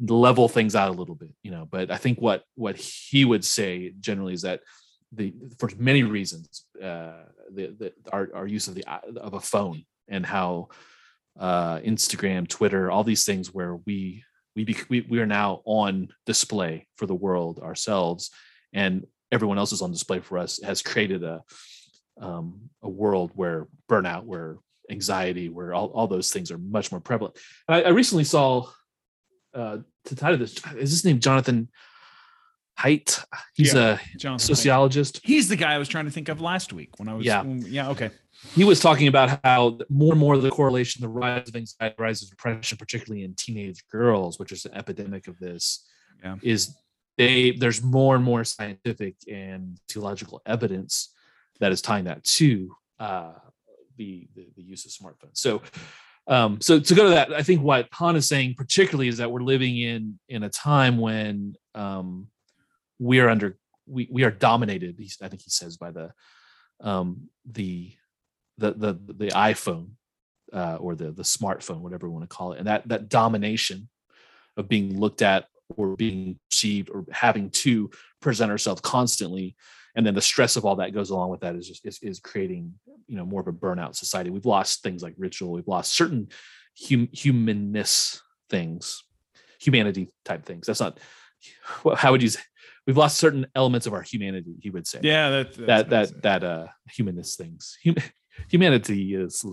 level 0.00 0.48
things 0.48 0.74
out 0.74 0.88
a 0.88 0.92
little 0.92 1.14
bit, 1.14 1.30
you 1.42 1.50
know. 1.50 1.66
But 1.70 1.90
I 1.90 1.96
think 1.96 2.20
what 2.20 2.44
what 2.54 2.76
he 2.76 3.24
would 3.24 3.44
say 3.44 3.92
generally 4.00 4.34
is 4.34 4.42
that 4.42 4.60
the 5.12 5.34
for 5.58 5.70
many 5.78 6.02
reasons, 6.02 6.64
uh, 6.82 7.24
the, 7.52 7.66
the 7.78 7.92
our 8.12 8.28
our 8.34 8.46
use 8.46 8.68
of 8.68 8.74
the 8.74 8.84
of 9.20 9.34
a 9.34 9.40
phone 9.40 9.84
and 10.08 10.24
how 10.24 10.68
uh, 11.38 11.78
Instagram, 11.78 12.48
Twitter, 12.48 12.90
all 12.90 13.04
these 13.04 13.24
things 13.24 13.52
where 13.52 13.76
we 13.86 14.24
we, 14.54 14.64
be, 14.64 14.76
we 14.88 15.00
we 15.02 15.18
are 15.20 15.26
now 15.26 15.62
on 15.64 16.08
display 16.26 16.86
for 16.96 17.06
the 17.06 17.14
world 17.14 17.58
ourselves, 17.60 18.30
and 18.72 19.06
everyone 19.32 19.58
else 19.58 19.72
is 19.72 19.82
on 19.82 19.90
display 19.90 20.20
for 20.20 20.38
us 20.38 20.62
has 20.62 20.82
created 20.82 21.24
a 21.24 21.42
um, 22.20 22.70
a 22.82 22.88
world 22.88 23.32
where 23.34 23.66
burnout, 23.90 24.24
where 24.24 24.58
anxiety, 24.90 25.48
where 25.48 25.74
all, 25.74 25.88
all 25.88 26.06
those 26.06 26.30
things 26.30 26.50
are 26.50 26.58
much 26.58 26.92
more 26.92 27.00
prevalent. 27.00 27.36
I, 27.66 27.82
I, 27.82 27.88
recently 27.88 28.24
saw 28.24 28.68
uh, 29.54 29.78
to 30.04 30.16
title 30.16 30.38
this 30.38 30.60
is 30.76 30.90
his 30.90 31.04
name 31.04 31.18
Jonathan 31.18 31.68
Haidt. 32.78 33.24
He's 33.54 33.74
yeah, 33.74 33.98
a 34.14 34.18
Jonathan 34.18 34.54
sociologist. 34.54 35.22
Haidt. 35.22 35.26
He's 35.26 35.48
the 35.48 35.56
guy 35.56 35.74
I 35.74 35.78
was 35.78 35.88
trying 35.88 36.06
to 36.06 36.10
think 36.10 36.28
of 36.28 36.40
last 36.40 36.72
week 36.72 36.98
when 36.98 37.08
I 37.08 37.14
was 37.14 37.24
yeah 37.24 37.42
yeah 37.44 37.90
okay. 37.90 38.10
He 38.54 38.64
was 38.64 38.78
talking 38.80 39.08
about 39.08 39.40
how 39.42 39.78
more 39.88 40.12
and 40.12 40.20
more 40.20 40.36
the 40.36 40.50
correlation, 40.50 41.00
the 41.00 41.08
rise 41.08 41.48
of 41.48 41.56
anxiety, 41.56 41.94
rise 41.98 42.22
of 42.22 42.28
depression, 42.28 42.76
particularly 42.76 43.24
in 43.24 43.34
teenage 43.34 43.82
girls, 43.90 44.38
which 44.38 44.52
is 44.52 44.66
an 44.66 44.74
epidemic 44.74 45.28
of 45.28 45.38
this, 45.38 45.88
yeah. 46.22 46.36
is 46.42 46.76
they 47.16 47.52
there's 47.52 47.82
more 47.82 48.16
and 48.16 48.24
more 48.24 48.44
scientific 48.44 49.16
and 49.30 49.78
theological 49.88 50.42
evidence 50.44 51.14
that 51.60 51.72
is 51.72 51.80
tying 51.80 52.04
that 52.04 52.24
to 52.24 52.74
uh, 52.98 53.32
the, 53.96 54.28
the, 54.34 54.48
the 54.56 54.62
use 54.62 54.84
of 54.84 54.90
smartphones. 54.90 55.38
So 55.38 55.62
um, 56.26 56.60
so 56.60 56.80
to 56.80 56.94
go 56.94 57.04
to 57.04 57.10
that, 57.10 57.32
I 57.32 57.42
think 57.42 57.62
what 57.62 57.88
Han 57.92 58.16
is 58.16 58.26
saying 58.26 58.54
particularly 58.54 59.08
is 59.08 59.18
that 59.18 59.30
we're 59.30 59.42
living 59.42 59.78
in 59.78 60.18
in 60.28 60.42
a 60.42 60.48
time 60.48 60.98
when 60.98 61.54
um, 61.74 62.28
we 62.98 63.20
are 63.20 63.28
under 63.28 63.58
we 63.86 64.08
we 64.10 64.24
are 64.24 64.30
dominated. 64.30 64.96
I 65.22 65.28
think 65.28 65.42
he 65.42 65.50
says 65.50 65.76
by 65.76 65.90
the 65.90 66.12
um, 66.80 67.28
the 67.44 67.92
the 68.58 68.72
the 68.72 68.92
the 69.14 69.28
iPhone 69.28 69.90
uh, 70.52 70.76
or 70.76 70.94
the 70.94 71.12
the 71.12 71.22
smartphone, 71.22 71.80
whatever 71.80 72.06
you 72.06 72.12
want 72.12 72.28
to 72.28 72.34
call 72.34 72.52
it, 72.52 72.58
and 72.58 72.66
that 72.66 72.88
that 72.88 73.08
domination 73.08 73.88
of 74.56 74.68
being 74.68 74.98
looked 74.98 75.22
at 75.22 75.46
or 75.76 75.96
being 75.96 76.38
perceived 76.50 76.90
or 76.90 77.04
having 77.10 77.50
to 77.50 77.90
present 78.20 78.50
ourselves 78.50 78.80
constantly 78.80 79.56
and 79.94 80.04
then 80.04 80.14
the 80.14 80.20
stress 80.20 80.56
of 80.56 80.64
all 80.64 80.76
that 80.76 80.92
goes 80.92 81.10
along 81.10 81.30
with 81.30 81.40
that 81.40 81.54
is 81.54 81.68
just 81.68 81.86
is, 81.86 81.98
is 82.02 82.20
creating 82.20 82.74
you 83.06 83.16
know 83.16 83.24
more 83.24 83.40
of 83.40 83.48
a 83.48 83.52
burnout 83.52 83.94
society 83.94 84.30
we've 84.30 84.46
lost 84.46 84.82
things 84.82 85.02
like 85.02 85.14
ritual 85.16 85.52
we've 85.52 85.68
lost 85.68 85.94
certain 85.94 86.28
hum, 86.88 87.08
humanness 87.12 88.20
things 88.50 89.04
humanity 89.60 90.08
type 90.24 90.44
things 90.44 90.66
that's 90.66 90.80
not 90.80 90.98
how 91.96 92.12
would 92.12 92.22
you 92.22 92.30
we've 92.86 92.96
lost 92.96 93.16
certain 93.16 93.46
elements 93.54 93.86
of 93.86 93.92
our 93.92 94.02
humanity 94.02 94.56
he 94.60 94.70
would 94.70 94.86
say. 94.86 95.00
Yeah 95.02 95.30
that 95.30 95.54
that 95.66 95.90
that 95.90 96.22
that 96.22 96.44
uh 96.44 96.66
humanist 96.90 97.38
things. 97.38 97.78
Hum, 97.84 97.96
humanity 98.48 99.14
is 99.14 99.44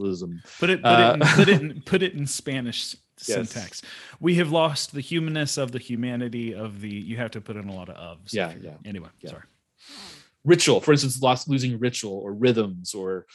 put 0.60 0.70
it 0.70 0.82
put, 0.82 0.86
uh, 0.86 1.18
it 1.20 1.22
in, 1.22 1.28
put 1.36 1.48
it 1.48 1.50
in, 1.62 1.82
put 1.86 2.04
it 2.04 2.14
in 2.14 2.26
spanish 2.28 2.96
yes. 3.26 3.50
syntax. 3.50 3.82
We 4.20 4.36
have 4.36 4.52
lost 4.52 4.94
the 4.94 5.02
humanness 5.02 5.58
of 5.58 5.72
the 5.72 5.80
humanity 5.80 6.54
of 6.54 6.82
the 6.82 6.90
you 6.90 7.18
have 7.18 7.32
to 7.32 7.42
put 7.42 7.56
in 7.56 7.70
a 7.70 7.74
lot 7.74 7.90
of 7.90 7.96
ofs. 7.96 8.34
Yeah 8.34 8.54
yeah. 8.60 8.76
Anyway 8.86 9.10
yeah. 9.22 9.32
sorry. 9.32 9.44
Ritual 10.44 10.82
for 10.82 10.92
instance 10.92 11.22
lost 11.22 11.48
losing 11.48 11.80
ritual 11.80 12.18
or 12.18 12.34
rhythms 12.34 12.94
or 12.94 13.26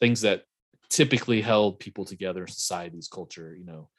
things 0.00 0.22
that 0.22 0.44
typically 0.90 1.40
held 1.42 1.78
people 1.78 2.04
together 2.04 2.42
in 2.42 2.48
society's 2.48 3.08
culture 3.08 3.54
you 3.54 3.66
know 3.66 3.90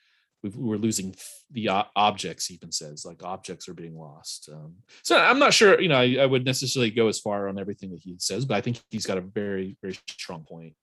we 0.43 0.75
are 0.75 0.80
losing 0.80 1.15
the 1.52 1.69
objects 1.95 2.47
He 2.47 2.56
even 2.56 2.71
says 2.71 3.06
like 3.06 3.23
objects 3.23 3.67
are 3.67 3.73
being 3.73 3.97
lost 3.97 4.49
um, 4.52 4.75
so 5.04 5.17
i'm 5.17 5.39
not 5.39 5.54
sure 5.54 5.80
you 5.80 5.89
know 5.89 5.97
I, 5.97 6.17
I, 6.21 6.25
would 6.25 6.45
necessarily 6.45 6.91
go 6.91 7.08
as 7.08 7.19
far 7.19 7.49
on 7.49 7.60
everything 7.60 7.91
that 7.91 8.02
he 8.02 8.15
says 8.19 8.45
but 8.45 8.56
i 8.56 8.62
think 8.62 8.82
he's 8.89 9.06
got 9.06 9.17
a 9.17 9.21
very 9.21 9.78
very 9.82 9.97
strong 10.10 10.43
point 10.43 10.73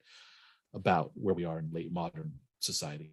about 0.75 1.11
where 1.15 1.35
we 1.35 1.45
are 1.45 1.59
in 1.59 1.71
late 1.73 1.93
modern 1.93 2.33
society. 2.61 3.13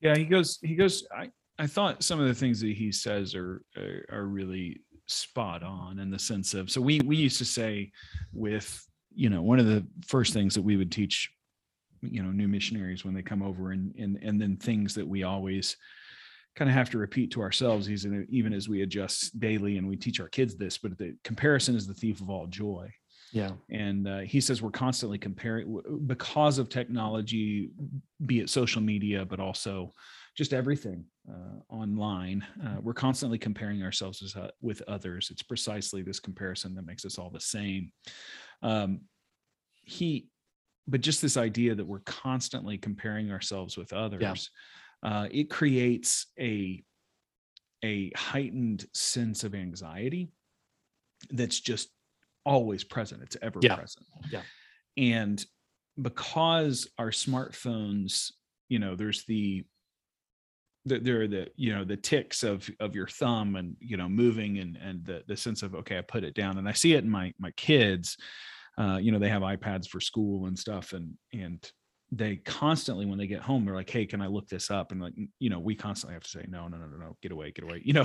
Yeah 0.00 0.16
he 0.16 0.24
goes 0.24 0.58
he 0.62 0.74
goes 0.74 1.06
i 1.14 1.30
i 1.58 1.66
thought 1.66 2.02
some 2.02 2.20
of 2.20 2.26
the 2.26 2.34
things 2.34 2.60
that 2.60 2.74
he 2.74 2.92
says 2.92 3.34
are 3.34 3.62
are, 3.76 4.04
are 4.12 4.24
really 4.24 4.80
spot 5.06 5.62
on 5.62 5.98
in 5.98 6.10
the 6.10 6.18
sense 6.18 6.54
of 6.54 6.70
so 6.70 6.80
we 6.80 7.00
we 7.00 7.16
used 7.16 7.38
to 7.38 7.44
say 7.44 7.90
with 8.32 8.86
you 9.12 9.28
know 9.28 9.42
one 9.42 9.58
of 9.58 9.66
the 9.66 9.84
first 10.06 10.32
things 10.32 10.54
that 10.54 10.62
we 10.62 10.76
would 10.76 10.92
teach 10.92 11.30
you 12.02 12.22
know 12.22 12.30
new 12.30 12.48
missionaries 12.48 13.04
when 13.04 13.14
they 13.14 13.22
come 13.22 13.42
over 13.42 13.72
and 13.72 13.94
and 13.96 14.18
and 14.22 14.40
then 14.40 14.56
things 14.56 14.94
that 14.94 15.06
we 15.06 15.22
always 15.22 15.76
kind 16.56 16.68
of 16.68 16.74
have 16.74 16.90
to 16.90 16.98
repeat 16.98 17.30
to 17.30 17.40
ourselves 17.40 17.90
even 17.90 18.26
even 18.30 18.52
as 18.52 18.68
we 18.68 18.82
adjust 18.82 19.38
daily 19.38 19.78
and 19.78 19.86
we 19.86 19.96
teach 19.96 20.20
our 20.20 20.28
kids 20.28 20.56
this 20.56 20.78
but 20.78 20.96
the 20.98 21.14
comparison 21.24 21.76
is 21.76 21.86
the 21.86 21.94
thief 21.94 22.20
of 22.20 22.30
all 22.30 22.46
joy 22.46 22.90
yeah 23.32 23.50
and 23.70 24.08
uh, 24.08 24.18
he 24.20 24.40
says 24.40 24.60
we're 24.60 24.70
constantly 24.70 25.18
comparing 25.18 25.80
because 26.06 26.58
of 26.58 26.68
technology 26.68 27.70
be 28.26 28.40
it 28.40 28.50
social 28.50 28.82
media 28.82 29.24
but 29.24 29.38
also 29.38 29.92
just 30.36 30.52
everything 30.52 31.04
uh, 31.28 31.74
online. 31.74 32.44
Uh, 32.64 32.76
we're 32.80 32.94
constantly 32.94 33.38
comparing 33.38 33.82
ourselves 33.82 34.22
with, 34.22 34.36
uh, 34.36 34.50
with, 34.60 34.82
others. 34.88 35.28
It's 35.30 35.42
precisely 35.42 36.02
this 36.02 36.20
comparison 36.20 36.74
that 36.74 36.86
makes 36.86 37.04
us 37.04 37.18
all 37.18 37.30
the 37.30 37.40
same. 37.40 37.92
Um, 38.62 39.02
he, 39.82 40.28
but 40.90 41.00
just 41.00 41.22
this 41.22 41.36
idea 41.36 41.74
that 41.74 41.86
we're 41.86 42.00
constantly 42.00 42.76
comparing 42.76 43.30
ourselves 43.30 43.76
with 43.76 43.92
others, 43.92 44.20
yeah. 44.22 44.34
Uh, 45.02 45.28
it 45.30 45.48
creates 45.48 46.26
a 46.38 46.82
a 47.82 48.12
heightened 48.14 48.84
sense 48.92 49.44
of 49.44 49.54
anxiety 49.54 50.30
that's 51.30 51.58
just 51.58 51.88
always 52.44 52.84
present. 52.84 53.22
It's 53.22 53.36
ever 53.40 53.60
yeah. 53.62 53.76
present. 53.76 54.04
Yeah. 54.30 54.42
And 54.98 55.42
because 56.00 56.86
our 56.98 57.10
smartphones, 57.10 58.32
you 58.68 58.78
know, 58.78 58.96
there's 58.96 59.24
the 59.24 59.64
there 60.84 61.22
are 61.22 61.28
the 61.28 61.48
you 61.56 61.74
know 61.74 61.84
the 61.84 61.96
ticks 61.96 62.42
of 62.42 62.68
of 62.80 62.94
your 62.94 63.06
thumb 63.06 63.56
and 63.56 63.76
you 63.80 63.96
know 63.98 64.08
moving 64.08 64.58
and 64.58 64.76
and 64.76 65.04
the 65.04 65.22
the 65.28 65.36
sense 65.36 65.62
of 65.62 65.74
okay 65.74 65.98
I 65.98 66.00
put 66.00 66.24
it 66.24 66.34
down 66.34 66.56
and 66.56 66.66
I 66.66 66.72
see 66.72 66.94
it 66.94 67.04
in 67.04 67.10
my 67.10 67.34
my 67.38 67.50
kids 67.52 68.16
uh 68.80 68.98
you 69.00 69.12
know 69.12 69.18
they 69.18 69.28
have 69.28 69.42
iPads 69.42 69.86
for 69.86 70.00
school 70.00 70.46
and 70.46 70.58
stuff 70.58 70.92
and 70.92 71.12
and 71.32 71.70
they 72.12 72.36
constantly 72.36 73.06
when 73.06 73.18
they 73.18 73.26
get 73.26 73.40
home 73.40 73.64
they're 73.64 73.74
like 73.74 73.90
hey 73.90 74.04
can 74.04 74.20
i 74.20 74.26
look 74.26 74.48
this 74.48 74.70
up 74.70 74.90
and 74.90 75.00
like 75.00 75.12
you 75.38 75.48
know 75.48 75.60
we 75.60 75.74
constantly 75.74 76.14
have 76.14 76.22
to 76.22 76.28
say 76.28 76.44
no 76.48 76.66
no 76.66 76.76
no 76.76 76.86
no 76.86 76.96
no 76.96 77.16
get 77.22 77.30
away 77.30 77.52
get 77.52 77.64
away 77.64 77.80
you 77.84 77.92
know 77.92 78.04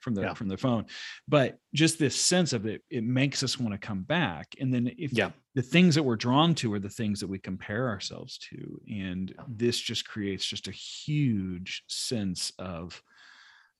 from 0.00 0.14
the 0.14 0.22
yeah. 0.22 0.34
from 0.34 0.48
the 0.48 0.56
phone 0.56 0.84
but 1.26 1.56
just 1.74 1.98
this 1.98 2.20
sense 2.20 2.52
of 2.52 2.66
it 2.66 2.82
it 2.90 3.04
makes 3.04 3.42
us 3.42 3.58
want 3.58 3.72
to 3.72 3.78
come 3.78 4.02
back 4.02 4.46
and 4.60 4.72
then 4.72 4.90
if 4.98 5.12
yeah 5.12 5.30
the 5.54 5.62
things 5.62 5.94
that 5.94 6.02
we're 6.02 6.16
drawn 6.16 6.54
to 6.54 6.72
are 6.74 6.78
the 6.78 6.90
things 6.90 7.20
that 7.20 7.28
we 7.28 7.38
compare 7.38 7.88
ourselves 7.88 8.38
to 8.38 8.78
and 8.90 9.34
this 9.48 9.78
just 9.78 10.06
creates 10.06 10.44
just 10.44 10.68
a 10.68 10.72
huge 10.72 11.82
sense 11.88 12.52
of 12.58 13.02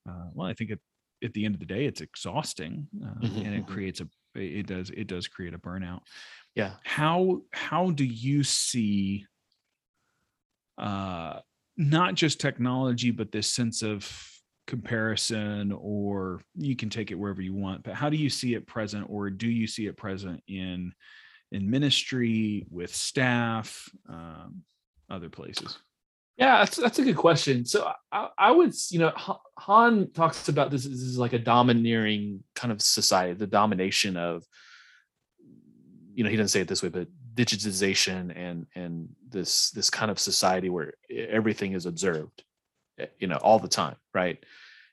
uh, 0.09 0.28
well 0.32 0.48
i 0.48 0.54
think 0.54 0.70
it, 0.70 0.80
at 1.22 1.32
the 1.35 1.44
end 1.44 1.54
of 1.54 1.61
the 1.61 1.66
day 1.66 1.85
it's 1.85 2.00
exhausting 2.00 2.87
uh, 3.04 3.09
mm-hmm. 3.20 3.38
and 3.38 3.54
it 3.54 3.64
mm-hmm. 3.64 3.74
creates 3.74 4.00
a 4.00 4.09
it 4.37 4.66
does 4.66 4.90
it 4.90 5.07
does 5.07 5.29
create 5.29 5.55
a 5.55 5.59
burnout 5.59 6.01
yeah 6.55 6.72
how 6.85 7.40
how 7.53 7.90
do 7.90 8.05
you 8.05 8.42
see 8.42 9.27
uh, 10.79 11.40
not 11.77 12.14
just 12.14 12.40
technology, 12.40 13.11
but 13.11 13.33
this 13.33 13.53
sense 13.53 13.83
of 13.83 14.11
comparison, 14.66 15.72
or 15.72 16.40
you 16.55 16.75
can 16.77 16.90
take 16.90 17.11
it 17.11 17.14
wherever 17.14 17.42
you 17.42 17.55
want. 17.55 17.83
But 17.83 17.94
how 17.94 18.09
do 18.09 18.16
you 18.16 18.31
see 18.31 18.55
it 18.55 18.66
present, 18.66 19.07
or 19.09 19.31
do 19.31 19.49
you 19.49 19.66
see 19.66 19.87
it 19.87 19.96
present 19.96 20.42
in 20.49 20.92
in 21.53 21.70
ministry 21.70 22.66
with 22.70 22.94
staff 22.94 23.88
um, 24.09 24.62
other 25.09 25.29
places 25.29 25.79
yeah 26.37 26.59
that's, 26.59 26.77
that's 26.77 26.99
a 26.99 27.05
good 27.05 27.16
question. 27.16 27.64
So 27.64 27.90
I, 28.12 28.29
I 28.38 28.51
would 28.51 28.75
you 28.90 28.99
know 28.99 29.12
han 29.59 30.11
talks 30.12 30.49
about 30.49 30.70
this, 30.70 30.85
this 30.85 31.01
is 31.01 31.18
like 31.18 31.33
a 31.33 31.38
domineering 31.38 32.42
kind 32.55 32.72
of 32.72 32.83
society 32.83 33.35
the 33.35 33.46
domination 33.46 34.16
of 34.16 34.44
you 36.14 36.25
know 36.25 36.31
he 36.31 36.37
doesn't 36.37 36.49
say 36.49 36.61
it 36.61 36.68
this 36.68 36.83
way 36.83 36.88
but 36.88 37.09
digitization 37.35 38.33
and 38.37 38.66
and 38.75 39.09
this 39.29 39.70
this 39.70 39.90
kind 39.90 40.11
of 40.11 40.18
society 40.18 40.70
where 40.70 40.94
everything 41.11 41.72
is 41.72 41.87
observed 41.87 42.42
you 43.18 43.27
know 43.27 43.37
all 43.37 43.59
the 43.59 43.68
time 43.68 43.96
right? 44.14 44.42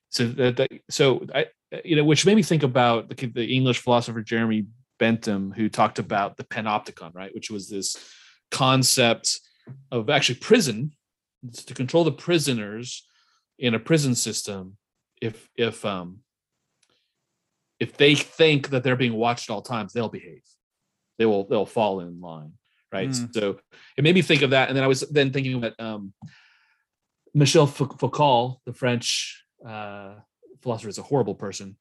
So 0.09 0.27
that, 0.27 0.57
that 0.57 0.69
so 0.89 1.25
i 1.33 1.47
you 1.83 1.95
know 1.95 2.03
which 2.03 2.25
made 2.25 2.35
me 2.35 2.43
think 2.43 2.63
about 2.63 3.09
the, 3.09 3.25
the 3.27 3.55
english 3.55 3.79
philosopher 3.79 4.21
jeremy 4.21 4.67
bentham 4.99 5.51
who 5.51 5.69
talked 5.69 5.99
about 5.99 6.37
the 6.37 6.43
panopticon 6.43 7.15
right? 7.15 7.33
Which 7.33 7.49
was 7.49 7.69
this 7.69 7.97
concept 8.51 9.39
of 9.91 10.09
actually 10.09 10.35
prison 10.35 10.91
to 11.51 11.73
control 11.73 12.03
the 12.03 12.11
prisoners 12.11 13.07
in 13.59 13.73
a 13.73 13.79
prison 13.79 14.15
system 14.15 14.77
if 15.21 15.49
if 15.55 15.85
um 15.85 16.19
if 17.79 17.97
they 17.97 18.15
think 18.15 18.69
that 18.69 18.83
they're 18.83 18.95
being 18.95 19.13
watched 19.13 19.49
all 19.49 19.61
times 19.61 19.93
they'll 19.93 20.09
behave 20.09 20.41
they 21.17 21.25
will 21.25 21.45
they'll 21.47 21.65
fall 21.65 21.99
in 21.99 22.19
line 22.19 22.53
right 22.91 23.09
mm. 23.09 23.33
so 23.33 23.57
it 23.97 24.03
made 24.03 24.15
me 24.15 24.21
think 24.21 24.41
of 24.41 24.51
that 24.51 24.69
and 24.69 24.77
then 24.77 24.83
i 24.83 24.87
was 24.87 25.01
then 25.11 25.31
thinking 25.31 25.55
about 25.55 25.79
um 25.79 26.13
michel 27.33 27.67
foucault 27.67 28.59
the 28.65 28.73
french 28.73 29.43
uh 29.67 30.15
philosopher 30.61 30.89
is 30.89 30.97
a 30.97 31.03
horrible 31.03 31.35
person 31.35 31.75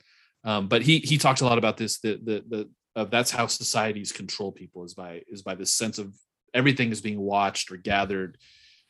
um 0.44 0.68
but 0.68 0.83
he 0.83 0.98
he 0.98 1.18
talked 1.18 1.40
a 1.40 1.44
lot 1.44 1.59
about 1.59 1.77
this 1.77 2.01
the 2.01 2.18
the, 2.22 2.44
the 2.48 2.70
of 2.94 3.11
that's 3.11 3.31
how 3.31 3.46
societies 3.46 4.12
control 4.12 4.53
people 4.53 4.85
is 4.85 4.94
by 4.94 5.22
is 5.29 5.42
by 5.42 5.55
this 5.55 5.72
sense 5.72 5.98
of 5.98 6.14
everything 6.53 6.90
is 6.90 7.01
being 7.01 7.20
watched 7.20 7.72
or 7.72 7.77
gathered 7.77 8.37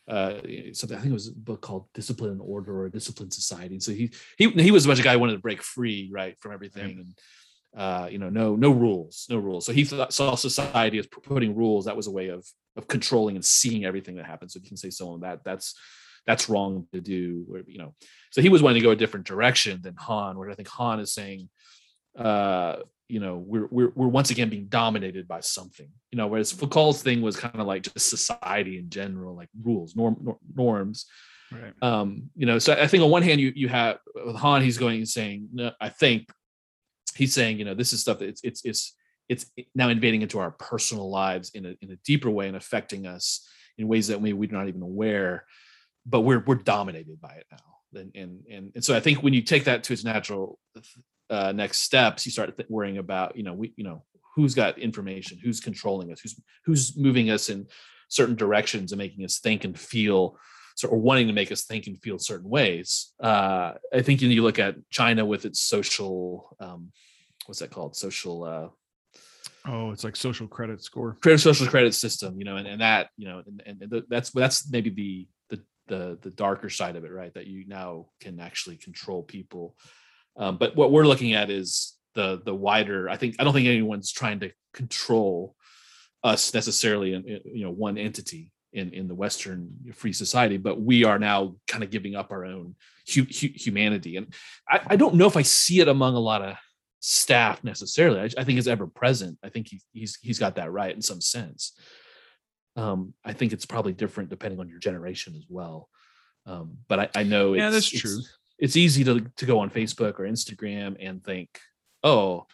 uh 0.09 0.35
something 0.73 0.97
i 0.97 1.01
think 1.01 1.11
it 1.11 1.13
was 1.13 1.29
a 1.29 1.33
book 1.33 1.61
called 1.61 1.87
discipline 1.95 2.31
and 2.31 2.41
order 2.43 2.83
or 2.83 2.89
discipline 2.89 3.31
society 3.31 3.75
and 3.75 3.83
so 3.83 3.93
he 3.93 4.11
he 4.37 4.51
he 4.51 4.71
was 4.71 4.85
a 4.85 4.89
bunch 4.89 4.99
of 4.99 5.05
guy 5.05 5.13
who 5.13 5.19
wanted 5.19 5.35
to 5.35 5.39
break 5.39 5.63
free 5.63 6.11
right 6.13 6.37
from 6.41 6.53
everything 6.53 6.85
right. 6.85 6.97
and 6.97 7.15
uh, 7.75 8.07
you 8.11 8.19
know, 8.19 8.29
no 8.29 8.55
no 8.55 8.71
rules, 8.71 9.27
no 9.31 9.39
rules. 9.39 9.65
So 9.65 9.73
he 9.73 9.85
thought, 9.85 10.13
saw 10.13 10.35
society 10.35 10.99
as 10.99 11.07
putting 11.07 11.57
rules. 11.57 11.87
That 11.87 11.97
was 11.97 12.07
a 12.07 12.11
way 12.11 12.29
of 12.29 12.47
of 12.77 12.87
controlling 12.87 13.37
and 13.37 13.45
seeing 13.45 13.85
everything 13.85 14.17
that 14.17 14.27
happens. 14.27 14.53
So 14.53 14.61
you 14.63 14.69
can 14.69 14.77
say 14.77 14.91
someone 14.91 15.21
that 15.21 15.43
that's 15.45 15.75
that's 16.27 16.49
wrong 16.49 16.87
to 16.93 17.01
do. 17.01 17.47
Or, 17.51 17.63
you 17.67 17.79
know, 17.79 17.95
so 18.31 18.43
he 18.43 18.49
was 18.49 18.63
wanting 18.63 18.81
to 18.81 18.87
go 18.87 18.93
a 18.93 18.97
different 18.97 19.27
direction 19.27 19.81
than 19.83 19.97
Han, 19.97 20.39
where 20.39 20.51
I 20.51 20.55
think 20.55 20.69
Han 20.69 21.01
is 21.01 21.13
saying, 21.13 21.49
uh, 22.17 22.77
you 23.09 23.21
know, 23.21 23.37
we're 23.37 23.67
we're 23.71 23.93
we're 23.95 24.09
once 24.09 24.31
again 24.31 24.49
being 24.49 24.67
dominated 24.67 25.29
by 25.29 25.41
something. 25.41 25.89
You 26.11 26.17
know, 26.17 26.29
whereas 26.29 26.51
Foucault's 26.51 27.03
thing 27.03 27.21
was 27.21 27.37
kind 27.37 27.61
of 27.61 27.67
like 27.67 27.83
just 27.83 28.09
society 28.09 28.79
in 28.79 28.89
general, 28.89 29.37
like 29.37 29.51
rules, 29.63 29.95
norm, 29.95 30.37
norms. 30.55 31.07
Right. 31.53 31.75
Um, 31.83 32.31
you 32.35 32.47
know, 32.47 32.59
so 32.59 32.73
I 32.73 32.87
think 32.87 33.03
on 33.05 33.11
one 33.11 33.23
hand 33.23 33.41
you 33.41 33.53
you 33.55 33.69
have 33.69 33.99
with 34.15 34.37
Han, 34.37 34.63
he's 34.63 34.79
going 34.79 34.97
and 34.97 35.09
saying, 35.09 35.49
no, 35.53 35.73
I 35.81 35.91
think 35.91 36.31
he's 37.15 37.35
saying, 37.35 37.59
you 37.59 37.65
know, 37.65 37.75
this 37.75 37.93
is 37.93 38.01
stuff 38.01 38.19
that 38.21 38.29
it's 38.29 38.41
it's 38.43 38.65
it's 38.65 38.95
it's 39.29 39.47
now 39.75 39.89
invading 39.89 40.23
into 40.23 40.39
our 40.39 40.51
personal 40.53 41.11
lives 41.11 41.51
in 41.51 41.67
a 41.67 41.75
in 41.83 41.91
a 41.91 41.97
deeper 42.05 42.31
way 42.31 42.49
and 42.49 42.57
affecting 42.57 43.07
us 43.07 43.47
in 43.79 43.89
ways 43.89 44.09
that 44.09 44.21
we 44.21 44.33
we're 44.33 44.51
not 44.51 44.69
even 44.69 44.83
aware, 44.83 45.45
but 46.07 46.21
we're 46.21 46.43
we're 46.47 46.55
dominated 46.55 47.21
by 47.21 47.35
it 47.35 47.47
now. 47.51 48.01
And 48.01 48.11
and 48.15 48.41
and, 48.51 48.73
and 48.75 48.85
so 48.85 48.97
I 48.97 49.01
think 49.01 49.23
when 49.23 49.35
you 49.35 49.43
take 49.43 49.65
that 49.65 49.85
to 49.85 49.93
its 49.93 50.05
natural 50.05 50.59
uh, 51.33 51.53
next 51.53 51.79
steps, 51.79 52.27
you 52.27 52.33
start 52.33 52.57
th- 52.57 52.69
worrying 52.69 52.99
about, 52.99 53.37
you 53.37 53.43
know, 53.43 53.55
we 53.55 53.73
you 53.77 53.85
know 53.85 54.05
who's 54.37 54.55
got 54.55 54.79
information, 54.79 55.39
who's 55.43 55.61
controlling 55.61 56.13
us, 56.13 56.21
who's 56.21 56.41
who's 56.67 56.97
moving 56.97 57.31
us 57.31 57.49
in 57.49 57.67
certain 58.09 58.37
directions 58.37 58.93
and 58.93 58.99
making 58.99 59.25
us 59.25 59.39
think 59.39 59.65
and 59.65 59.79
feel 59.79 60.37
or 60.89 60.99
wanting 60.99 61.27
to 61.27 61.33
make 61.33 61.53
us 61.53 61.65
think 61.65 61.87
and 61.87 62.03
feel 62.03 62.19
certain 62.19 62.49
ways. 62.49 63.13
Uh, 63.23 63.73
I 63.93 64.03
think 64.03 64.21
you, 64.21 64.29
know, 64.29 64.35
you 64.35 64.43
look 64.43 64.59
at 64.59 64.77
China 64.91 65.25
with 65.25 65.45
its 65.45 65.61
social, 65.61 66.57
um, 66.61 66.93
what's 67.47 67.61
that 67.61 67.71
called? 67.71 67.95
Social. 67.97 68.45
Uh, 68.45 68.69
oh, 69.71 69.91
it's 69.91 70.05
like 70.05 70.17
social 70.17 70.49
credit 70.49 70.83
score. 70.83 71.17
Credit 71.21 71.39
social 71.39 71.67
credit 71.67 71.95
system, 71.95 72.39
you 72.39 72.45
know, 72.45 72.57
and, 72.57 72.67
and 72.67 72.81
that, 72.81 73.09
you 73.17 73.29
know, 73.29 73.43
and, 73.47 73.81
and 73.83 74.05
that's 74.09 74.31
that's 74.31 74.71
maybe 74.71 74.91
the 74.91 75.29
the 75.51 75.63
the 75.89 76.19
the 76.23 76.31
darker 76.31 76.71
side 76.71 76.97
of 76.97 77.05
it, 77.05 77.13
right? 77.13 77.35
That 77.35 77.47
you 77.47 77.65
now 77.67 78.07
can 78.21 78.41
actually 78.41 78.77
control 78.77 79.23
people. 79.23 79.77
Um, 80.37 80.57
but 80.57 80.77
what 80.77 80.93
we're 80.93 81.07
looking 81.07 81.35
at 81.35 81.51
is 81.51 81.97
the 82.15 82.41
the 82.45 82.55
wider. 82.55 83.09
I 83.09 83.17
think 83.17 83.37
I 83.39 83.45
don't 83.45 83.53
think 83.53 83.69
anyone's 83.69 84.13
trying 84.13 84.41
to 84.41 84.51
control 84.73 85.55
us 86.25 86.55
necessarily 86.55 87.15
in, 87.15 87.25
in 87.27 87.41
you 87.45 87.65
know 87.65 87.71
one 87.71 87.99
entity 87.99 88.51
in 88.73 88.93
in 88.93 89.09
the 89.09 89.15
Western 89.15 89.71
free 89.95 90.13
society, 90.13 90.57
but 90.57 90.81
we 90.81 91.05
are 91.05 91.19
now 91.19 91.57
kind 91.67 91.85
of 91.85 91.91
giving 91.91 92.15
up 92.15 92.31
our 92.31 92.45
own 92.45 92.75
hu- 93.13 93.25
hu- 93.25 93.55
humanity. 93.55 94.17
And 94.17 94.33
I, 94.69 94.81
I, 94.87 94.97
don't 94.97 95.17
know 95.17 95.27
if 95.27 95.37
I 95.37 95.43
see 95.43 95.81
it 95.81 95.89
among 95.89 96.15
a 96.15 96.21
lot 96.21 96.43
of 96.43 96.57
staff 97.01 97.63
necessarily. 97.63 98.21
I, 98.21 98.41
I 98.41 98.45
think 98.45 98.59
it's 98.59 98.69
ever 98.69 98.87
present. 98.87 99.39
I 99.43 99.51
think 99.51 99.69
he, 99.69 99.81
he's 99.93 100.19
he's 100.23 100.39
got 100.39 100.57
that 100.57 100.73
right 100.73 100.95
in 100.95 101.03
some 101.03 101.21
sense. 101.21 101.73
Um, 102.77 103.13
I 103.25 103.35
think 103.35 103.53
it's 103.53 103.67
probably 103.67 103.93
different 103.93 104.31
depending 104.31 104.61
on 104.61 104.69
your 104.69 104.79
generation 104.79 105.35
as 105.37 105.45
well. 105.49 105.89
Um, 106.47 106.79
but 106.89 106.99
I, 106.99 107.09
I 107.21 107.23
know 107.25 107.53
yeah, 107.53 107.71
that's 107.71 107.93
it's, 107.93 108.01
true. 108.01 108.21
It's 108.59 108.77
easy 108.77 109.05
to 109.05 109.21
to 109.21 109.47
go 109.47 109.61
on 109.61 109.71
Facebook 109.71 110.19
or 110.19 110.25
Instagram 110.25 110.97
and 111.01 111.23
think, 111.25 111.59
oh, 112.03 112.47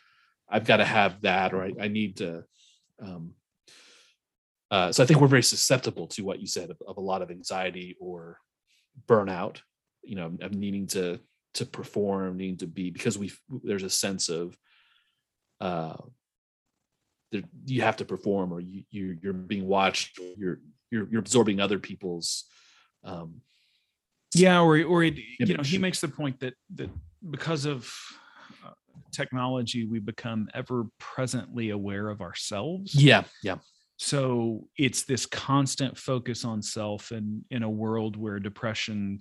I've 0.49 0.65
got 0.65 0.79
to 0.79 0.85
have 0.85 1.21
that, 1.23 1.53
or 1.53 1.63
I, 1.63 1.73
I 1.81 1.89
need 1.89 2.17
to 2.19 2.45
um, 3.01 3.35
uh, 4.71 4.93
so 4.93 5.03
I 5.03 5.07
think 5.07 5.21
we're 5.21 5.29
very 5.29 5.43
susceptible 5.43 6.07
to 6.09 6.23
what 6.23 6.41
you 6.41 6.47
said 6.47 6.71
of, 6.71 6.77
of, 6.87 6.99
a 6.99 7.01
lot 7.01 7.23
of 7.23 7.31
anxiety 7.31 7.97
or 8.01 8.39
burnout. 9.07 9.61
You 10.03 10.17
know, 10.17 10.37
of 10.41 10.55
needing 10.55 10.87
to 10.89 11.21
to 11.55 11.67
perform, 11.67 12.37
needing 12.37 12.59
to 12.59 12.67
be 12.67 12.91
because 12.91 13.19
we 13.19 13.33
there's 13.63 13.83
a 13.83 13.91
sense 13.91 14.29
of 14.29 14.57
uh, 15.61 15.97
that 17.33 17.45
you 17.67 17.83
have 17.83 17.97
to 17.97 18.05
perform 18.05 18.53
or 18.53 18.61
you, 18.61 18.85
you 18.91 19.19
you're 19.23 19.33
being 19.33 19.67
watched. 19.67 20.19
You're 20.37 20.61
you're 20.91 21.09
you're 21.11 21.21
absorbing 21.21 21.61
other 21.61 21.79
people's. 21.79 22.45
Um, 23.05 23.43
yeah, 24.35 24.61
or 24.61 24.83
or 24.85 25.05
it, 25.05 25.19
you 25.39 25.57
know 25.57 25.63
he 25.63 25.79
makes 25.79 26.01
the 26.01 26.09
point 26.09 26.41
that 26.41 26.55
that 26.75 26.91
because 27.31 27.65
of 27.65 27.91
uh, 28.65 28.71
technology 29.13 29.87
we 29.87 29.99
become 29.99 30.49
ever 30.55 30.87
presently 30.99 31.71
aware 31.71 32.09
of 32.09 32.21
ourselves. 32.21 32.95
Yeah, 32.95 33.25
yeah. 33.43 33.57
So 33.97 34.69
it's 34.77 35.05
this 35.05 35.27
constant 35.27 35.99
focus 35.99 36.45
on 36.45 36.63
self 36.63 37.11
and 37.11 37.45
in 37.51 37.63
a 37.65 37.71
world 37.71 38.17
where 38.17 38.39
depression 38.39 39.21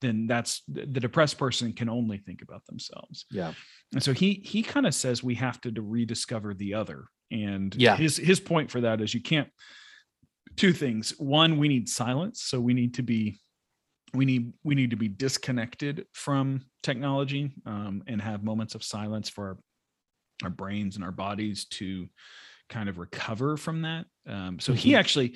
then 0.00 0.26
that's 0.26 0.62
the 0.68 0.86
depressed 0.86 1.38
person 1.38 1.72
can 1.72 1.88
only 1.88 2.18
think 2.18 2.42
about 2.42 2.64
themselves. 2.66 3.26
Yeah. 3.30 3.54
And 3.92 4.02
so 4.02 4.12
he 4.12 4.42
he 4.44 4.62
kind 4.62 4.86
of 4.86 4.94
says 4.94 5.22
we 5.22 5.34
have 5.36 5.60
to, 5.62 5.72
to 5.72 5.82
rediscover 5.82 6.52
the 6.54 6.74
other. 6.74 7.04
And 7.30 7.74
yeah. 7.74 7.96
his 7.96 8.16
his 8.16 8.40
point 8.40 8.70
for 8.70 8.82
that 8.82 9.00
is 9.00 9.14
you 9.14 9.22
can't 9.22 9.48
two 10.56 10.72
things. 10.72 11.14
One 11.18 11.58
we 11.58 11.68
need 11.68 11.88
silence 11.88 12.42
so 12.42 12.60
we 12.60 12.74
need 12.74 12.94
to 12.94 13.02
be 13.02 13.40
we 14.14 14.24
need 14.24 14.52
we 14.62 14.74
need 14.74 14.90
to 14.90 14.96
be 14.96 15.08
disconnected 15.08 16.06
from 16.12 16.62
technology 16.82 17.52
um, 17.66 18.02
and 18.06 18.20
have 18.22 18.44
moments 18.44 18.74
of 18.74 18.84
silence 18.84 19.28
for 19.28 19.48
our, 19.48 19.58
our 20.44 20.50
brains 20.50 20.96
and 20.96 21.04
our 21.04 21.12
bodies 21.12 21.66
to 21.66 22.08
kind 22.68 22.88
of 22.88 22.98
recover 22.98 23.56
from 23.56 23.82
that. 23.82 24.06
Um, 24.26 24.58
so 24.60 24.72
mm-hmm. 24.72 24.78
he 24.78 24.96
actually, 24.96 25.34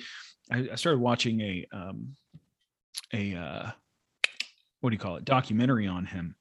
I, 0.51 0.69
I, 0.71 0.75
started 0.75 0.99
watching 0.99 1.41
a 1.41 1.67
um, 1.71 2.15
a 3.13 3.35
uh, 3.35 3.71
what 4.81 4.89
do 4.89 4.93
you 4.93 4.99
call 4.99 5.17
it 5.17 5.25
documentary 5.25 5.87
on 5.87 6.05
him, 6.05 6.35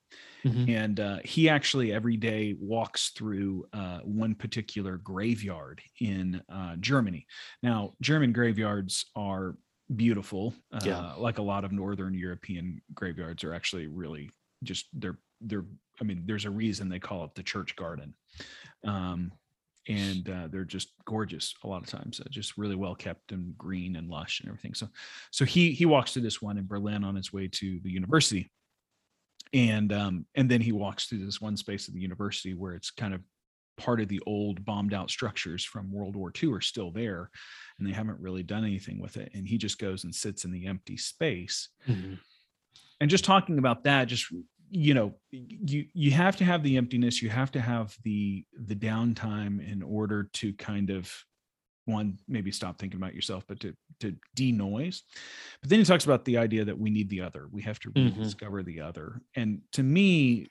mm-hmm. 0.45 0.71
and 0.71 1.01
uh, 1.01 1.19
he 1.25 1.49
actually 1.49 1.93
every 1.93 2.17
day 2.17 2.55
walks 2.59 3.11
through 3.11 3.67
uh, 3.73 3.99
one 4.05 4.35
particular 4.35 4.97
graveyard 4.99 5.83
in 6.01 6.41
uh, 6.53 6.77
Germany. 6.77 7.27
Now, 7.63 7.95
German 8.01 8.33
graveyards 8.33 9.07
are 9.17 9.57
beautiful, 9.95 10.55
yeah. 10.85 10.99
Uh, 10.99 11.15
like 11.19 11.39
a 11.39 11.43
lot 11.43 11.65
of 11.65 11.73
northern 11.73 12.15
European 12.15 12.81
graveyards 12.95 13.45
are 13.45 13.55
actually 13.55 13.87
really 13.87 14.31
just 14.65 14.87
they're 14.93 15.19
they're. 15.41 15.65
I 16.01 16.05
mean, 16.05 16.23
there's 16.27 16.45
a 16.45 16.51
reason 16.51 16.89
they 16.89 17.01
call 17.01 17.25
it 17.25 17.35
the 17.35 17.43
church 17.43 17.75
garden. 17.75 18.15
Um, 18.87 19.33
and 19.89 20.29
uh, 20.29 20.49
they're 20.51 20.65
just 20.65 20.93
gorgeous 21.07 21.55
a 21.65 21.67
lot 21.67 21.83
of 21.83 21.89
times 21.89 22.21
uh, 22.21 22.29
just 22.31 22.57
really 22.59 22.77
well 22.77 22.95
kept 22.95 23.33
and 23.33 23.57
green 23.57 23.97
and 23.97 24.09
lush 24.09 24.41
and 24.41 24.49
everything 24.49 24.75
so 24.75 24.87
so 25.31 25.45
he 25.45 25.73
he 25.73 25.87
walks 25.87 26.13
through 26.13 26.23
this 26.23 26.43
one 26.43 26.59
in 26.59 26.67
berlin 26.67 27.03
on 27.05 27.17
his 27.17 27.33
way 27.33 27.49
to 27.49 27.81
the 27.83 27.91
university 27.91 28.51
and 29.55 29.93
um 29.93 30.27
and 30.35 30.51
then 30.51 30.61
he 30.61 30.73
walks 30.73 31.07
through 31.07 31.25
this 31.25 31.41
one 31.41 31.57
space 31.57 31.89
of 31.89 31.95
the 31.95 32.01
university 32.01 32.55
where 32.55 32.75
it's 32.75 32.91
kind 32.91 33.15
of 33.15 33.21
part 33.79 34.01
of 34.01 34.09
the 34.09 34.21
old 34.27 34.65
bombed 34.65 34.93
out 34.93 35.09
structures 35.11 35.65
from 35.65 35.91
world 35.91 36.15
war 36.17 36.31
ii 36.43 36.53
are 36.53 36.61
still 36.61 36.91
there 36.91 37.31
and 37.79 37.87
they 37.89 37.93
haven't 37.93 38.21
really 38.21 38.43
done 38.43 38.65
anything 38.65 39.01
with 39.01 39.17
it. 39.17 39.31
And 39.35 39.47
he 39.49 39.57
just 39.57 39.79
goes 39.79 40.05
and 40.05 40.15
sits 40.15 40.45
in 40.45 40.51
the 40.51 40.67
empty 40.67 40.97
space. 40.97 41.69
Mm-hmm. 41.89 42.15
and 43.01 43.09
just 43.11 43.25
talking 43.25 43.59
about 43.59 43.85
that 43.85 44.05
just 44.09 44.27
you 44.71 44.93
know 44.93 45.15
you 45.31 45.87
you 45.95 46.11
have 46.11 46.37
to 46.37 46.45
have 46.45 46.63
the 46.63 46.77
emptiness 46.77 47.23
you 47.23 47.31
have 47.31 47.51
to 47.53 47.61
have 47.61 47.97
the 48.05 48.45
the 48.67 48.75
downtime 48.75 49.67
in 49.73 49.83
order 49.83 50.25
to 50.35 50.53
kind 50.55 50.91
of 50.91 51.11
one 51.87 52.19
maybe 52.29 52.53
stop 52.53 52.79
thinking 52.79 52.99
about 53.01 53.15
yourself 53.15 53.45
but 53.49 53.59
to 53.61 53.73
to 54.01 54.15
denoise. 54.35 55.05
But 55.63 55.71
then 55.71 55.79
he 55.79 55.85
talks 55.87 56.05
about 56.05 56.25
the 56.27 56.37
idea 56.37 56.65
that 56.67 56.79
we 56.79 56.91
need 56.91 57.09
the 57.09 57.23
other. 57.23 57.49
We 57.51 57.63
have 57.63 57.81
to 57.81 57.91
Mhm. 57.91 58.15
rediscover 58.19 58.63
the 58.63 58.81
other. 58.83 59.23
And 59.35 59.63
to 59.73 59.83
me 59.83 60.49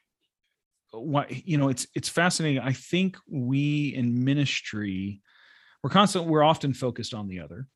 what 0.92 1.48
you 1.48 1.58
know 1.58 1.70
it's 1.70 1.88
it's 1.96 2.10
fascinating. 2.10 2.62
I 2.62 2.74
think 2.74 3.18
we 3.30 3.94
in 3.96 4.24
ministry 4.24 5.22
we're 5.84 5.90
constant 5.90 6.26
we're 6.26 6.44
often 6.44 6.74
focused 6.74 7.14
on 7.14 7.28
the 7.28 7.40
other 7.40 7.68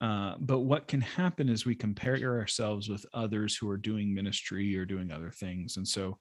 uh, 0.00 0.34
but 0.38 0.60
what 0.60 0.88
can 0.88 1.00
happen 1.00 1.48
is 1.48 1.64
we 1.64 1.74
compare 1.74 2.16
ourselves 2.16 2.88
with 2.88 3.06
others 3.14 3.56
who 3.56 3.68
are 3.68 3.78
doing 3.78 4.14
ministry 4.14 4.76
or 4.76 4.84
doing 4.84 5.10
other 5.10 5.30
things. 5.30 5.78
And 5.78 5.88
so 5.88 6.18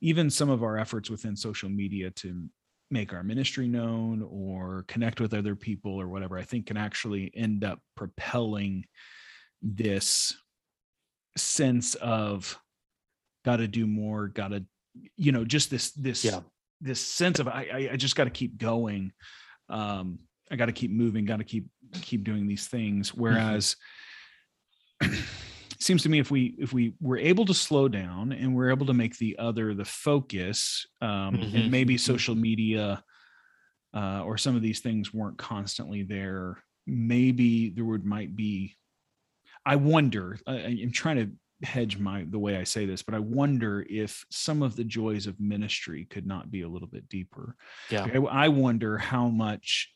even 0.00 0.28
some 0.28 0.50
of 0.50 0.64
our 0.64 0.76
efforts 0.76 1.08
within 1.08 1.36
social 1.36 1.68
media 1.68 2.10
to 2.10 2.48
make 2.92 3.12
our 3.12 3.22
ministry 3.22 3.66
known 3.66 4.22
or 4.28 4.84
connect 4.86 5.20
with 5.20 5.32
other 5.32 5.56
people 5.56 5.98
or 5.98 6.08
whatever 6.08 6.36
i 6.38 6.42
think 6.42 6.66
can 6.66 6.76
actually 6.76 7.32
end 7.34 7.64
up 7.64 7.80
propelling 7.96 8.84
this 9.62 10.36
sense 11.38 11.94
of 11.94 12.58
got 13.46 13.56
to 13.56 13.66
do 13.66 13.86
more 13.86 14.28
got 14.28 14.48
to 14.48 14.62
you 15.16 15.32
know 15.32 15.44
just 15.44 15.70
this 15.70 15.92
this 15.92 16.24
Yeah. 16.24 16.40
this 16.80 17.00
sense 17.00 17.38
of 17.38 17.48
i 17.48 17.66
i, 17.72 17.88
I 17.92 17.96
just 17.96 18.16
got 18.16 18.24
to 18.24 18.30
keep 18.30 18.58
going 18.58 19.12
um 19.68 20.18
i 20.50 20.56
got 20.56 20.66
to 20.66 20.72
keep 20.72 20.90
moving 20.90 21.24
got 21.24 21.38
to 21.38 21.44
keep 21.44 21.66
keep 22.02 22.24
doing 22.24 22.46
these 22.46 22.66
things 22.68 23.14
whereas 23.14 23.76
it 25.00 25.80
seems 25.80 26.02
to 26.02 26.08
me 26.08 26.18
if 26.18 26.30
we 26.30 26.54
if 26.58 26.72
we 26.72 26.94
were 27.00 27.18
able 27.18 27.44
to 27.46 27.54
slow 27.54 27.88
down 27.88 28.32
and 28.32 28.54
we're 28.54 28.70
able 28.70 28.86
to 28.86 28.94
make 28.94 29.16
the 29.18 29.38
other 29.38 29.74
the 29.74 29.84
focus 29.84 30.86
um 31.00 31.36
Mhm. 31.36 31.54
and 31.54 31.70
maybe 31.70 31.96
social 31.98 32.34
media 32.34 33.02
uh 33.94 34.22
or 34.24 34.38
some 34.38 34.56
of 34.56 34.62
these 34.62 34.80
things 34.80 35.12
weren't 35.12 35.38
constantly 35.38 36.02
there 36.02 36.62
maybe 36.86 37.70
there 37.70 37.84
would 37.84 38.04
might 38.04 38.34
be 38.36 38.76
i 39.66 39.76
wonder 39.76 40.38
I, 40.46 40.54
i'm 40.82 40.92
trying 40.92 41.16
to 41.16 41.30
hedge 41.62 41.98
my 41.98 42.24
the 42.28 42.38
way 42.38 42.56
i 42.56 42.64
say 42.64 42.86
this 42.86 43.02
but 43.02 43.14
i 43.14 43.18
wonder 43.18 43.86
if 43.88 44.24
some 44.30 44.62
of 44.62 44.74
the 44.76 44.84
joys 44.84 45.26
of 45.26 45.38
ministry 45.40 46.04
could 46.10 46.26
not 46.26 46.50
be 46.50 46.62
a 46.62 46.68
little 46.68 46.88
bit 46.88 47.08
deeper 47.08 47.56
Yeah. 47.90 48.06
I, 48.12 48.44
I 48.44 48.48
wonder 48.48 48.98
how 48.98 49.28
much 49.28 49.92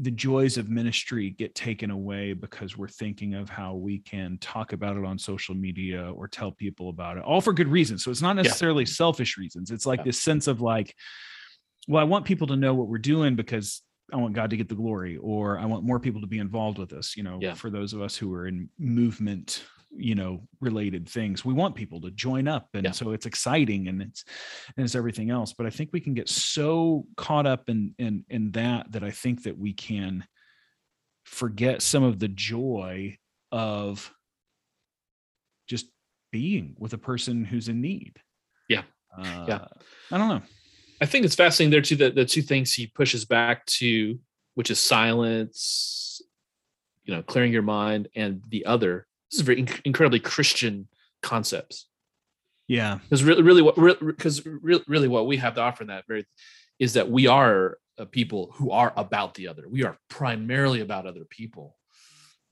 the 0.00 0.10
joys 0.10 0.56
of 0.58 0.68
ministry 0.68 1.30
get 1.30 1.54
taken 1.54 1.92
away 1.92 2.32
because 2.32 2.76
we're 2.76 2.88
thinking 2.88 3.34
of 3.34 3.48
how 3.48 3.74
we 3.74 3.98
can 4.00 4.36
talk 4.40 4.72
about 4.72 4.96
it 4.96 5.04
on 5.04 5.16
social 5.18 5.54
media 5.54 6.10
or 6.12 6.26
tell 6.26 6.50
people 6.50 6.88
about 6.88 7.16
it 7.16 7.22
all 7.22 7.40
for 7.40 7.52
good 7.52 7.68
reasons 7.68 8.02
so 8.02 8.10
it's 8.10 8.20
not 8.22 8.34
necessarily 8.34 8.84
selfish 8.84 9.38
reasons 9.38 9.70
it's 9.70 9.86
like 9.86 10.00
Yeah. 10.00 10.06
this 10.06 10.20
sense 10.20 10.48
of 10.48 10.60
like 10.60 10.94
well 11.86 12.00
i 12.00 12.04
want 12.04 12.24
people 12.24 12.48
to 12.48 12.56
know 12.56 12.74
what 12.74 12.88
we're 12.88 12.98
doing 12.98 13.36
because 13.36 13.82
i 14.12 14.16
want 14.16 14.34
god 14.34 14.50
to 14.50 14.56
get 14.56 14.68
the 14.68 14.74
glory 14.74 15.16
or 15.18 15.60
i 15.60 15.64
want 15.64 15.84
more 15.84 16.00
people 16.00 16.20
to 16.22 16.26
be 16.26 16.38
involved 16.38 16.78
with 16.78 16.92
us 16.92 17.16
you 17.16 17.22
know 17.22 17.38
Yeah. 17.40 17.54
for 17.54 17.70
those 17.70 17.92
of 17.92 18.00
us 18.02 18.16
who 18.16 18.34
are 18.34 18.48
in 18.48 18.68
movement 18.80 19.62
you 19.96 20.14
know 20.14 20.42
related 20.60 21.08
things 21.08 21.44
we 21.44 21.54
want 21.54 21.74
people 21.74 22.00
to 22.00 22.10
join 22.10 22.48
up 22.48 22.68
and 22.74 22.84
Yeah. 22.84 22.90
so 22.90 23.12
it's 23.12 23.26
exciting 23.26 23.88
and 23.88 24.02
it's 24.02 24.24
and 24.76 24.84
it's 24.84 24.94
everything 24.94 25.30
else 25.30 25.52
but 25.52 25.66
i 25.66 25.70
think 25.70 25.90
we 25.92 26.00
can 26.00 26.14
get 26.14 26.28
so 26.28 27.06
caught 27.16 27.46
up 27.46 27.68
in 27.68 27.94
in 27.98 28.24
in 28.28 28.50
that 28.52 28.90
that 28.92 29.04
i 29.04 29.10
think 29.10 29.44
that 29.44 29.56
we 29.58 29.72
can 29.72 30.26
forget 31.24 31.80
some 31.82 32.02
of 32.02 32.18
the 32.18 32.28
joy 32.28 33.16
of 33.52 34.12
just 35.68 35.86
being 36.32 36.74
with 36.78 36.92
a 36.92 36.98
person 36.98 37.44
who's 37.44 37.68
in 37.68 37.80
need 37.80 38.18
Yeah. 38.68 38.82
uh, 39.16 39.44
Yeah. 39.48 39.64
i 40.10 40.18
don't 40.18 40.28
know 40.28 40.42
I 41.00 41.06
think 41.06 41.24
it's 41.24 41.34
fascinating 41.34 41.72
there 41.72 41.82
too. 41.82 41.96
That 41.96 42.14
the 42.14 42.24
two 42.24 42.40
things 42.40 42.72
he 42.72 42.86
pushes 42.86 43.24
back 43.24 43.66
to, 43.66 44.18
which 44.54 44.70
is 44.70 44.78
silence, 44.78 46.22
you 47.04 47.12
know, 47.12 47.20
clearing 47.20 47.52
your 47.52 47.62
mind, 47.62 48.08
and 48.14 48.40
the 48.48 48.64
other. 48.64 49.06
This 49.34 49.40
is 49.40 49.46
very 49.46 49.64
inc- 49.64 49.80
incredibly 49.84 50.20
Christian 50.20 50.86
concepts. 51.20 51.88
yeah 52.68 52.98
Because 53.02 53.24
really, 53.24 53.42
really, 53.42 53.62
what 53.62 53.74
because 53.74 54.46
really, 54.46 54.84
really, 54.86 55.08
what 55.08 55.26
we 55.26 55.38
have 55.38 55.56
to 55.56 55.60
offer 55.60 55.82
in 55.82 55.88
that 55.88 56.04
very 56.06 56.24
is 56.78 56.92
that 56.92 57.10
we 57.10 57.26
are 57.26 57.78
a 57.98 58.06
people 58.06 58.52
who 58.54 58.70
are 58.70 58.92
about 58.96 59.34
the 59.34 59.48
other. 59.48 59.64
We 59.68 59.82
are 59.84 59.98
primarily 60.08 60.80
about 60.82 61.06
other 61.06 61.24
people. 61.24 61.76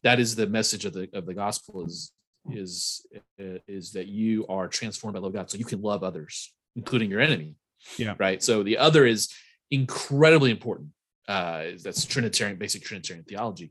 That 0.03 0.19
is 0.19 0.35
the 0.35 0.49
message 0.49 0.85
of 0.85 0.93
the 0.93 1.09
of 1.13 1.25
the 1.25 1.35
gospel 1.35 1.85
is 1.85 2.11
is 2.51 3.07
is 3.39 3.93
that 3.93 4.09
you 4.09 4.45
are 4.49 4.67
transformed 4.67 5.15
by 5.15 5.21
love 5.21 5.29
of 5.29 5.35
God, 5.35 5.51
so 5.51 5.59
you 5.59 5.65
can 5.65 5.83
love 5.83 6.03
others, 6.03 6.53
including 6.75 7.11
your 7.11 7.21
enemy. 7.21 7.55
Yeah. 7.97 8.15
Right. 8.19 8.43
So 8.43 8.65
the 8.65 8.79
other 8.79 9.07
is 9.07 9.33
incredibly 9.71 10.51
important. 10.51 10.89
Uh, 11.29 11.79
that's 11.81 12.05
Trinitarian, 12.05 12.59
basic 12.59 12.83
Trinitarian 12.83 13.25
theology. 13.25 13.71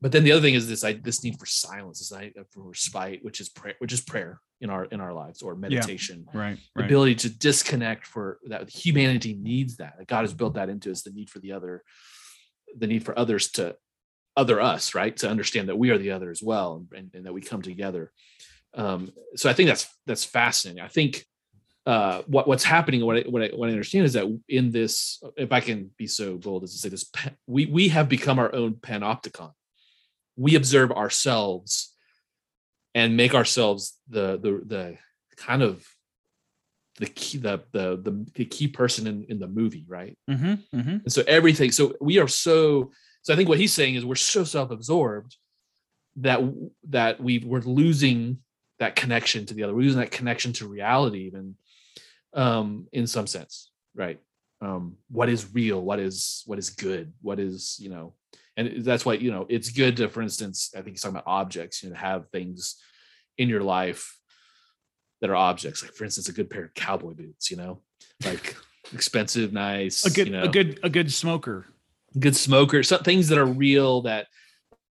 But 0.00 0.12
then 0.12 0.24
the 0.24 0.32
other 0.32 0.40
thing 0.40 0.54
is 0.54 0.68
this: 0.68 0.84
I, 0.84 0.94
this 0.94 1.22
need 1.22 1.38
for 1.38 1.46
silence, 1.46 1.98
this 1.98 2.18
need 2.18 2.34
for 2.50 2.62
respite, 2.62 3.22
which 3.22 3.40
is 3.40 3.48
prayer, 3.48 3.74
which 3.78 3.92
is 3.92 4.00
prayer 4.00 4.40
in 4.60 4.70
our 4.70 4.84
in 4.86 5.00
our 5.00 5.12
lives, 5.12 5.42
or 5.42 5.54
meditation. 5.54 6.26
Right 6.32 6.56
the 6.74 6.82
right. 6.82 6.86
ability 6.86 7.14
to 7.16 7.30
disconnect 7.30 8.06
for 8.06 8.38
that 8.46 8.70
humanity 8.70 9.34
needs 9.34 9.76
that. 9.76 9.94
That 9.98 10.08
god 10.08 10.22
has 10.22 10.34
built 10.34 10.54
that 10.54 10.68
into 10.68 10.90
us 10.90 11.02
the 11.02 11.10
need 11.10 11.28
for 11.28 11.38
the 11.38 11.52
other 11.52 11.82
the 12.76 12.86
need 12.86 13.04
for 13.04 13.18
others 13.18 13.50
to 13.52 13.76
other 14.36 14.60
us 14.60 14.94
right? 14.94 15.16
To 15.18 15.28
understand 15.28 15.68
that 15.68 15.76
we 15.76 15.90
are 15.90 15.98
the 15.98 16.12
other 16.12 16.30
as 16.30 16.42
well 16.42 16.86
and, 16.94 17.10
and 17.14 17.26
that 17.26 17.34
we 17.34 17.40
come 17.40 17.62
together. 17.62 18.12
Um, 18.72 19.12
so 19.34 19.50
i 19.50 19.52
think 19.52 19.68
that's 19.68 19.88
that's 20.06 20.24
fascinating. 20.24 20.82
I 20.82 20.88
think 20.88 21.26
uh, 21.86 22.22
what 22.26 22.46
what's 22.46 22.62
happening 22.62 23.04
what 23.04 23.16
I, 23.16 23.20
what 23.22 23.42
I 23.42 23.48
what 23.48 23.68
I 23.68 23.72
understand 23.72 24.04
is 24.04 24.12
that 24.12 24.26
in 24.48 24.70
this 24.70 25.22
if 25.36 25.50
I 25.50 25.60
can 25.60 25.90
be 25.96 26.06
so 26.06 26.36
bold 26.36 26.62
as 26.62 26.72
to 26.72 26.78
say 26.78 26.88
this 26.88 27.10
we 27.46 27.66
we 27.66 27.88
have 27.88 28.08
become 28.08 28.38
our 28.38 28.54
own 28.54 28.74
panopticon 28.74 29.52
we 30.40 30.54
observe 30.54 30.90
ourselves 30.90 31.94
and 32.94 33.16
make 33.16 33.34
ourselves 33.34 33.98
the 34.08 34.38
the 34.38 34.62
the 34.66 34.98
kind 35.36 35.62
of 35.62 35.86
the 36.98 37.06
key 37.06 37.38
the 37.38 37.62
the 37.72 38.00
the, 38.02 38.26
the 38.34 38.44
key 38.44 38.68
person 38.68 39.06
in, 39.06 39.24
in 39.28 39.38
the 39.38 39.48
movie 39.48 39.84
right? 39.86 40.16
Mm-hmm, 40.28 40.78
mm-hmm. 40.78 40.90
and 40.90 41.12
so 41.12 41.22
everything 41.26 41.70
so 41.70 41.94
we 42.00 42.18
are 42.18 42.28
so 42.28 42.90
so 43.22 43.32
i 43.32 43.36
think 43.36 43.48
what 43.48 43.58
he's 43.58 43.72
saying 43.72 43.94
is 43.94 44.04
we're 44.04 44.14
so 44.14 44.44
self-absorbed 44.44 45.36
that 46.16 46.40
that 46.88 47.20
we 47.20 47.38
we're 47.38 47.60
losing 47.60 48.38
that 48.78 48.96
connection 48.96 49.44
to 49.46 49.54
the 49.54 49.62
other. 49.62 49.74
We're 49.74 49.82
losing 49.82 50.00
that 50.00 50.10
connection 50.10 50.52
to 50.54 50.66
reality 50.66 51.26
even 51.26 51.54
um 52.34 52.86
in 52.92 53.06
some 53.06 53.26
sense 53.26 53.70
right? 53.94 54.20
Um 54.60 54.96
what 55.10 55.28
is 55.28 55.52
real? 55.52 55.80
What 55.80 55.98
is 55.98 56.42
what 56.46 56.58
is 56.58 56.70
good? 56.70 57.12
What 57.22 57.38
is 57.38 57.78
you 57.80 57.90
know 57.90 58.14
and 58.56 58.84
that's 58.84 59.04
why 59.06 59.14
you 59.14 59.30
know 59.30 59.46
it's 59.48 59.70
good 59.70 59.96
to 59.96 60.08
for 60.08 60.22
instance 60.22 60.70
i 60.74 60.78
think 60.82 60.90
he's 60.96 61.02
talking 61.02 61.16
about 61.16 61.24
objects 61.26 61.82
you 61.82 61.90
know 61.90 61.96
have 61.96 62.28
things 62.30 62.76
in 63.38 63.48
your 63.48 63.62
life 63.62 64.16
that 65.20 65.30
are 65.30 65.36
objects. 65.36 65.82
Like 65.82 65.92
for 65.92 66.04
instance 66.04 66.28
a 66.28 66.32
good 66.32 66.48
pair 66.50 66.64
of 66.64 66.74
cowboy 66.74 67.12
boots 67.14 67.50
you 67.50 67.56
know? 67.56 67.82
Like 68.24 68.56
expensive 68.94 69.52
nice 69.52 70.04
a 70.04 70.10
good 70.10 70.26
you 70.28 70.32
know, 70.32 70.42
a 70.44 70.48
good 70.48 70.80
a 70.82 70.88
good 70.90 71.12
smoker. 71.12 71.66
Good 72.18 72.34
smoker 72.36 72.82
some 72.82 73.02
things 73.02 73.28
that 73.28 73.38
are 73.38 73.46
real 73.46 74.02
that 74.02 74.26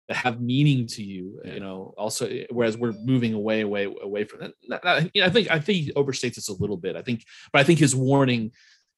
that 0.08 0.16
have 0.16 0.40
meaning 0.40 0.86
to 0.88 1.02
you 1.02 1.40
Yeah. 1.44 1.54
you 1.54 1.60
know? 1.60 1.94
Also 1.96 2.26
eh, 2.26 2.46
whereas 2.50 2.76
we're 2.76 2.92
moving 2.92 3.34
away 3.34 3.60
away 3.62 3.84
away 3.84 4.24
from 4.24 4.40
that 4.40 4.52
Not- 4.68 4.84
not- 4.84 5.02
you 5.14 5.22
know, 5.22 5.26
i 5.28 5.30
think 5.30 5.50
i 5.50 5.58
think 5.60 5.78
he 5.84 5.92
overstates 5.92 6.34
this 6.34 6.48
a 6.48 6.52
little 6.54 6.76
bit. 6.76 6.94
I 6.96 7.02
think 7.02 7.24
but 7.52 7.60
i 7.60 7.64
think 7.64 7.78
his 7.78 7.94
warning 7.94 8.50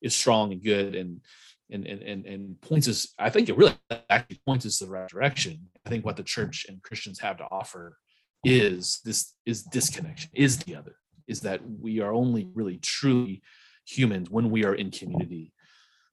is 0.03 0.14
strong 0.16 0.53
and 0.53 0.62
good 0.62 0.94
and 0.94 1.21
and 1.70 1.87
and 1.87 2.02
and, 2.02 2.26
and 2.26 2.61
points 2.61 2.88
us 2.88 3.12
i 3.18 3.28
think 3.31 3.48
it 3.48 3.57
really 3.57 3.74
actually 4.11 4.40
points 4.46 4.64
us 4.66 4.78
the 4.78 4.87
right 4.87 5.09
direction 5.09 5.59
i 5.87 5.90
think 5.90 6.04
what 6.04 6.16
the 6.16 6.22
church 6.22 6.66
and 6.68 6.83
christians 6.83 7.18
have 7.18 7.37
to 7.37 7.44
offer 7.50 7.96
is 8.44 9.00
this 9.04 9.35
is 9.46 9.62
disconnection 9.64 10.31
is 10.35 10.59
the 10.59 10.74
other 10.74 10.96
is 11.26 11.40
that 11.40 11.61
we 11.81 12.00
are 12.00 12.12
only 12.12 12.48
really 12.54 12.78
truly 12.78 13.42
humans 13.85 14.31
when 14.31 14.50
we 14.50 14.64
are 14.64 14.74
in 14.74 14.90
community 14.90 15.52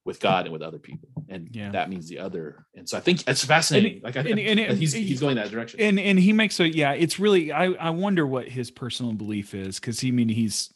with 0.04 0.20
God 0.20 0.44
and 0.46 0.52
with 0.52 0.62
other 0.62 0.78
people, 0.78 1.08
and 1.28 1.48
Yeah. 1.50 1.72
that 1.72 1.90
means 1.90 2.08
the 2.08 2.20
other. 2.20 2.64
And 2.76 2.88
so 2.88 2.96
I 2.96 3.00
think 3.00 3.26
it's 3.26 3.44
fascinating. 3.44 4.02
like 4.04 4.14
I 4.16 4.20
and- 4.20 4.28
think 4.36 4.48
and- 4.70 4.78
he's 4.78 4.94
and- 4.94 5.02
he's 5.04 5.18
going 5.18 5.34
that 5.34 5.50
direction. 5.50 5.80
and 5.80 5.98
and 5.98 6.16
he 6.16 6.32
makes 6.32 6.60
a 6.60 6.68
yeah 6.72 6.92
it's 6.92 7.18
really 7.18 7.50
i 7.50 7.64
i 7.72 7.90
wonder 7.90 8.24
what 8.24 8.46
his 8.48 8.70
personal 8.70 9.14
belief 9.14 9.52
is 9.52 9.80
because 9.80 9.98
he 9.98 10.08
I 10.08 10.12
mean 10.12 10.28
he's 10.28 10.72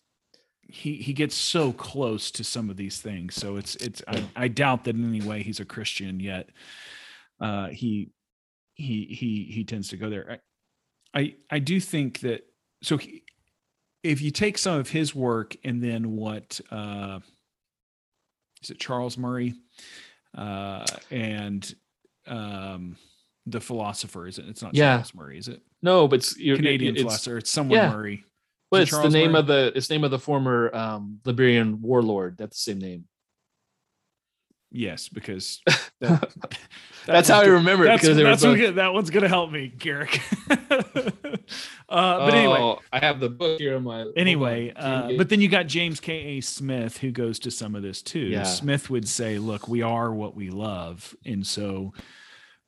he 0.73 0.97
he 0.97 1.13
gets 1.13 1.35
so 1.35 1.73
close 1.73 2.31
to 2.33 2.45
some 2.45 2.71
of 2.71 2.77
these 2.77 3.01
things. 3.01 3.35
So 3.35 3.57
it's 3.57 3.77
it's 3.77 4.03
I, 4.09 4.25
I 4.37 4.49
doubt 4.49 4.85
that 4.85 4.95
in 4.95 5.09
any 5.09 5.21
way 5.21 5.43
he's 5.43 5.61
a 5.61 5.65
christian 5.65 6.21
yet. 6.21 6.51
Uh 7.41 7.69
he 7.69 8.11
he 8.75 9.05
he 9.07 9.45
he 9.53 9.65
tends 9.65 9.89
to 9.89 9.97
go 9.97 10.09
there. 10.11 10.41
I 11.15 11.21
i, 11.21 11.35
I 11.51 11.59
do 11.59 11.81
think 11.81 12.21
that 12.21 12.47
so 12.83 12.97
he, 12.97 13.25
if 14.03 14.23
you 14.23 14.31
take 14.31 14.57
some 14.59 14.79
of 14.79 14.89
his 14.89 15.15
work 15.15 15.57
and 15.65 15.83
then 15.83 16.17
what 16.17 16.61
uh 16.71 17.21
is 18.63 18.71
it 18.71 18.79
charles 18.79 19.19
murray? 19.19 19.55
Uh 20.37 20.87
and 21.11 21.75
um 22.27 22.97
the 23.47 23.61
philosopher 23.61 24.27
is 24.27 24.39
it? 24.39 24.47
It's 24.49 24.63
not 24.63 24.75
Yeah. 24.75 24.97
charles 24.97 25.15
murray 25.15 25.39
is 25.39 25.49
it? 25.49 25.63
No, 25.83 26.07
but 26.07 26.21
it's 26.21 26.39
you're, 26.39 26.57
canadian 26.57 26.95
it's, 26.95 27.03
philosopher. 27.03 27.39
It's 27.39 27.51
someone 27.51 27.79
yeah. 27.79 27.91
murray 27.91 28.25
Well, 28.71 28.81
it 28.81 28.85
it's 28.85 28.99
the 28.99 29.09
name 29.09 29.33
Murray? 29.33 29.41
of 29.41 29.47
the 29.47 29.73
it's 29.75 29.91
name 29.91 30.05
of 30.05 30.11
the 30.11 30.19
former 30.19 30.75
um, 30.75 31.21
Liberian 31.25 31.83
warlord. 31.83 32.37
That's 32.39 32.57
the 32.65 32.73
same 32.73 32.79
name. 32.79 33.05
Yes, 34.73 35.09
because 35.09 35.61
that, 36.01 36.33
that's 37.05 37.29
how 37.29 37.41
I 37.41 37.47
remember 37.47 37.85
it. 37.85 37.89
That's, 37.89 38.03
Because 38.03 38.17
that's 38.19 38.43
both, 38.43 38.75
that 38.77 38.93
one's 38.95 39.11
gonna 39.11 39.27
help 39.27 39.51
me, 39.51 39.67
Garrick. 39.67 40.21
uh, 40.49 40.59
but 41.89 42.35
anyway, 42.35 42.59
Oh, 42.61 42.79
I 42.93 43.01
have 43.01 43.19
the 43.19 43.29
book 43.29 43.59
here 43.59 43.75
on 43.77 43.83
my. 43.83 44.07
anyway, 44.17 44.73
uh, 44.77 45.13
but 45.17 45.29
then 45.29 45.41
you 45.41 45.49
got 45.49 45.67
James 45.67 45.99
K. 45.99 46.13
A. 46.13 46.41
Smith 46.41 46.99
who 46.99 47.11
goes 47.11 47.41
to 47.41 47.51
some 47.51 47.75
of 47.75 47.83
this 47.83 48.01
too. 48.01 48.21
Yeah. 48.21 48.45
Smith 48.45 48.89
would 48.91 49.09
say, 49.09 49.39
"Look, 49.39 49.67
we 49.67 49.83
are 49.83 50.13
what 50.15 50.37
we 50.37 50.51
love, 50.51 51.17
and 51.27 51.45
so 51.45 51.93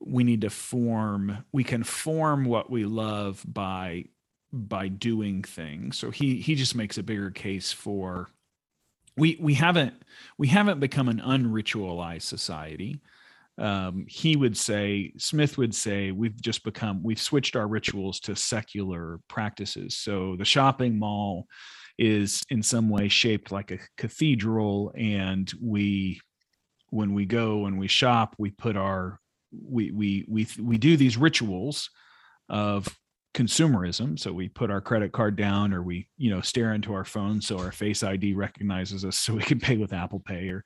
we 0.01 0.25
need 0.25 0.41
to 0.41 0.51
form. 0.51 1.45
We 1.53 1.62
can 1.62 1.85
form 1.85 2.45
what 2.47 2.69
we 2.69 2.85
love 2.85 3.45
by 3.47 4.07
by 4.53 4.88
doing 4.88 5.43
things." 5.43 5.99
So 5.99 6.11
he 6.11 6.37
he 6.37 6.55
just 6.55 6.75
makes 6.75 6.99
a 6.99 7.03
bigger 7.03 7.31
case 7.31 7.73
for 7.73 8.31
we 9.17 9.37
we 9.41 9.55
haven't 9.55 9.95
we 10.38 10.49
haven't 10.49 10.81
become 10.81 11.09
an 11.09 11.21
unritualized 11.21 12.23
society. 12.23 13.01
Um, 13.59 14.07
he 14.09 14.37
would 14.37 14.57
say 14.57 15.12
Smith 15.19 15.59
would 15.59 15.75
say 15.75 16.11
we've 16.11 16.41
just 16.41 16.65
become 16.65 17.03
we've 17.03 17.21
switched 17.21 17.55
our 17.55 17.69
rituals 17.69 18.21
to 18.21 18.35
secular 18.35 19.21
practices. 19.29 19.99
So 19.99 20.37
the 20.37 20.45
shopping 20.45 20.99
mall 20.99 21.47
is 21.99 22.43
in 22.49 22.62
some 22.62 22.88
way 22.88 23.09
shaped 23.09 23.53
like 23.53 23.71
a 23.71 23.79
cathedral, 23.99 24.93
and 24.97 25.53
we 25.61 26.21
when 26.88 27.12
we 27.15 27.27
go 27.27 27.67
and 27.67 27.79
we 27.79 27.88
shop, 27.88 28.35
we 28.38 28.51
put 28.51 28.77
our 28.77 29.21
we 29.53 29.91
we 29.91 30.25
we 30.29 30.47
we 30.59 30.79
do 30.79 30.97
these 30.97 31.19
rituals 31.19 31.91
of 32.49 32.88
consumerism. 33.35 34.18
So 34.18 34.33
we 34.33 34.49
put 34.49 34.71
our 34.71 34.81
credit 34.81 35.12
card 35.12 35.37
down 35.37 35.73
or 35.73 35.83
we 35.83 36.09
you 36.16 36.31
know 36.31 36.40
stare 36.40 36.75
into 36.75 36.92
our 36.92 37.05
phone 37.05 37.40
so 37.40 37.59
our 37.59 37.73
face 37.73 38.03
id 38.03 38.35
recognizes 38.35 39.05
us 39.05 39.18
so 39.21 39.35
we 39.35 39.42
can 39.42 39.59
pay 39.59 39.77
with 39.77 39.92
apple 39.92 40.21
pay 40.21 40.49
or 40.49 40.64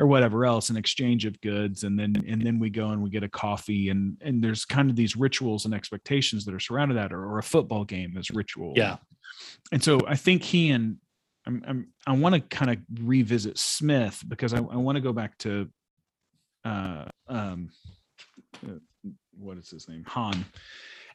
or 0.00 0.06
whatever 0.06 0.44
else 0.46 0.70
an 0.70 0.76
exchange 0.76 1.24
of 1.24 1.40
goods. 1.40 1.84
And 1.84 1.98
then 1.98 2.24
and 2.26 2.40
then 2.40 2.58
we 2.58 2.70
go 2.70 2.88
and 2.90 3.02
we 3.02 3.10
get 3.10 3.22
a 3.22 3.28
coffee 3.28 3.90
and 3.90 4.16
and 4.22 4.42
there's 4.42 4.64
kind 4.64 4.90
of 4.90 4.96
these 4.96 5.16
rituals 5.16 5.64
and 5.64 5.74
expectations 5.74 6.44
that 6.44 6.54
are 6.54 6.60
surrounded 6.60 6.96
that 6.96 7.12
or, 7.12 7.24
or 7.24 7.38
a 7.38 7.42
football 7.42 7.84
game 7.84 8.16
is 8.16 8.30
ritual. 8.30 8.72
Yeah. 8.76 8.96
and 9.72 9.82
so 9.82 10.00
i 10.06 10.14
think 10.14 10.42
he 10.42 10.70
and 10.70 10.96
I'm, 11.46 11.62
I'm 11.66 11.88
i 12.06 12.12
want 12.12 12.34
to 12.34 12.40
kind 12.40 12.70
of 12.70 12.78
revisit 13.02 13.58
smith 13.58 14.22
because 14.26 14.54
i, 14.54 14.58
I 14.58 14.76
want 14.76 14.96
to 14.96 15.02
go 15.02 15.12
back 15.12 15.36
to 15.38 15.68
uh 16.64 17.04
um 17.28 17.70
uh, 18.66 18.78
what 19.38 19.58
is 19.58 19.70
his 19.70 19.88
name? 19.88 20.04
Han. 20.06 20.44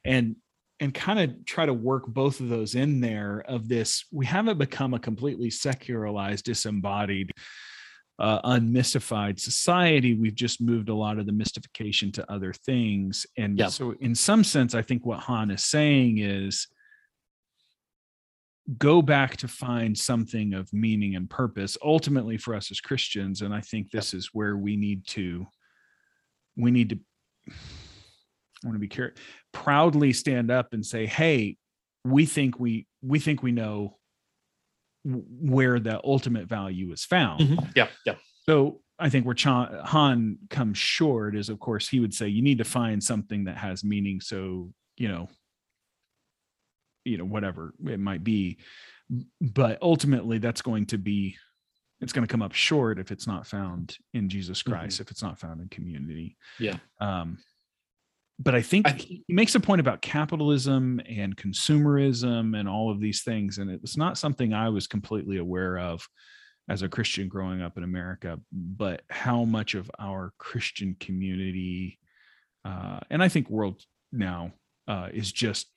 And 0.06 0.36
and 0.82 0.94
kind 0.94 1.20
of 1.20 1.46
try 1.46 1.66
to 1.66 1.74
work 1.74 2.08
both 2.08 2.40
of 2.40 2.50
those 2.50 2.76
in 2.76 3.00
there 3.00 3.44
of 3.48 3.70
this 3.70 4.06
we 4.12 4.26
haven't 4.26 4.58
become 4.58 4.94
a 4.94 5.00
completely 5.00 5.50
secularized 5.50 6.46
disembodied 6.46 7.32
uh, 8.20 8.40
unmystified 8.44 9.40
society. 9.40 10.14
We've 10.14 10.36
just 10.36 10.62
moved 10.62 10.90
a 10.90 10.94
lot 10.94 11.18
of 11.18 11.26
the 11.26 11.32
mystification 11.32 12.12
to 12.12 12.32
other 12.32 12.54
things. 12.54 13.26
And 13.36 13.58
so 13.68 13.96
in 14.00 14.14
some 14.14 14.44
sense 14.44 14.76
i 14.76 14.82
think 14.82 15.06
what 15.06 15.20
han 15.20 15.50
is 15.50 15.64
saying 15.64 16.20
is 16.20 16.68
go 18.78 19.02
back 19.02 19.38
to 19.38 19.48
find 19.48 19.98
something 19.98 20.54
of 20.54 20.72
meaning 20.72 21.16
and 21.16 21.30
purpose 21.30 21.78
ultimately 21.84 22.38
for 22.38 22.54
us 22.54 22.70
as 22.70 22.80
christians. 22.80 23.42
And 23.42 23.54
i 23.54 23.62
think 23.62 23.90
this 23.90 24.14
is 24.14 24.30
where 24.34 24.56
we 24.56 24.76
need 24.76 25.08
to 25.08 25.48
we 26.56 26.70
need 26.70 26.90
to 26.90 27.00
i 28.64 28.68
want 28.68 28.76
to 28.76 28.80
be 28.80 28.88
careful 28.88 29.16
proudly 29.54 30.14
stand 30.14 30.50
up 30.52 30.74
and 30.74 30.86
say 30.86 31.06
hey 31.06 31.58
we 32.06 32.26
think 32.26 32.60
we 32.60 32.88
we 33.02 33.20
think 33.20 33.42
we 33.44 33.52
know 33.52 33.98
where 35.04 35.80
the 35.80 36.00
ultimate 36.04 36.48
value 36.48 36.92
is 36.92 37.04
found 37.06 37.40
Mhm. 37.42 37.72
Yeah. 37.76 37.88
Yeah. 38.06 38.16
so 38.48 38.82
I 39.00 39.10
think 39.10 39.26
where 39.26 39.34
Chan, 39.34 39.74
Han 39.86 40.38
comes 40.52 40.78
short 40.78 41.36
is, 41.36 41.50
of 41.50 41.60
course, 41.60 41.90
he 41.90 42.00
would 42.00 42.14
say 42.14 42.28
you 42.28 42.44
need 42.44 42.60
to 42.60 42.64
find 42.64 43.04
something 43.04 43.46
that 43.46 43.58
has 43.58 43.84
meaning. 43.84 44.22
So 44.22 44.72
you 44.96 45.08
know, 45.08 45.28
you 47.04 47.18
know, 47.18 47.26
whatever 47.26 47.74
it 47.88 48.00
might 48.00 48.24
be, 48.24 48.60
but 49.42 49.80
ultimately, 49.82 50.38
that's 50.38 50.62
going 50.62 50.86
to 50.88 51.00
be, 51.00 51.36
it's 52.00 52.14
going 52.14 52.28
to 52.28 52.32
come 52.32 52.44
up 52.44 52.54
short 52.54 53.00
if 53.00 53.12
it's 53.12 53.26
not 53.26 53.48
found 53.48 53.98
in 54.14 54.30
Jesus 54.30 54.62
Christ, 54.62 55.00
if 55.00 55.10
it's 55.10 55.24
not 55.24 55.40
found 55.40 55.62
in 55.62 55.70
community. 55.70 56.38
Yeah. 56.60 56.78
Um, 57.00 57.40
but 58.44 58.56
I 58.56 58.62
think 58.62 58.88
I- 58.88 58.94
he 58.94 59.24
makes 59.30 59.56
a 59.56 59.60
point 59.60 59.80
about 59.82 60.02
capitalism 60.02 61.00
and 61.06 61.36
consumerism 61.36 62.58
and 62.60 62.68
all 62.68 62.92
of 62.92 63.00
these 63.00 63.24
things, 63.24 63.58
and 63.58 63.70
it's 63.70 63.98
not 63.98 64.18
something 64.18 64.54
I 64.54 64.70
was 64.70 64.88
completely 64.88 65.38
aware 65.38 65.78
of 65.78 66.08
as 66.70 66.82
a 66.82 66.90
Christian 66.90 67.28
growing 67.28 67.62
up 67.62 67.78
in 67.78 67.84
America, 67.84 68.40
but 68.52 69.04
how 69.10 69.44
much 69.46 69.76
of 69.76 69.92
our 70.00 70.34
Christian 70.38 70.96
community, 71.00 72.00
uh, 72.66 73.00
and 73.10 73.22
I 73.24 73.28
think 73.30 73.50
world 73.50 73.84
now, 74.12 74.54
uh, 74.88 75.10
is 75.14 75.32
just 75.32 75.68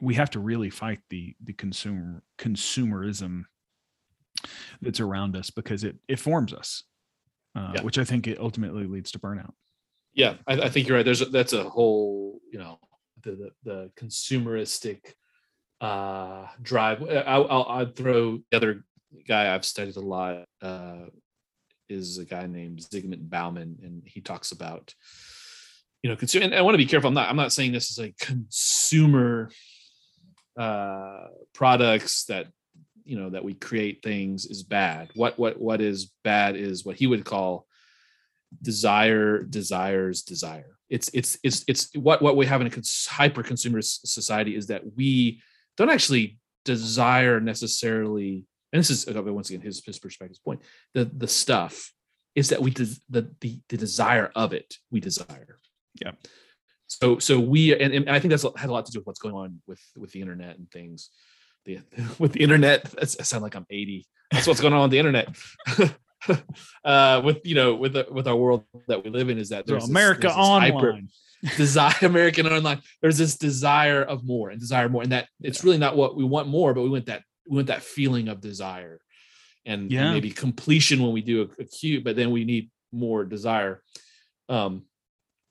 we 0.00 0.14
have 0.14 0.30
to 0.30 0.40
really 0.40 0.70
fight 0.70 1.00
the 1.08 1.34
the 1.42 1.52
consumer 1.52 2.22
consumerism 2.38 3.44
that's 4.82 5.00
around 5.00 5.36
us 5.36 5.50
because 5.50 5.84
it 5.84 5.96
it 6.08 6.18
forms 6.18 6.52
us, 6.52 6.82
uh, 7.54 7.72
Yeah. 7.76 7.82
which 7.82 7.98
I 7.98 8.04
think 8.04 8.26
it 8.26 8.38
ultimately 8.38 8.86
leads 8.86 9.12
to 9.12 9.18
burnout. 9.18 9.54
Yeah, 10.14 10.36
I, 10.46 10.62
I 10.62 10.68
think 10.68 10.86
you're 10.86 10.96
right. 10.96 11.04
There's 11.04 11.22
a, 11.22 11.26
that's 11.26 11.52
a 11.52 11.68
whole, 11.68 12.40
you 12.52 12.58
know, 12.58 12.78
the 13.22 13.32
the, 13.32 13.50
the 13.64 13.90
consumeristic 13.96 15.14
uh 15.80 16.46
drive. 16.62 17.02
I, 17.02 17.16
I'll, 17.16 17.64
I'll 17.68 17.86
throw 17.86 18.38
the 18.50 18.56
other 18.56 18.84
guy 19.26 19.54
I've 19.54 19.64
studied 19.64 19.96
a 19.96 20.00
lot 20.00 20.44
uh 20.62 21.06
is 21.88 22.18
a 22.18 22.24
guy 22.24 22.46
named 22.46 22.80
Zygmunt 22.80 23.28
Bauman, 23.28 23.78
and 23.82 24.02
he 24.06 24.20
talks 24.20 24.52
about 24.52 24.94
you 26.02 26.10
know 26.10 26.16
consumer. 26.16 26.46
And 26.46 26.54
I 26.54 26.62
want 26.62 26.74
to 26.74 26.78
be 26.78 26.86
careful. 26.86 27.08
I'm 27.08 27.14
not 27.14 27.28
I'm 27.28 27.36
not 27.36 27.52
saying 27.52 27.72
this 27.72 27.90
is 27.90 27.98
a 27.98 28.14
consumer 28.18 29.50
uh 30.56 31.24
products 31.52 32.24
that 32.26 32.46
you 33.04 33.18
know 33.18 33.30
that 33.30 33.44
we 33.44 33.54
create 33.54 34.02
things 34.02 34.46
is 34.46 34.62
bad. 34.62 35.10
What 35.14 35.38
what 35.38 35.60
what 35.60 35.80
is 35.80 36.12
bad 36.22 36.56
is 36.56 36.84
what 36.84 36.96
he 36.96 37.06
would 37.06 37.24
call 37.24 37.66
desire 38.62 39.42
desires 39.42 40.22
desire. 40.22 40.76
It's 40.88 41.10
it's 41.14 41.38
it's 41.42 41.64
it's 41.66 41.94
what 41.94 42.22
what 42.22 42.36
we 42.36 42.46
have 42.46 42.60
in 42.60 42.66
a 42.66 42.70
cons- 42.70 43.06
hyper 43.10 43.42
consumer 43.42 43.80
society 43.82 44.56
is 44.56 44.68
that 44.68 44.82
we 44.96 45.42
don't 45.76 45.90
actually 45.90 46.38
desire 46.64 47.40
necessarily 47.40 48.44
and 48.72 48.80
this 48.80 48.90
is 48.90 49.06
once 49.06 49.50
again 49.50 49.60
his 49.60 49.84
his 49.84 49.98
perspective 49.98 50.42
point 50.44 50.60
the 50.94 51.04
the 51.04 51.28
stuff 51.28 51.92
is 52.34 52.48
that 52.48 52.60
we 52.60 52.70
des- 52.70 53.00
the, 53.08 53.30
the 53.40 53.60
the 53.68 53.76
desire 53.76 54.30
of 54.34 54.52
it 54.52 54.76
we 54.90 55.00
desire. 55.00 55.58
Yeah. 56.02 56.12
so 56.86 57.18
so 57.18 57.38
we 57.38 57.78
and, 57.78 57.94
and 57.94 58.10
i 58.10 58.18
think 58.18 58.30
that's 58.30 58.44
had 58.56 58.68
a 58.68 58.72
lot 58.72 58.84
to 58.86 58.92
do 58.92 58.98
with 58.98 59.06
what's 59.06 59.20
going 59.20 59.34
on 59.34 59.60
with 59.66 59.80
with 59.96 60.10
the 60.12 60.20
internet 60.20 60.58
and 60.58 60.70
things. 60.70 61.10
The 61.64 61.80
with 62.18 62.32
the 62.32 62.40
internet 62.40 62.84
that's, 62.84 63.18
I 63.18 63.22
sound 63.22 63.42
like 63.42 63.54
i'm 63.54 63.66
80 63.70 64.06
that's 64.30 64.46
what's 64.46 64.60
going 64.60 64.74
on 64.74 64.82
with 64.82 64.90
the 64.90 64.98
internet 64.98 65.28
uh 66.84 67.20
with 67.24 67.40
you 67.44 67.54
know 67.54 67.74
with 67.74 67.92
the 67.94 68.06
with 68.10 68.26
our 68.28 68.36
world 68.36 68.64
that 68.88 69.02
we 69.04 69.10
live 69.10 69.28
in 69.30 69.38
is 69.38 69.48
that 69.50 69.66
So 69.66 69.72
there's 69.72 69.84
this- 69.84 69.90
America 69.90 70.20
there's 70.22 70.34
this 70.36 70.46
hyper- 70.46 70.76
Online. 70.90 71.08
desire 71.58 71.94
American 72.02 72.46
online. 72.46 72.80
There's 73.02 73.18
this 73.18 73.36
desire 73.36 74.02
of 74.02 74.24
more 74.24 74.48
and 74.48 74.58
desire 74.58 74.88
more, 74.88 75.02
and 75.02 75.12
that 75.12 75.28
it's 75.42 75.62
really 75.62 75.76
not 75.76 75.94
what 75.94 76.16
we 76.16 76.24
want 76.24 76.48
more, 76.48 76.72
but 76.72 76.80
we 76.82 76.88
want 76.88 77.04
that 77.06 77.22
we 77.46 77.56
want 77.56 77.66
that 77.66 77.82
feeling 77.82 78.28
of 78.28 78.40
desire, 78.40 78.98
and, 79.66 79.82
and 79.82 79.92
Yeah. 79.92 80.12
maybe 80.12 80.30
completion 80.30 81.02
when 81.02 81.12
we 81.12 81.20
do 81.20 81.42
a, 81.42 81.62
acute, 81.62 82.02
but 82.02 82.16
then 82.16 82.30
we 82.30 82.44
need 82.46 82.70
more 82.92 83.26
desire. 83.26 83.82
Um, 84.48 84.84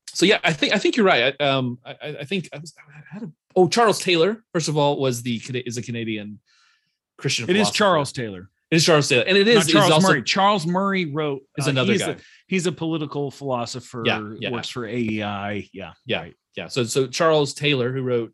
so 0.08 0.26
yeah, 0.26 0.40
I 0.44 0.52
think 0.54 0.74
I 0.74 0.80
think 0.80 0.96
you're 0.98 1.06
right. 1.06 1.36
I, 1.40 1.44
um, 1.44 1.78
I, 1.86 1.96
I 2.22 2.24
think 2.24 2.50
I 2.52 2.58
was 2.58 2.74
I 2.80 3.14
had 3.14 3.24
a, 3.24 3.32
oh 3.56 3.68
Charles 3.68 4.00
Taylor 4.00 4.44
first 4.52 4.70
of 4.70 4.78
all 4.78 5.00
was 5.00 5.22
the 5.22 5.40
is 5.66 5.78
a 5.78 5.84
Canadian 5.84 6.40
Christian. 7.20 7.48
It 7.48 7.56
is. 7.56 7.70
Charles 7.70 8.12
Taylor, 8.12 8.50
It 8.74 8.78
is 8.78 8.86
Charles 8.86 9.08
Taylor, 9.08 9.24
and 9.28 9.38
it 9.38 9.48
is, 9.48 9.68
Charles 9.68 9.92
also 9.92 10.08
Murray. 10.08 10.24
Charles 10.24 10.66
Murray 10.66 11.06
wrote 11.06 11.44
is 11.60 11.68
uh, 11.68 11.70
another 11.70 11.92
he's 11.92 12.02
guy. 12.02 12.12
A, 12.14 12.18
he's 12.48 12.66
a 12.66 12.72
political 12.72 13.30
philosopher. 13.30 14.02
Yeah, 14.04 14.34
yeah. 14.40 14.50
works 14.50 14.70
for 14.70 14.88
AEI. 14.88 15.70
Yeah, 15.72 15.94
Yeah. 16.08 16.22
right. 16.22 16.36
yeah 16.58 16.68
so 16.70 16.84
so 16.84 17.06
charles 17.08 17.54
taylor 17.54 17.92
who 17.94 18.02
wrote 18.02 18.32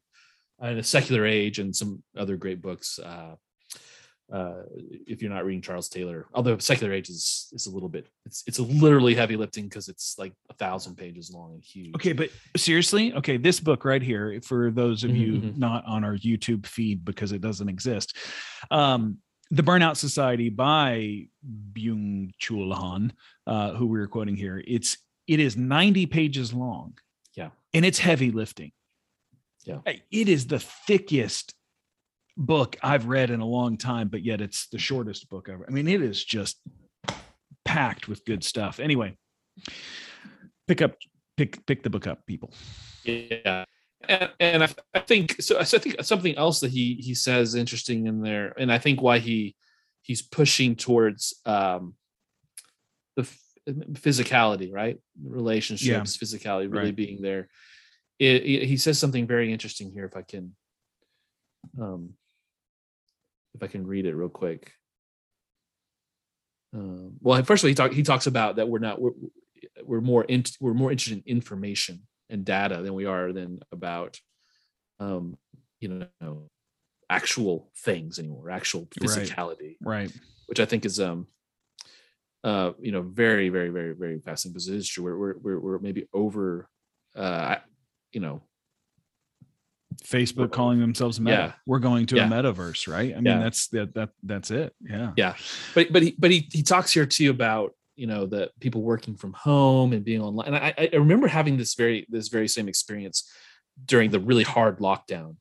uh, 0.64 0.68
in 0.68 0.78
a 0.78 0.84
secular 0.84 1.26
age 1.26 1.60
and 1.60 1.76
some 1.76 2.02
other 2.18 2.36
great 2.38 2.62
books 2.62 3.00
uh 3.00 3.36
uh 4.34 4.62
if 5.08 5.22
you're 5.22 5.32
not 5.34 5.46
reading 5.46 5.62
charles 5.62 5.88
taylor 5.90 6.28
although 6.34 6.58
secular 6.58 6.94
age 6.94 7.10
is 7.10 7.48
is 7.54 7.66
a 7.68 7.72
little 7.72 7.90
bit 7.90 8.08
it's 8.26 8.44
it's 8.46 8.60
a 8.60 8.64
literally 8.64 9.16
heavy 9.16 9.36
lifting 9.38 9.64
because 9.66 9.88
it's 9.88 10.16
like 10.20 10.34
a 10.50 10.54
thousand 10.54 10.96
pages 10.96 11.32
long 11.32 11.54
and 11.54 11.64
huge 11.64 11.96
Okay, 11.96 12.14
but 12.14 12.30
seriously, 12.56 13.14
okay, 13.14 13.38
this 13.38 13.60
book 13.60 13.84
right 13.86 14.02
here, 14.02 14.40
for 14.44 14.70
those 14.72 15.04
of 15.04 15.12
Mhm, 15.12 15.20
you 15.20 15.32
mhm. 15.34 15.58
not 15.58 15.84
on 15.86 16.04
our 16.04 16.16
YouTube 16.16 16.66
feed 16.68 17.04
because 17.04 17.32
it 17.32 17.42
doesn't 17.42 17.70
exist, 17.70 18.16
um, 18.70 19.18
the 19.52 19.64
Burnout 19.64 19.97
Society 19.97 20.50
by 20.50 21.28
Byung 21.74 22.32
Chul 22.41 22.74
Han, 22.74 23.14
uh, 23.47 23.74
who 23.74 23.88
we 23.88 24.00
were 24.00 24.08
quoting 24.08 24.36
here, 24.36 24.64
it's 24.68 24.97
it 25.28 25.39
is 25.39 25.56
90 25.58 26.06
pages 26.08 26.54
long. 26.54 26.97
Yeah. 27.36 27.50
and 27.74 27.86
it's 27.86 28.00
heavy 28.00 28.32
lifting. 28.32 28.72
Yeah. 29.64 29.80
It 30.12 30.28
is 30.30 30.47
the 30.47 30.60
thickest 30.60 31.54
book 32.36 32.78
I've 32.82 33.06
read 33.06 33.30
in 33.30 33.39
a 33.39 33.45
long 33.45 33.78
time, 33.78 34.08
but 34.08 34.24
yet 34.24 34.41
it's 34.41 34.68
the 34.68 34.80
shortest 34.80 35.30
book 35.30 35.47
ever. 35.50 35.66
I 35.68 35.72
mean, 35.72 35.88
it 35.88 36.02
is 36.02 36.24
just 36.24 36.58
packed 37.66 38.08
with 38.08 38.26
good 38.26 38.43
stuff. 38.43 38.80
Anyway, 38.80 39.18
pick 40.68 40.82
up, 40.82 40.95
pick 41.38 41.66
pick 41.66 41.84
the 41.84 41.89
book 41.89 42.08
up, 42.08 42.26
people. 42.26 42.54
Yeah. 43.04 43.66
And, 44.10 44.32
and 44.39 44.64
I, 44.64 44.70
I 44.95 44.99
think 45.01 45.39
so. 45.39 45.60
I 45.60 45.64
think 45.66 46.03
something 46.03 46.36
else 46.36 46.62
that 46.62 46.72
he 46.72 46.95
he 46.95 47.14
says 47.14 47.53
interesting 47.53 48.07
in 48.07 48.22
there, 48.22 48.53
and 48.57 48.72
I 48.72 48.80
think 48.80 49.03
why 49.03 49.20
he 49.20 49.55
he's 50.01 50.24
pushing 50.24 50.76
towards 50.76 51.36
um, 51.45 51.93
the 53.16 53.30
physicality, 53.91 54.74
right? 54.74 54.97
Relationships, 55.24 55.88
yeah. 55.88 56.01
physicality, 56.01 56.72
really 56.72 56.86
right. 56.86 56.95
being 56.95 57.22
there. 57.22 57.49
It, 58.18 58.43
it, 58.43 58.66
he 58.66 58.78
says 58.78 58.97
something 58.97 59.28
very 59.28 59.53
interesting 59.53 59.91
here. 59.91 60.05
If 60.05 60.18
I 60.18 60.24
can, 60.24 60.55
um, 61.80 62.14
if 63.53 63.62
I 63.62 63.68
can 63.68 63.86
read 63.86 64.07
it 64.07 64.16
real 64.16 64.30
quick. 64.30 64.72
Um, 66.74 67.14
well, 67.22 67.43
first 67.43 67.64
of 67.64 67.68
all, 67.68 67.70
he 67.70 67.76
talk, 67.76 67.91
he 67.93 68.03
talks 68.03 68.26
about 68.26 68.55
that 68.55 68.68
we're 68.68 68.80
not 68.80 68.99
we're, 68.99 69.12
we're 69.84 70.01
more 70.01 70.24
in, 70.24 70.43
we're 70.60 70.74
more 70.74 70.91
interested 70.91 71.24
in 71.24 71.32
information 71.32 72.07
and 72.30 72.46
data 72.46 72.82
than 72.82 72.94
we 72.94 73.06
are 73.06 73.32
than 73.34 73.60
about 73.72 74.20
um, 75.00 75.38
you 75.80 76.08
know 76.22 76.50
actual 77.10 77.72
things 77.78 78.20
anymore, 78.20 78.50
actual 78.50 78.88
physicality, 78.88 79.78
right? 79.82 80.02
right. 80.02 80.12
Which 80.48 80.60
I 80.60 80.66
think 80.66 80.86
is 80.86 81.00
um 81.00 81.28
uh 82.44 82.72
you 82.80 82.92
know 82.92 83.02
very 83.02 83.50
very 83.50 83.70
very 83.70 83.94
very 83.94 84.20
fascinating 84.20 84.54
because 84.54 84.68
it 84.70 84.76
is 84.76 84.88
true. 84.88 85.04
We're 85.04 85.38
we're 85.38 85.60
we're, 85.60 85.80
maybe 85.80 86.08
over 86.14 86.70
uh 87.16 87.56
you 88.12 88.20
know 88.20 88.42
Facebook 90.04 90.52
calling 90.52 90.80
themselves 90.80 91.20
Meta. 91.20 91.36
Yeah. 91.36 91.52
We're 91.66 91.80
going 91.80 92.06
to 92.08 92.16
yeah. 92.16 92.28
a 92.28 92.30
metaverse, 92.30 92.88
right? 92.88 93.12
I 93.12 93.16
mean, 93.16 93.26
yeah. 93.26 93.40
that's 93.40 93.68
that 93.70 93.94
that 93.96 94.10
that's 94.24 94.52
it. 94.52 94.74
Yeah. 94.82 95.12
Yeah. 95.18 95.36
But 95.76 95.92
but 95.92 96.04
he 96.04 96.16
but 96.18 96.32
he 96.32 96.48
he 96.52 96.64
talks 96.64 96.94
here 96.94 97.06
too 97.06 97.30
about 97.30 97.74
you 98.00 98.08
know 98.08 98.26
the 98.26 98.50
people 98.60 98.82
working 98.82 99.16
from 99.16 99.34
home 99.34 99.91
and 99.91 100.06
being 100.06 100.22
online. 100.22 100.47
And 100.47 100.56
I, 100.56 100.74
I 100.78 100.95
remember 100.95 101.28
having 101.28 101.58
this 101.58 101.76
very 101.76 102.08
this 102.10 102.30
very 102.30 102.47
same 102.47 102.70
experience 102.70 103.30
during 103.86 104.10
the 104.10 104.20
really 104.20 104.43
hard 104.43 104.80
lockdown. 104.80 105.36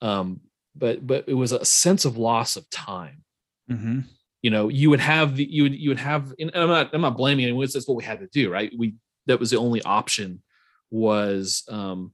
Um, 0.00 0.40
but 0.74 1.06
but 1.06 1.24
it 1.28 1.34
was 1.34 1.52
a 1.52 1.64
sense 1.64 2.04
of 2.04 2.16
loss 2.16 2.56
of 2.56 2.68
time. 2.70 3.24
Mm-hmm. 3.70 4.00
You 4.40 4.50
know, 4.50 4.68
you 4.68 4.90
would 4.90 5.00
have 5.00 5.36
the 5.36 5.44
you 5.44 5.64
would 5.64 5.74
you 5.74 5.90
would 5.90 5.98
have. 5.98 6.32
And 6.38 6.50
I'm 6.54 6.68
not 6.68 6.94
I'm 6.94 7.02
not 7.02 7.16
blaming 7.16 7.44
anyone. 7.44 7.66
That's 7.72 7.86
what 7.86 7.96
we 7.96 8.04
had 8.04 8.20
to 8.20 8.26
do, 8.26 8.50
right? 8.50 8.72
We 8.76 8.94
that 9.26 9.38
was 9.38 9.50
the 9.50 9.58
only 9.58 9.82
option 9.82 10.42
was 10.90 11.64
um, 11.68 12.12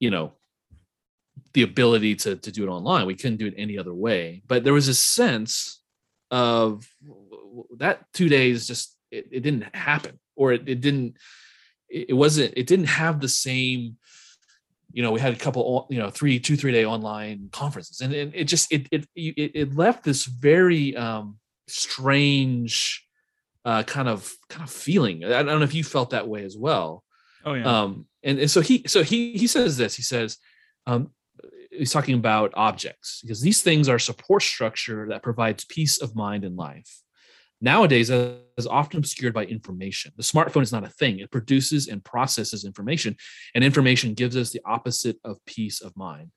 you 0.00 0.10
know 0.10 0.32
the 1.54 1.62
ability 1.62 2.16
to 2.16 2.36
to 2.36 2.50
do 2.50 2.64
it 2.64 2.68
online. 2.68 3.06
We 3.06 3.14
couldn't 3.14 3.38
do 3.38 3.46
it 3.46 3.54
any 3.56 3.78
other 3.78 3.94
way. 3.94 4.42
But 4.46 4.64
there 4.64 4.74
was 4.74 4.88
a 4.88 4.94
sense 4.94 5.80
of 6.32 6.88
that 7.78 8.04
two 8.12 8.28
days 8.28 8.66
just 8.66 8.96
it, 9.10 9.28
it 9.30 9.40
didn't 9.40 9.74
happen 9.74 10.18
or 10.36 10.52
it, 10.52 10.68
it 10.68 10.80
didn't 10.80 11.16
it 11.88 12.14
wasn't 12.14 12.52
it 12.56 12.66
didn't 12.66 12.86
have 12.86 13.20
the 13.20 13.28
same 13.28 13.96
you 14.92 15.02
know 15.02 15.10
we 15.10 15.20
had 15.20 15.32
a 15.32 15.36
couple 15.36 15.86
you 15.90 15.98
know 15.98 16.10
three 16.10 16.38
two 16.38 16.56
three 16.56 16.72
day 16.72 16.84
online 16.84 17.48
conferences. 17.52 18.00
And, 18.00 18.12
and 18.12 18.34
it 18.34 18.44
just 18.44 18.72
it, 18.72 18.88
it 18.92 19.06
it 19.16 19.74
left 19.74 20.04
this 20.04 20.24
very 20.24 20.96
um 20.96 21.38
strange 21.66 23.06
uh 23.64 23.82
kind 23.84 24.08
of 24.08 24.32
kind 24.48 24.62
of 24.62 24.70
feeling. 24.70 25.24
I 25.24 25.42
don't 25.42 25.58
know 25.58 25.62
if 25.62 25.74
you 25.74 25.84
felt 25.84 26.10
that 26.10 26.28
way 26.28 26.44
as 26.44 26.56
well. 26.56 27.04
Oh 27.44 27.54
yeah. 27.54 27.64
Um 27.64 28.06
and, 28.22 28.38
and 28.38 28.50
so 28.50 28.60
he 28.60 28.84
so 28.86 29.02
he 29.02 29.32
he 29.32 29.46
says 29.46 29.76
this 29.76 29.94
he 29.94 30.02
says 30.02 30.38
um 30.86 31.10
he's 31.70 31.92
talking 31.92 32.14
about 32.14 32.52
objects 32.54 33.20
because 33.22 33.40
these 33.40 33.62
things 33.62 33.88
are 33.88 33.98
support 33.98 34.42
structure 34.42 35.06
that 35.08 35.22
provides 35.22 35.64
peace 35.64 36.00
of 36.00 36.14
mind 36.14 36.44
in 36.44 36.54
life 36.54 37.01
nowadays 37.62 38.10
is 38.10 38.66
often 38.66 38.98
obscured 38.98 39.32
by 39.32 39.44
information. 39.44 40.12
The 40.16 40.22
smartphone 40.22 40.62
is 40.62 40.72
not 40.72 40.84
a 40.84 40.90
thing. 40.90 41.20
It 41.20 41.30
produces 41.30 41.88
and 41.88 42.04
processes 42.04 42.64
information, 42.64 43.16
and 43.54 43.64
information 43.64 44.14
gives 44.14 44.36
us 44.36 44.50
the 44.50 44.60
opposite 44.66 45.16
of 45.24 45.38
peace 45.46 45.80
of 45.80 45.96
mind. 45.96 46.32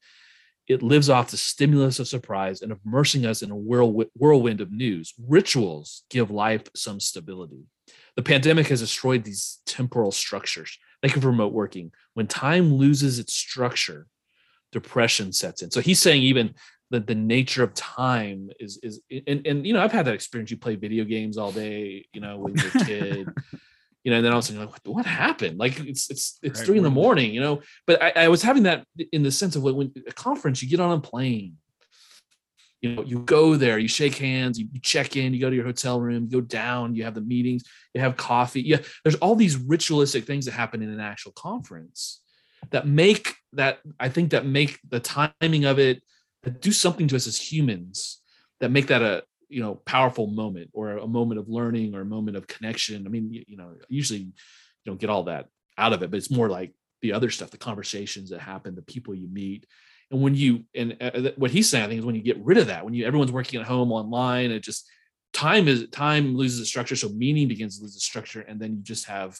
It 0.67 0.81
lives 0.81 1.09
off 1.09 1.29
the 1.29 1.37
stimulus 1.37 1.99
of 1.99 2.07
surprise 2.07 2.61
and 2.61 2.75
immersing 2.85 3.25
us 3.25 3.41
in 3.41 3.51
a 3.51 3.55
whirlwind 3.55 4.61
of 4.61 4.71
news. 4.71 5.13
Rituals 5.19 6.03
give 6.09 6.31
life 6.31 6.63
some 6.75 6.99
stability. 6.99 7.65
The 8.15 8.23
pandemic 8.23 8.67
has 8.67 8.79
destroyed 8.79 9.23
these 9.23 9.59
temporal 9.65 10.11
structures. 10.11 10.79
Think 11.01 11.17
of 11.17 11.25
remote 11.25 11.53
working. 11.53 11.91
When 12.13 12.25
time 12.25 12.73
loses 12.73 13.19
its 13.19 13.33
structure, 13.33 14.07
depression 14.71 15.31
sets 15.33 15.61
in. 15.61 15.69
So 15.69 15.81
he's 15.81 15.99
saying 15.99 16.23
even 16.23 16.55
the, 16.91 16.99
the 16.99 17.15
nature 17.15 17.63
of 17.63 17.73
time 17.73 18.49
is 18.59 18.77
is 18.83 19.01
and, 19.27 19.45
and 19.45 19.65
you 19.65 19.73
know 19.73 19.81
I've 19.81 19.91
had 19.91 20.05
that 20.05 20.13
experience. 20.13 20.51
You 20.51 20.57
play 20.57 20.75
video 20.75 21.03
games 21.03 21.37
all 21.37 21.51
day, 21.51 22.07
you 22.13 22.21
know, 22.21 22.37
when 22.37 22.55
you're 22.55 22.67
a 22.67 22.85
kid, 22.85 23.27
you 24.03 24.11
know, 24.11 24.17
and 24.17 24.25
then 24.25 24.31
all 24.31 24.39
of 24.39 24.43
a 24.43 24.47
sudden 24.47 24.61
you're 24.61 24.65
like, 24.67 24.81
what, 24.85 24.95
what 24.95 25.05
happened? 25.05 25.57
Like 25.57 25.79
it's 25.79 26.09
it's 26.11 26.37
it's 26.43 26.59
right, 26.59 26.65
three 26.65 26.77
in 26.77 26.83
the 26.83 26.89
morning, 26.89 27.33
you 27.33 27.41
know. 27.41 27.61
But 27.87 28.01
I, 28.03 28.11
I 28.15 28.27
was 28.27 28.43
having 28.43 28.63
that 28.63 28.85
in 29.11 29.23
the 29.23 29.31
sense 29.31 29.55
of 29.55 29.63
when, 29.63 29.75
when 29.75 29.93
a 30.07 30.13
conference, 30.13 30.61
you 30.61 30.69
get 30.69 30.79
on 30.79 30.91
a 30.91 31.01
plane, 31.01 31.57
you 32.81 32.95
know, 32.95 33.03
you 33.03 33.19
go 33.19 33.55
there, 33.55 33.79
you 33.79 33.87
shake 33.87 34.17
hands, 34.17 34.59
you, 34.59 34.67
you 34.71 34.79
check 34.79 35.15
in, 35.15 35.33
you 35.33 35.39
go 35.39 35.49
to 35.49 35.55
your 35.55 35.65
hotel 35.65 35.99
room, 35.99 36.27
you 36.29 36.39
go 36.39 36.41
down, 36.41 36.93
you 36.93 37.03
have 37.03 37.15
the 37.15 37.21
meetings, 37.21 37.63
you 37.95 38.01
have 38.01 38.15
coffee. 38.15 38.61
Yeah, 38.61 38.77
there's 39.03 39.15
all 39.15 39.35
these 39.35 39.57
ritualistic 39.57 40.25
things 40.25 40.45
that 40.45 40.51
happen 40.51 40.83
in 40.83 40.89
an 40.89 40.99
actual 40.99 41.31
conference 41.31 42.21
that 42.69 42.87
make 42.87 43.35
that 43.53 43.79
I 43.99 44.09
think 44.09 44.31
that 44.31 44.45
make 44.45 44.79
the 44.87 44.99
timing 44.99 45.65
of 45.65 45.79
it 45.79 46.03
that 46.45 46.61
do 46.61 46.71
something 46.71 47.07
to 47.09 47.15
us 47.15 47.27
as 47.27 47.37
humans 47.37 48.21
that 48.61 48.71
make 48.71 48.87
that 48.87 49.01
a 49.01 49.23
you 49.49 49.61
know 49.61 49.75
powerful 49.85 50.27
moment 50.27 50.69
or 50.73 50.91
a 50.91 51.07
moment 51.07 51.39
of 51.39 51.49
learning 51.49 51.93
or 51.93 52.01
a 52.01 52.05
moment 52.05 52.37
of 52.37 52.47
connection. 52.47 53.05
I 53.05 53.09
mean 53.09 53.31
you, 53.31 53.43
you 53.47 53.57
know 53.57 53.73
usually 53.89 54.19
you 54.19 54.31
don't 54.85 54.99
get 54.99 55.09
all 55.09 55.23
that 55.23 55.47
out 55.77 55.91
of 55.91 56.01
it 56.03 56.09
but 56.09 56.17
it's 56.17 56.31
more 56.31 56.49
like 56.49 56.73
the 57.01 57.11
other 57.11 57.29
stuff 57.29 57.51
the 57.51 57.57
conversations 57.57 58.29
that 58.29 58.39
happen 58.39 58.75
the 58.75 58.81
people 58.81 59.13
you 59.13 59.27
meet. 59.27 59.65
And 60.11 60.21
when 60.21 60.35
you 60.35 60.65
and 60.73 60.95
uh, 61.01 61.31
what 61.35 61.51
he's 61.51 61.67
saying 61.67 61.83
i 61.83 61.87
think 61.87 61.99
is 61.99 62.05
when 62.05 62.15
you 62.15 62.21
get 62.21 62.37
rid 62.37 62.59
of 62.59 62.67
that 62.67 62.85
when 62.85 62.93
you 62.93 63.05
everyone's 63.05 63.31
working 63.31 63.59
at 63.59 63.65
home 63.65 63.91
online 63.91 64.51
it 64.51 64.61
just 64.61 64.87
time 65.33 65.67
is 65.67 65.87
time 65.89 66.37
loses 66.37 66.61
its 66.61 66.69
structure 66.69 66.95
so 66.95 67.09
meaning 67.09 67.47
begins 67.47 67.77
to 67.77 67.83
lose 67.83 67.95
its 67.95 68.05
structure 68.05 68.41
and 68.41 68.59
then 68.59 68.75
you 68.75 68.83
just 68.83 69.05
have 69.05 69.39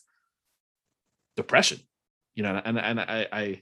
depression 1.37 1.79
you 2.33 2.41
know 2.41 2.59
and 2.65 2.79
and 2.79 2.99
i 2.99 3.27
i 3.31 3.61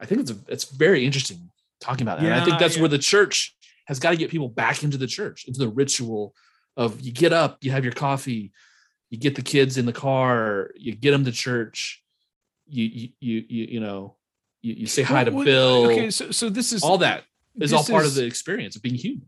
i 0.00 0.06
think 0.06 0.20
it's 0.20 0.32
a, 0.32 0.36
it's 0.48 0.64
very 0.64 1.06
interesting 1.06 1.50
talking 1.80 2.02
about 2.02 2.20
that. 2.20 2.26
Yeah, 2.26 2.32
and 2.32 2.42
I 2.42 2.44
think 2.44 2.58
that's 2.58 2.76
yeah. 2.76 2.82
where 2.82 2.88
the 2.88 2.98
church 2.98 3.56
has 3.86 3.98
got 3.98 4.10
to 4.10 4.16
get 4.16 4.30
people 4.30 4.48
back 4.48 4.82
into 4.82 4.96
the 4.96 5.06
church, 5.06 5.46
into 5.46 5.58
the 5.58 5.68
ritual 5.68 6.34
of 6.76 7.00
you 7.00 7.12
get 7.12 7.32
up, 7.32 7.58
you 7.62 7.70
have 7.72 7.84
your 7.84 7.92
coffee, 7.92 8.52
you 9.10 9.18
get 9.18 9.34
the 9.34 9.42
kids 9.42 9.76
in 9.76 9.86
the 9.86 9.92
car, 9.92 10.70
you 10.76 10.94
get 10.94 11.10
them 11.10 11.24
to 11.24 11.32
church, 11.32 12.02
you 12.66 12.84
you 12.84 13.08
you 13.20 13.44
you, 13.48 13.64
you 13.72 13.80
know, 13.80 14.16
you, 14.62 14.74
you 14.74 14.86
say 14.86 15.02
hi 15.02 15.24
to 15.24 15.30
Bill. 15.30 15.86
Okay, 15.86 16.10
so 16.10 16.30
so 16.30 16.48
this 16.48 16.72
is 16.72 16.82
all 16.82 16.98
that 16.98 17.24
is 17.58 17.72
all 17.72 17.84
part 17.84 18.04
is, 18.04 18.16
of 18.16 18.22
the 18.22 18.26
experience 18.26 18.76
of 18.76 18.82
being 18.82 18.94
human 18.94 19.26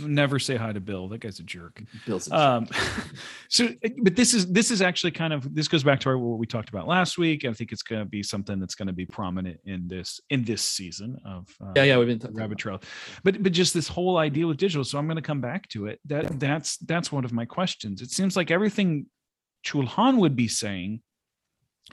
never 0.00 0.38
say 0.38 0.56
hi 0.56 0.72
to 0.72 0.80
Bill. 0.80 1.08
That 1.08 1.18
guy's 1.18 1.38
a 1.38 1.42
jerk. 1.42 1.82
Bill's 2.06 2.26
a 2.26 2.30
jerk. 2.30 2.38
Um, 2.38 2.68
so, 3.48 3.68
but 4.02 4.16
this 4.16 4.34
is 4.34 4.46
this 4.46 4.70
is 4.70 4.82
actually 4.82 5.10
kind 5.10 5.32
of 5.32 5.54
this 5.54 5.68
goes 5.68 5.82
back 5.82 6.00
to 6.00 6.10
our, 6.10 6.18
what 6.18 6.38
we 6.38 6.46
talked 6.46 6.68
about 6.68 6.86
last 6.86 7.18
week. 7.18 7.44
I 7.44 7.52
think 7.52 7.72
it's 7.72 7.82
going 7.82 8.00
to 8.00 8.06
be 8.08 8.22
something 8.22 8.58
that's 8.58 8.74
going 8.74 8.86
to 8.88 8.92
be 8.92 9.06
prominent 9.06 9.60
in 9.64 9.86
this 9.88 10.20
in 10.30 10.44
this 10.44 10.62
season 10.62 11.18
of 11.24 11.48
uh, 11.62 11.72
yeah 11.76 11.84
yeah 11.84 11.98
we've 11.98 12.18
been 12.18 12.34
rabbit 12.34 12.58
trail, 12.58 12.80
but 13.22 13.42
but 13.42 13.52
just 13.52 13.74
this 13.74 13.88
whole 13.88 14.16
idea 14.16 14.46
with 14.46 14.56
digital. 14.56 14.84
So 14.84 14.98
I'm 14.98 15.06
going 15.06 15.16
to 15.16 15.22
come 15.22 15.40
back 15.40 15.68
to 15.70 15.86
it. 15.86 16.00
That 16.06 16.38
that's 16.40 16.76
that's 16.78 17.12
one 17.12 17.24
of 17.24 17.32
my 17.32 17.44
questions. 17.44 18.02
It 18.02 18.10
seems 18.10 18.36
like 18.36 18.50
everything 18.50 19.06
Chulhan 19.64 20.18
would 20.18 20.36
be 20.36 20.48
saying 20.48 21.00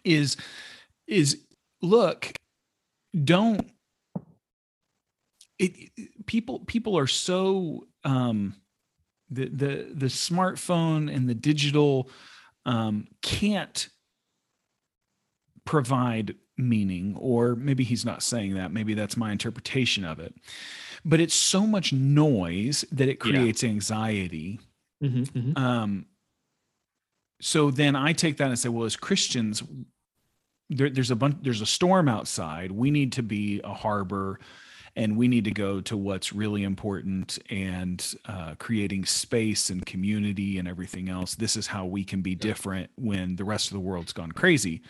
is 0.04 0.38
is 1.08 1.46
look, 1.82 2.32
don't 3.24 3.70
it, 5.62 5.92
people 6.26 6.59
people 6.59 6.97
are 6.97 7.07
so 7.07 7.88
um, 8.03 8.55
the 9.30 9.45
the 9.45 9.88
the 9.93 10.05
smartphone 10.07 11.13
and 11.13 11.28
the 11.28 11.36
digital 11.36 12.09
um, 12.65 13.07
can't 13.22 13.89
provide 15.65 16.36
meaning 16.57 17.15
or 17.19 17.55
maybe 17.55 17.84
he's 17.84 18.05
not 18.05 18.22
saying 18.22 18.55
that 18.55 18.72
maybe 18.72 18.93
that's 18.93 19.17
my 19.17 19.32
interpretation 19.32 20.03
of 20.03 20.19
it 20.19 20.36
but 21.03 21.19
it's 21.19 21.34
so 21.34 21.65
much 21.65 21.91
noise 21.93 22.86
that 22.91 23.07
it 23.07 23.19
creates 23.19 23.63
yeah. 23.63 23.69
anxiety 23.69 24.59
mm-hmm, 25.03 25.24
mm-hmm. 25.24 25.57
Um, 25.57 26.05
so 27.39 27.72
then 27.72 27.95
i 27.95 28.13
take 28.13 28.38
that 28.38 28.47
and 28.47 28.59
say 28.59 28.69
well 28.69 28.86
as 28.86 28.95
christians 28.95 29.63
there, 30.69 30.89
there's 30.89 31.11
a 31.11 31.15
bunch 31.15 31.38
there's 31.41 31.61
a 31.61 31.65
storm 31.65 32.07
outside 32.07 32.72
we 32.72 32.91
need 32.91 33.13
to 33.13 33.24
be 33.24 33.61
a 33.63 33.74
harbor 33.74 34.39
and 34.96 35.18
we 35.18 35.28
need 35.28 35.46
to 35.46 35.52
go 35.52 35.82
to 35.82 35.96
what's 35.96 36.34
really 36.34 36.64
important 36.64 37.39
and 37.50 38.16
uh, 38.26 38.56
creating 38.60 39.06
space 39.06 39.70
and 39.70 39.86
community 39.86 40.58
and 40.58 40.68
everything 40.68 41.10
else. 41.10 41.36
This 41.36 41.56
is 41.56 41.68
how 41.68 41.86
we 41.86 42.04
can 42.04 42.22
be 42.22 42.36
different 42.36 42.89
when 42.96 43.36
the 43.36 43.46
rest 43.46 43.68
of 43.68 43.74
the 43.74 43.80
world's 43.80 44.14
gone 44.14 44.32
crazy. 44.32 44.82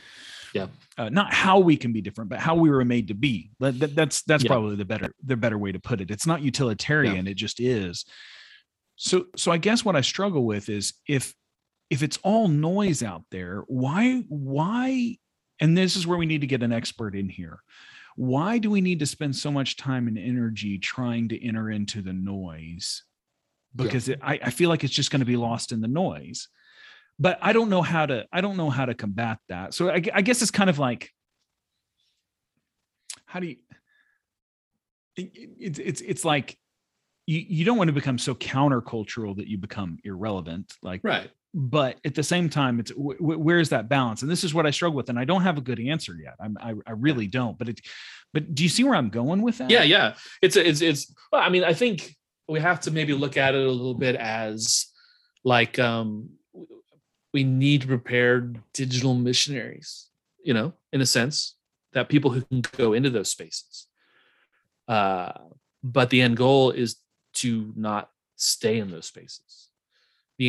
Yeah. 0.54 0.68
Uh, 0.98 1.10
not 1.10 1.34
how 1.34 1.60
we 1.60 1.78
can 1.78 1.94
be 1.94 2.02
different 2.02 2.30
but 2.30 2.40
how 2.40 2.56
we 2.56 2.70
were 2.70 2.84
made 2.84 3.08
to 3.10 3.14
be. 3.14 3.52
That, 3.60 3.80
that, 3.80 3.96
that's 3.96 4.22
that's 4.24 4.44
yeah. 4.44 4.50
probably 4.50 4.76
the 4.76 4.86
better 4.86 5.14
the 5.24 5.38
better 5.38 5.58
way 5.58 5.72
to 5.72 5.80
put 5.80 6.02
it. 6.02 6.12
It's 6.12 6.28
not 6.28 6.42
utilitarian 6.42 7.26
yeah. 7.26 7.32
it 7.32 7.36
just 7.36 7.60
is. 7.60 8.06
So 8.96 9.26
so 9.36 9.52
i 9.52 9.58
guess 9.58 9.84
what 9.84 9.96
i 9.96 10.02
struggle 10.02 10.46
with 10.46 10.70
is 10.70 10.94
if 11.08 11.34
if 11.92 12.02
it's 12.02 12.18
all 12.24 12.48
noise 12.48 13.04
out 13.04 13.24
there, 13.32 13.64
why 13.68 14.24
why 14.30 15.18
and 15.60 15.78
this 15.78 15.96
is 15.96 16.08
where 16.08 16.18
we 16.18 16.26
need 16.26 16.42
to 16.42 16.48
get 16.48 16.64
an 16.64 16.72
expert 16.72 17.16
in 17.16 17.30
here. 17.30 17.60
Why 18.16 18.58
do 18.58 18.70
we 18.70 18.82
need 18.82 19.00
to 19.00 19.06
spend 19.06 19.36
so 19.36 19.52
much 19.52 19.78
time 19.78 20.08
and 20.08 20.18
energy 20.18 20.78
trying 20.78 21.30
to 21.30 21.46
enter 21.46 21.70
into 21.70 22.02
the 22.02 22.14
noise? 22.14 23.04
Because 23.76 24.10
it, 24.10 24.20
I, 24.22 24.40
I 24.44 24.50
feel 24.50 24.70
like 24.70 24.84
it's 24.84 24.94
just 24.94 25.12
going 25.12 25.22
to 25.22 25.26
be 25.26 25.38
lost 25.38 25.72
in 25.72 25.80
the 25.80 25.88
noise. 25.88 26.50
But 27.18 27.40
I 27.42 27.54
don't 27.54 27.70
know 27.70 27.82
how 27.82 28.06
to 28.06 28.26
I 28.34 28.42
don't 28.42 28.58
know 28.58 28.70
how 28.70 28.86
to 28.86 28.94
combat 28.94 29.38
that. 29.48 29.74
So 29.74 29.90
I, 29.90 30.02
I 30.14 30.22
guess 30.22 30.42
it's 30.42 30.52
kind 30.52 30.70
of 30.70 30.80
like 30.80 31.12
how 33.26 33.40
do 33.40 33.48
you 33.48 33.58
it, 35.16 35.32
it's 35.60 35.80
it's 35.80 36.02
it's 36.02 36.26
like 36.26 36.58
you, 37.28 37.44
you 37.48 37.66
don't 37.66 37.78
want 37.78 37.88
to 37.88 37.94
become 37.94 38.18
so 38.18 38.36
countercultural 38.36 39.38
that 39.38 39.48
you 39.48 39.58
become 39.58 39.98
irrelevant 40.04 40.74
like 40.82 41.02
right 41.04 41.30
but 41.54 42.00
at 42.06 42.16
the 42.16 42.24
same 42.24 42.50
time 42.50 42.80
it's 42.80 42.92
w- 42.92 43.18
w- 43.20 43.40
where's 43.40 43.70
that 43.70 43.90
balance? 43.90 44.22
And 44.22 44.32
this 44.32 44.44
is 44.44 44.54
what 44.54 44.66
i 44.66 44.72
struggle 44.72 44.96
with 44.96 45.10
and 45.10 45.20
i 45.20 45.26
don't 45.26 45.42
have 45.42 45.58
a 45.58 45.62
good 45.62 45.80
answer 45.80 46.16
yet. 46.22 46.36
I'm, 46.40 46.58
i 46.62 46.74
i 46.88 46.92
really 46.92 47.28
don't 47.28 47.58
but 47.58 47.70
it 47.70 47.82
but 48.34 48.56
do 48.56 48.64
you 48.64 48.70
see 48.70 48.84
where 48.84 48.96
i'm 48.96 49.10
going 49.10 49.42
with 49.42 49.58
that? 49.58 49.70
Yeah 49.70 49.84
yeah. 49.84 50.16
It's 50.42 50.56
it's 50.56 50.82
it's 50.82 51.14
well 51.32 51.42
i 51.42 51.50
mean 51.50 51.64
i 51.64 51.74
think 51.74 52.16
we 52.48 52.60
have 52.60 52.80
to 52.82 52.92
maybe 52.92 53.14
look 53.14 53.38
at 53.38 53.56
it 53.56 53.66
a 53.66 53.72
little 53.72 53.94
bit 53.94 54.16
as 54.16 54.88
like 55.44 55.78
um 55.80 56.30
we 57.34 57.44
need 57.44 57.82
to 57.82 57.88
prepare 57.88 58.52
digital 58.74 59.14
missionaries 59.14 60.08
you 60.44 60.54
know 60.54 60.74
in 60.94 61.02
a 61.02 61.06
sense 61.06 61.56
that 61.94 62.08
people 62.10 62.32
who 62.32 62.42
can 62.42 62.62
go 62.78 62.94
into 62.94 63.10
those 63.10 63.30
spaces. 63.30 63.88
Uh 64.88 65.34
but 65.84 66.10
the 66.10 66.22
end 66.22 66.38
goal 66.38 66.72
is 66.72 66.98
to 67.34 67.74
not 67.76 68.10
stay 68.36 68.80
in 68.80 68.90
those 68.92 69.08
spaces 69.08 69.71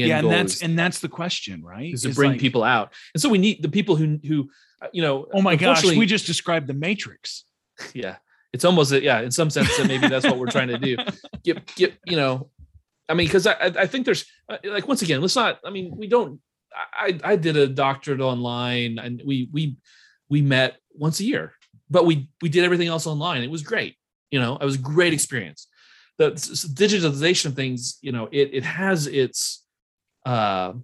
yeah 0.00 0.18
and 0.18 0.30
that's 0.30 0.56
is, 0.56 0.62
and 0.62 0.78
that's 0.78 1.00
the 1.00 1.08
question 1.08 1.62
right? 1.62 1.92
is 1.92 2.02
to 2.02 2.14
bring 2.14 2.32
like, 2.32 2.40
people 2.40 2.62
out. 2.62 2.92
And 3.14 3.20
so 3.20 3.28
we 3.28 3.38
need 3.38 3.62
the 3.62 3.68
people 3.68 3.96
who 3.96 4.18
who 4.26 4.50
uh, 4.80 4.88
you 4.92 5.02
know 5.02 5.26
oh 5.32 5.42
my 5.42 5.56
gosh 5.56 5.84
we 5.84 6.06
just 6.06 6.26
described 6.26 6.66
the 6.66 6.74
matrix. 6.74 7.44
Yeah 7.94 8.16
it's 8.52 8.66
almost 8.66 8.92
a, 8.92 9.02
yeah 9.02 9.20
in 9.20 9.30
some 9.30 9.48
sense 9.48 9.70
maybe 9.86 10.06
that's 10.08 10.26
what 10.26 10.38
we're 10.38 10.50
trying 10.50 10.68
to 10.68 10.78
do. 10.78 10.96
Get 11.42 11.66
get 11.74 11.98
you 12.06 12.16
know 12.16 12.50
i 13.08 13.14
mean 13.14 13.26
because 13.26 13.48
I, 13.48 13.54
I 13.58 13.86
think 13.86 14.04
there's 14.04 14.24
uh, 14.48 14.58
like 14.62 14.86
once 14.86 15.02
again 15.02 15.20
let's 15.20 15.34
not 15.34 15.58
i 15.64 15.70
mean 15.70 15.92
we 15.96 16.06
don't 16.06 16.38
i 16.92 17.18
i 17.24 17.34
did 17.34 17.56
a 17.56 17.66
doctorate 17.66 18.20
online 18.20 19.00
and 19.00 19.20
we 19.26 19.48
we 19.52 19.76
we 20.28 20.40
met 20.40 20.76
once 20.92 21.18
a 21.18 21.24
year 21.24 21.54
but 21.90 22.06
we 22.06 22.28
we 22.40 22.48
did 22.48 22.64
everything 22.64 22.88
else 22.88 23.06
online. 23.06 23.42
It 23.42 23.50
was 23.50 23.62
great 23.62 23.96
you 24.30 24.40
know 24.40 24.56
it 24.56 24.64
was 24.64 24.74
a 24.74 24.78
great 24.78 25.12
experience. 25.12 25.68
The 26.18 26.32
digitalization 26.32 27.46
of 27.46 27.54
things 27.54 27.98
you 28.00 28.12
know 28.12 28.28
it 28.32 28.50
it 28.52 28.64
has 28.64 29.06
its 29.06 29.61
uh, 30.24 30.74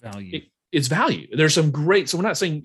value. 0.00 0.36
It, 0.36 0.44
it's 0.72 0.88
value. 0.88 1.28
There's 1.34 1.54
some 1.54 1.70
great. 1.70 2.08
So 2.08 2.18
we're 2.18 2.24
not 2.24 2.36
saying 2.36 2.62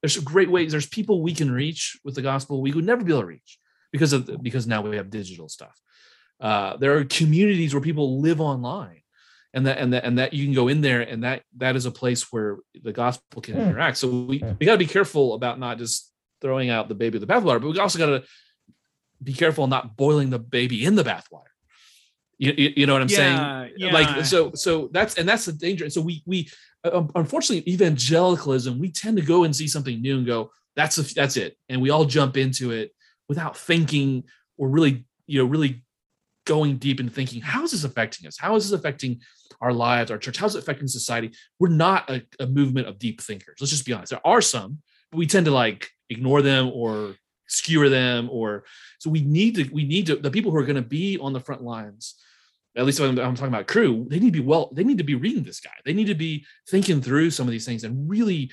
there's 0.00 0.14
some 0.14 0.24
great 0.24 0.50
ways. 0.50 0.70
There's 0.70 0.86
people 0.86 1.22
we 1.22 1.34
can 1.34 1.50
reach 1.50 1.98
with 2.04 2.14
the 2.14 2.22
gospel 2.22 2.62
we 2.62 2.72
would 2.72 2.86
never 2.86 3.04
be 3.04 3.12
able 3.12 3.22
to 3.22 3.26
reach 3.26 3.58
because 3.92 4.12
of 4.12 4.30
because 4.42 4.66
now 4.66 4.82
we 4.82 4.96
have 4.96 5.10
digital 5.10 5.48
stuff. 5.48 5.78
Uh, 6.40 6.76
there 6.76 6.96
are 6.96 7.04
communities 7.04 7.74
where 7.74 7.82
people 7.82 8.20
live 8.20 8.40
online, 8.40 9.02
and 9.52 9.66
that 9.66 9.78
and 9.78 9.92
that 9.92 10.04
and 10.04 10.18
that 10.18 10.32
you 10.32 10.44
can 10.44 10.54
go 10.54 10.68
in 10.68 10.80
there, 10.80 11.02
and 11.02 11.24
that 11.24 11.42
that 11.58 11.76
is 11.76 11.86
a 11.86 11.90
place 11.90 12.32
where 12.32 12.58
the 12.82 12.92
gospel 12.92 13.42
can 13.42 13.56
mm. 13.56 13.66
interact. 13.66 13.98
So 13.98 14.08
we 14.08 14.40
mm. 14.40 14.58
we 14.58 14.64
got 14.64 14.72
to 14.72 14.78
be 14.78 14.86
careful 14.86 15.34
about 15.34 15.58
not 15.58 15.78
just 15.78 16.10
throwing 16.40 16.70
out 16.70 16.88
the 16.88 16.94
baby 16.94 17.18
with 17.18 17.28
the 17.28 17.32
bathwater, 17.32 17.60
but 17.60 17.68
we 17.68 17.78
also 17.78 17.98
got 17.98 18.06
to 18.06 18.24
be 19.22 19.34
careful 19.34 19.66
not 19.66 19.96
boiling 19.96 20.30
the 20.30 20.38
baby 20.38 20.86
in 20.86 20.94
the 20.94 21.04
bathwater. 21.04 21.49
You, 22.40 22.54
you, 22.56 22.72
you 22.78 22.86
know 22.86 22.94
what 22.94 23.02
I'm 23.02 23.08
yeah, 23.08 23.16
saying? 23.16 23.72
Yeah. 23.76 23.92
Like 23.92 24.24
so 24.24 24.52
so 24.54 24.88
that's 24.92 25.16
and 25.16 25.28
that's 25.28 25.44
the 25.44 25.52
danger. 25.52 25.84
And 25.84 25.92
So 25.92 26.00
we 26.00 26.22
we 26.26 26.48
uh, 26.84 27.04
unfortunately 27.14 27.70
evangelicalism 27.70 28.78
we 28.78 28.90
tend 28.90 29.16
to 29.18 29.22
go 29.22 29.44
and 29.44 29.54
see 29.54 29.68
something 29.68 30.00
new 30.00 30.16
and 30.18 30.26
go 30.26 30.50
that's 30.76 30.96
a, 30.98 31.14
that's 31.14 31.36
it 31.36 31.56
and 31.68 31.82
we 31.82 31.90
all 31.90 32.04
jump 32.04 32.36
into 32.36 32.70
it 32.70 32.94
without 33.28 33.56
thinking 33.56 34.24
or 34.56 34.68
really 34.68 35.04
you 35.26 35.38
know 35.38 35.44
really 35.44 35.82
going 36.46 36.78
deep 36.78 36.98
and 37.00 37.12
thinking 37.12 37.42
how 37.42 37.62
is 37.62 37.72
this 37.72 37.84
affecting 37.84 38.26
us 38.26 38.38
how 38.38 38.56
is 38.56 38.70
this 38.70 38.78
affecting 38.78 39.20
our 39.60 39.72
lives 39.72 40.10
our 40.10 40.16
church 40.16 40.38
how's 40.38 40.56
it 40.56 40.60
affecting 40.60 40.88
society 40.88 41.30
we're 41.58 41.68
not 41.68 42.08
a, 42.08 42.22
a 42.40 42.46
movement 42.46 42.88
of 42.88 42.98
deep 42.98 43.20
thinkers 43.20 43.56
let's 43.60 43.70
just 43.70 43.84
be 43.84 43.92
honest 43.92 44.10
there 44.10 44.26
are 44.26 44.40
some 44.40 44.78
but 45.10 45.18
we 45.18 45.26
tend 45.26 45.44
to 45.44 45.52
like 45.52 45.90
ignore 46.08 46.40
them 46.40 46.70
or 46.72 47.14
skewer 47.46 47.90
them 47.90 48.28
or 48.30 48.64
so 48.98 49.10
we 49.10 49.20
need 49.20 49.54
to 49.54 49.68
we 49.70 49.84
need 49.84 50.06
to 50.06 50.16
the 50.16 50.30
people 50.30 50.50
who 50.50 50.56
are 50.56 50.64
going 50.64 50.76
to 50.76 50.82
be 50.82 51.18
on 51.18 51.34
the 51.34 51.40
front 51.40 51.62
lines 51.62 52.14
at 52.76 52.86
least 52.86 53.00
when 53.00 53.18
I'm, 53.18 53.34
talking 53.34 53.52
about 53.52 53.66
crew, 53.66 54.06
they 54.08 54.20
need 54.20 54.32
to 54.32 54.40
be 54.40 54.46
well, 54.46 54.70
they 54.72 54.84
need 54.84 54.98
to 54.98 55.04
be 55.04 55.16
reading 55.16 55.42
this 55.42 55.60
guy. 55.60 55.70
They 55.84 55.92
need 55.92 56.06
to 56.06 56.14
be 56.14 56.46
thinking 56.68 57.02
through 57.02 57.30
some 57.30 57.46
of 57.46 57.52
these 57.52 57.66
things 57.66 57.84
and 57.84 58.08
really 58.08 58.50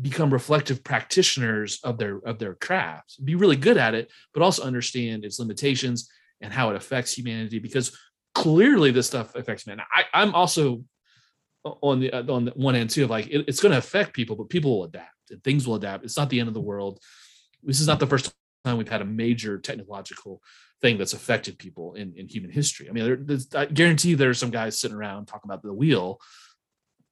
become 0.00 0.32
reflective 0.32 0.82
practitioners 0.82 1.80
of 1.84 1.98
their 1.98 2.18
of 2.24 2.38
their 2.38 2.54
craft. 2.54 3.22
Be 3.24 3.34
really 3.34 3.56
good 3.56 3.76
at 3.76 3.94
it, 3.94 4.10
but 4.32 4.42
also 4.42 4.62
understand 4.62 5.24
its 5.24 5.38
limitations 5.38 6.10
and 6.40 6.52
how 6.52 6.70
it 6.70 6.76
affects 6.76 7.12
humanity 7.12 7.58
because 7.58 7.96
clearly 8.34 8.90
this 8.90 9.06
stuff 9.06 9.34
affects 9.34 9.66
man. 9.66 9.80
I, 9.80 10.04
I'm 10.14 10.34
also 10.34 10.84
on 11.64 12.00
the 12.00 12.12
on 12.12 12.46
the 12.46 12.52
one 12.52 12.74
end 12.74 12.90
too 12.90 13.04
of 13.04 13.10
like 13.10 13.26
it, 13.26 13.44
it's 13.46 13.60
going 13.60 13.72
to 13.72 13.78
affect 13.78 14.14
people, 14.14 14.36
but 14.36 14.48
people 14.48 14.78
will 14.78 14.84
adapt 14.84 15.30
and 15.30 15.42
things 15.44 15.66
will 15.66 15.74
adapt. 15.74 16.04
It's 16.04 16.16
not 16.16 16.30
the 16.30 16.40
end 16.40 16.48
of 16.48 16.54
the 16.54 16.60
world. 16.60 16.98
This 17.62 17.80
is 17.80 17.86
not 17.86 18.00
the 18.00 18.06
first 18.06 18.32
time 18.64 18.78
we've 18.78 18.88
had 18.88 19.02
a 19.02 19.06
major 19.06 19.58
technological 19.58 20.40
thing 20.82 20.98
that's 20.98 21.12
affected 21.12 21.58
people 21.58 21.94
in, 21.94 22.14
in 22.16 22.26
human 22.28 22.50
history. 22.50 22.88
I 22.88 22.92
mean, 22.92 23.26
there, 23.26 23.38
I 23.54 23.66
guarantee 23.66 24.14
there 24.14 24.30
are 24.30 24.34
some 24.34 24.50
guys 24.50 24.78
sitting 24.78 24.96
around 24.96 25.26
talking 25.26 25.48
about 25.48 25.62
the 25.62 25.72
wheel 25.72 26.20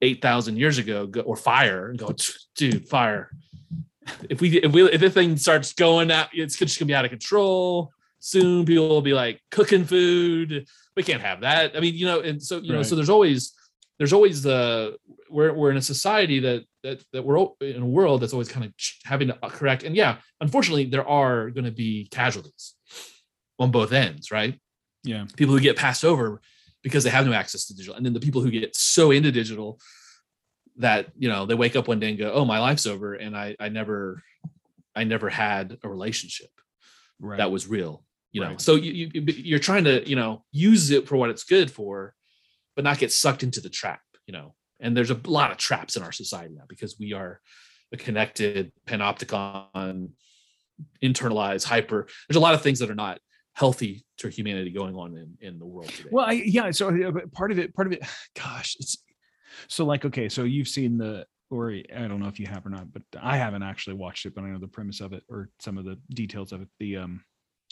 8,000 0.01 0.57
years 0.57 0.79
ago 0.79 1.07
go, 1.07 1.21
or 1.21 1.37
fire 1.37 1.91
and 1.91 1.99
go, 1.99 2.15
dude, 2.57 2.89
fire. 2.89 3.31
If 4.31 4.41
we, 4.41 4.59
if 4.59 4.73
we, 4.73 4.85
if 4.85 5.01
this 5.01 5.13
thing 5.13 5.37
starts 5.37 5.75
going 5.75 6.11
out, 6.11 6.29
it's 6.33 6.57
just 6.57 6.79
gonna 6.79 6.87
be 6.87 6.95
out 6.95 7.05
of 7.05 7.11
control. 7.11 7.93
Soon 8.21 8.65
people 8.65 8.89
will 8.89 9.03
be 9.03 9.13
like 9.13 9.41
cooking 9.51 9.85
food. 9.85 10.67
We 10.97 11.03
can't 11.03 11.23
have 11.23 11.43
that. 11.43 11.77
I 11.77 11.81
mean, 11.81 11.95
you 11.95 12.07
know, 12.07 12.21
and 12.21 12.43
so, 12.43 12.57
you 12.57 12.73
right. 12.73 12.79
know, 12.79 12.83
so 12.83 12.97
there's 12.97 13.11
always, 13.11 13.53
there's 13.99 14.13
always 14.13 14.43
the, 14.43 14.97
we're, 15.31 15.53
we're 15.53 15.71
in 15.71 15.77
a 15.77 15.83
society 15.83 16.41
that, 16.41 16.65
that, 16.83 17.05
that 17.13 17.23
we're 17.23 17.49
in 17.61 17.83
a 17.83 17.87
world 17.87 18.23
that's 18.23 18.33
always 18.33 18.49
kind 18.49 18.65
of 18.65 18.73
having 19.05 19.29
to 19.29 19.39
uh, 19.43 19.49
correct. 19.51 19.83
And 19.83 19.95
yeah, 19.95 20.17
unfortunately 20.41 20.87
there 20.87 21.07
are 21.07 21.51
going 21.51 21.67
to 21.67 21.71
be 21.71 22.09
casualties 22.11 22.75
on 23.59 23.71
both 23.71 23.93
ends, 23.93 24.31
right? 24.31 24.59
Yeah. 25.05 25.27
People 25.37 25.55
who 25.55 25.61
get 25.61 25.77
passed 25.77 26.05
over 26.05 26.41
because 26.83 27.05
they 27.05 27.11
have 27.11 27.27
no 27.27 27.33
access 27.33 27.67
to 27.67 27.75
digital. 27.75 27.97
And 27.97 28.05
then 28.05 28.13
the 28.13 28.21
people 28.21 28.41
who 28.41 28.51
get 28.51 28.77
so 28.77 29.11
into 29.11 29.33
digital 29.33 29.81
that, 30.77 31.09
you 31.19 31.29
know, 31.29 31.47
they 31.47 31.55
wake 31.55 31.77
up 31.77 31.89
one 31.89 32.01
day 32.01 32.11
and 32.11 32.19
go, 32.19 32.33
Oh, 32.33 32.45
my 32.45 32.61
life's 32.61 32.87
over. 32.87 33.15
And 33.15 33.37
I 33.37 33.57
I 33.59 33.69
never 33.69 34.23
I 34.95 35.05
never 35.05 35.29
had 35.29 35.79
a 35.83 35.89
relationship 35.89 36.51
right. 37.21 37.39
that 37.39 37.51
was 37.51 37.67
real. 37.67 38.05
You 38.33 38.43
know, 38.43 38.49
right. 38.49 38.61
so 38.61 38.75
you, 38.75 39.11
you 39.13 39.23
you're 39.23 39.59
trying 39.59 39.85
to, 39.85 40.07
you 40.09 40.15
know, 40.15 40.45
use 40.53 40.91
it 40.91 41.09
for 41.09 41.17
what 41.17 41.31
it's 41.31 41.45
good 41.45 41.71
for, 41.71 42.15
but 42.77 42.85
not 42.85 42.99
get 42.99 43.11
sucked 43.11 43.43
into 43.43 43.61
the 43.61 43.71
trap, 43.71 44.01
you 44.27 44.33
know. 44.33 44.55
And 44.81 44.97
there's 44.97 45.11
a 45.11 45.21
lot 45.25 45.51
of 45.51 45.57
traps 45.57 45.97
in 45.97 46.03
our 46.03 46.13
society 46.13 46.55
now 46.55 46.65
because 46.69 46.99
we 47.01 47.15
are 47.15 47.41
a 47.93 47.97
connected 47.97 48.71
panopticon 48.87 50.11
internalized 51.03 51.65
hyper 51.65 52.07
there's 52.29 52.37
a 52.37 52.41
lot 52.41 52.55
of 52.55 52.63
things 52.63 52.79
that 52.79 52.91
are 52.91 52.95
not 52.95 53.19
healthy 53.59 54.05
to 54.19 54.29
humanity 54.29 54.71
going 54.71 54.95
on 54.95 55.17
in, 55.17 55.37
in 55.41 55.59
the 55.59 55.67
world 55.67 55.89
today. 55.89 56.11
Well, 56.13 56.27
I, 56.27 56.33
yeah. 56.33 56.71
So 56.71 56.93
part 57.33 57.51
of 57.51 57.59
it, 57.59 57.75
part 57.75 57.89
of 57.89 57.93
it, 57.93 58.03
gosh, 58.37 58.77
it's 58.79 58.99
so 59.67 59.85
like, 59.85 60.05
okay, 60.05 60.29
so 60.29 60.45
you've 60.45 60.69
seen 60.69 60.97
the, 60.97 61.27
or 61.51 61.73
I 61.73 62.07
don't 62.07 62.21
know 62.21 62.29
if 62.29 62.39
you 62.39 62.47
have 62.47 62.65
or 62.65 62.71
not, 62.71 62.93
but 62.93 63.03
I 63.21 63.37
haven't 63.37 63.65
actually 63.65 63.97
watched 63.97 64.27
it, 64.27 64.35
but 64.35 64.45
I 64.45 64.49
know 64.49 64.61
the 64.61 64.69
premise 64.69 65.01
of 65.01 65.13
it 65.13 65.25
or 65.29 65.51
some 65.59 65.77
of 65.77 65.85
the 65.85 65.99
details 66.11 66.53
of 66.53 66.63
it. 66.63 66.69
The, 66.79 66.99
um, 66.99 67.25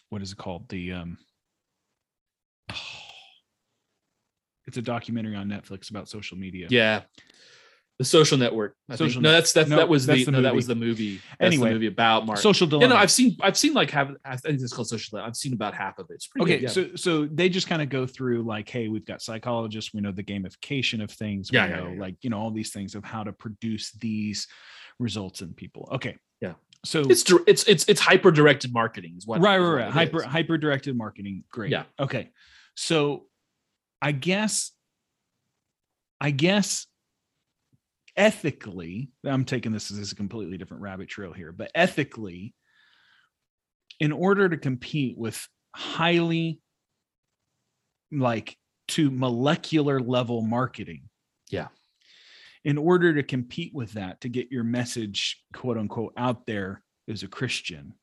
what 0.09 0.23
is 0.23 0.33
it 0.33 0.39
called? 0.39 0.69
The, 0.71 0.93
um, 0.93 1.19
it's 4.67 4.79
a 4.79 4.83
documentary 4.83 5.37
on 5.37 5.49
Netflix 5.49 5.91
about 5.91 6.09
social 6.09 6.37
media. 6.37 6.67
Yeah 6.69 7.03
the 7.99 8.05
social 8.05 8.37
network. 8.37 8.77
I 8.91 8.97
social 8.97 9.23
no, 9.23 9.33
that's 9.33 9.53
that's 9.53 9.71
no, 9.71 9.77
that 9.77 9.89
was 9.89 10.05
that's 10.05 10.21
the, 10.21 10.25
the 10.27 10.33
no, 10.33 10.43
that 10.43 10.55
was 10.55 10.67
the 10.67 10.75
movie. 10.75 11.21
That's 11.39 11.55
anyway, 11.55 11.71
the 11.71 11.75
movie 11.75 11.87
about 11.87 12.27
Mark. 12.27 12.39
Social 12.39 12.67
dilemma. 12.67 12.87
Yeah, 12.87 12.95
no, 12.95 13.01
I've 13.01 13.11
seen 13.11 13.37
I've 13.41 13.57
seen 13.57 13.73
like 13.73 13.91
have 13.91 14.15
I 14.25 14.37
think 14.37 14.61
it's 14.61 14.73
called 14.73 14.89
social. 14.89 15.17
Dilemma. 15.17 15.29
I've 15.29 15.37
seen 15.37 15.55
about 15.55 15.75
half 15.75 15.99
of 15.99 16.07
it. 16.11 16.15
It's 16.15 16.29
okay. 16.39 16.59
Good, 16.59 16.63
yeah. 16.63 16.69
So 16.69 16.95
so 16.95 17.27
they 17.27 17.49
just 17.49 17.69
kind 17.69 17.81
of 17.81 17.89
go 17.89 18.07
through 18.07 18.43
like, 18.43 18.69
hey, 18.69 18.89
we've 18.89 19.07
got 19.07 19.23
psychologists. 19.23 19.95
We 19.95 20.03
know 20.03 20.13
the 20.13 20.25
gamification 20.25 21.03
of 21.03 21.11
things. 21.11 21.51
We 21.51 21.57
yeah, 21.57 21.69
know 21.69 21.87
yeah, 21.87 21.93
yeah, 21.95 22.01
like 22.01 22.17
you 22.21 22.31
know 22.31 22.39
all 22.39 22.51
these 22.51 22.71
things 22.71 22.95
of 22.95 23.05
how 23.05 23.25
to 23.25 23.33
produce 23.33 23.93
these 23.93 24.47
results 24.99 25.41
in 25.41 25.55
people. 25.55 25.89
Okay. 25.93 26.17
Yeah. 26.43 26.55
So 26.85 27.01
it's 27.01 27.25
it's 27.47 27.65
it's 27.65 27.85
it's 27.89 28.01
hyper 28.01 28.31
directed 28.31 28.75
marketing 28.75 29.15
is 29.17 29.27
what 29.27 29.41
right 29.41 29.59
right 29.59 29.85
right 29.85 29.91
hyper 29.91 30.23
hyper 30.23 30.59
directed 30.59 30.97
marketing. 30.97 31.45
Great. 31.51 31.71
Yeah. 31.71 31.85
Okay. 31.99 32.31
So 32.75 33.25
I 34.03 34.13
guess 34.13 34.73
I 36.21 36.31
guess 36.31 36.87
ethically, 38.17 39.11
I'm 39.25 39.45
taking 39.45 39.73
this 39.73 39.91
as 39.91 40.13
a 40.13 40.17
completely 40.17 40.57
different 40.59 40.83
rabbit 40.83 41.09
trail 41.09 41.33
here, 41.33 41.53
but 41.53 41.71
ethically, 41.75 42.55
in 44.01 44.13
order 44.13 44.49
to 44.49 44.57
compete 44.57 45.17
with 45.17 45.47
highly 45.75 46.61
like 48.13 48.57
to 48.89 49.11
molecular 49.11 50.01
level 50.01 50.41
marketing. 50.43 51.03
Yeah. 51.51 51.69
in 52.65 52.77
order 52.79 53.15
to 53.15 53.23
compete 53.23 53.73
with 53.75 53.93
that 53.93 54.21
to 54.23 54.29
get 54.29 54.51
your 54.51 54.65
message 54.65 55.43
quote 55.55 55.79
unquote 55.79 56.13
out 56.17 56.45
there 56.47 56.83
as 57.09 57.23
a 57.23 57.29
christian 57.29 57.95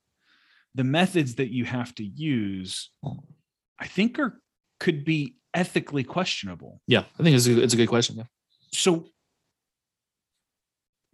the 0.75 0.85
methods 0.85 1.35
that 1.35 1.51
you 1.51 1.65
have 1.65 1.93
to 1.95 2.05
use 2.05 2.89
i 3.79 3.85
think 3.87 4.17
are 4.19 4.39
could 4.79 5.03
be 5.03 5.35
ethically 5.53 6.03
questionable 6.05 6.79
Yeah, 6.87 7.03
I 7.19 7.23
think 7.23 7.35
it's 7.35 7.47
a, 7.47 7.61
it's 7.61 7.73
a 7.73 7.77
good 7.77 7.89
question. 7.89 8.15
Yeah. 8.17 8.23
so 8.71 9.07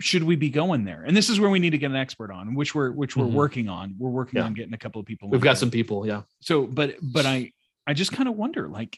should 0.01 0.23
we 0.23 0.35
be 0.35 0.49
going 0.49 0.85
there 0.85 1.03
and 1.03 1.15
this 1.15 1.29
is 1.29 1.39
where 1.39 1.49
we 1.49 1.59
need 1.59 1.71
to 1.71 1.77
get 1.77 1.89
an 1.91 1.95
expert 1.97 2.31
on 2.31 2.55
which 2.55 2.73
we're 2.73 2.91
which 2.91 3.17
we're 3.17 3.25
Mhm. 3.25 3.33
working 3.33 3.67
on 3.69 3.95
we're 3.97 4.09
working 4.09 4.37
Yeah. 4.37 4.45
on 4.45 4.53
getting 4.53 4.73
a 4.73 4.77
couple 4.77 4.99
of 5.01 5.05
people 5.05 5.29
We've 5.29 5.41
got 5.41 5.51
there. 5.51 5.55
some 5.57 5.71
people. 5.71 6.07
Yeah. 6.07 6.21
so 6.39 6.65
but 6.65 6.95
but 7.01 7.25
i 7.25 7.51
i 7.85 7.93
just 7.93 8.11
kind 8.13 8.29
of 8.29 8.35
wonder 8.35 8.69
like 8.69 8.97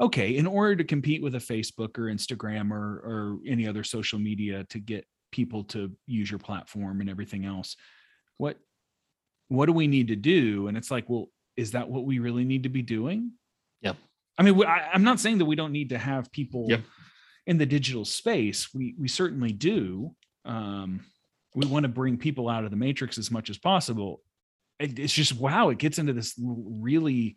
okay 0.00 0.36
in 0.36 0.46
order 0.46 0.76
to 0.76 0.84
compete 0.84 1.22
with 1.22 1.34
a 1.34 1.38
facebook 1.38 1.96
or 1.98 2.02
instagram 2.12 2.70
or 2.70 2.98
or 3.04 3.38
any 3.46 3.66
other 3.66 3.84
social 3.84 4.18
media 4.18 4.64
to 4.64 4.78
get 4.78 5.06
people 5.30 5.64
to 5.64 5.90
use 6.06 6.30
your 6.30 6.38
platform 6.38 7.00
and 7.00 7.08
everything 7.08 7.46
else 7.46 7.76
what 8.36 8.58
what 9.48 9.66
do 9.66 9.72
we 9.72 9.86
need 9.86 10.08
to 10.08 10.16
do 10.16 10.66
and 10.68 10.76
it's 10.76 10.90
like 10.90 11.08
well 11.08 11.28
is 11.56 11.70
that 11.72 11.88
what 11.88 12.04
we 12.04 12.18
really 12.18 12.44
need 12.44 12.64
to 12.64 12.68
be 12.68 12.82
doing 12.82 13.30
Yeah. 13.80 13.94
i 14.36 14.42
mean 14.42 14.62
I, 14.64 14.90
i'm 14.92 15.04
not 15.04 15.20
saying 15.20 15.38
that 15.38 15.46
we 15.46 15.56
don't 15.56 15.72
need 15.72 15.88
to 15.90 15.98
have 15.98 16.30
people 16.32 16.66
Yep. 16.68 16.82
In 17.46 17.58
the 17.58 17.66
digital 17.66 18.04
space 18.04 18.72
we 18.74 18.94
we 18.98 19.08
certainly 19.08 19.52
do 19.52 20.14
um 20.44 21.00
we 21.54 21.66
want 21.66 21.82
to 21.84 21.88
bring 21.88 22.16
people 22.16 22.48
out 22.48 22.64
of 22.64 22.70
the 22.70 22.76
matrix 22.76 23.18
as 23.18 23.30
much 23.30 23.50
as 23.50 23.58
possible 23.58 24.20
it- 24.78 24.98
it's 24.98 25.12
just 25.12 25.34
wow 25.36 25.68
it 25.70 25.78
gets 25.78 25.98
into 25.98 26.12
this 26.12 26.34
really 26.38 27.36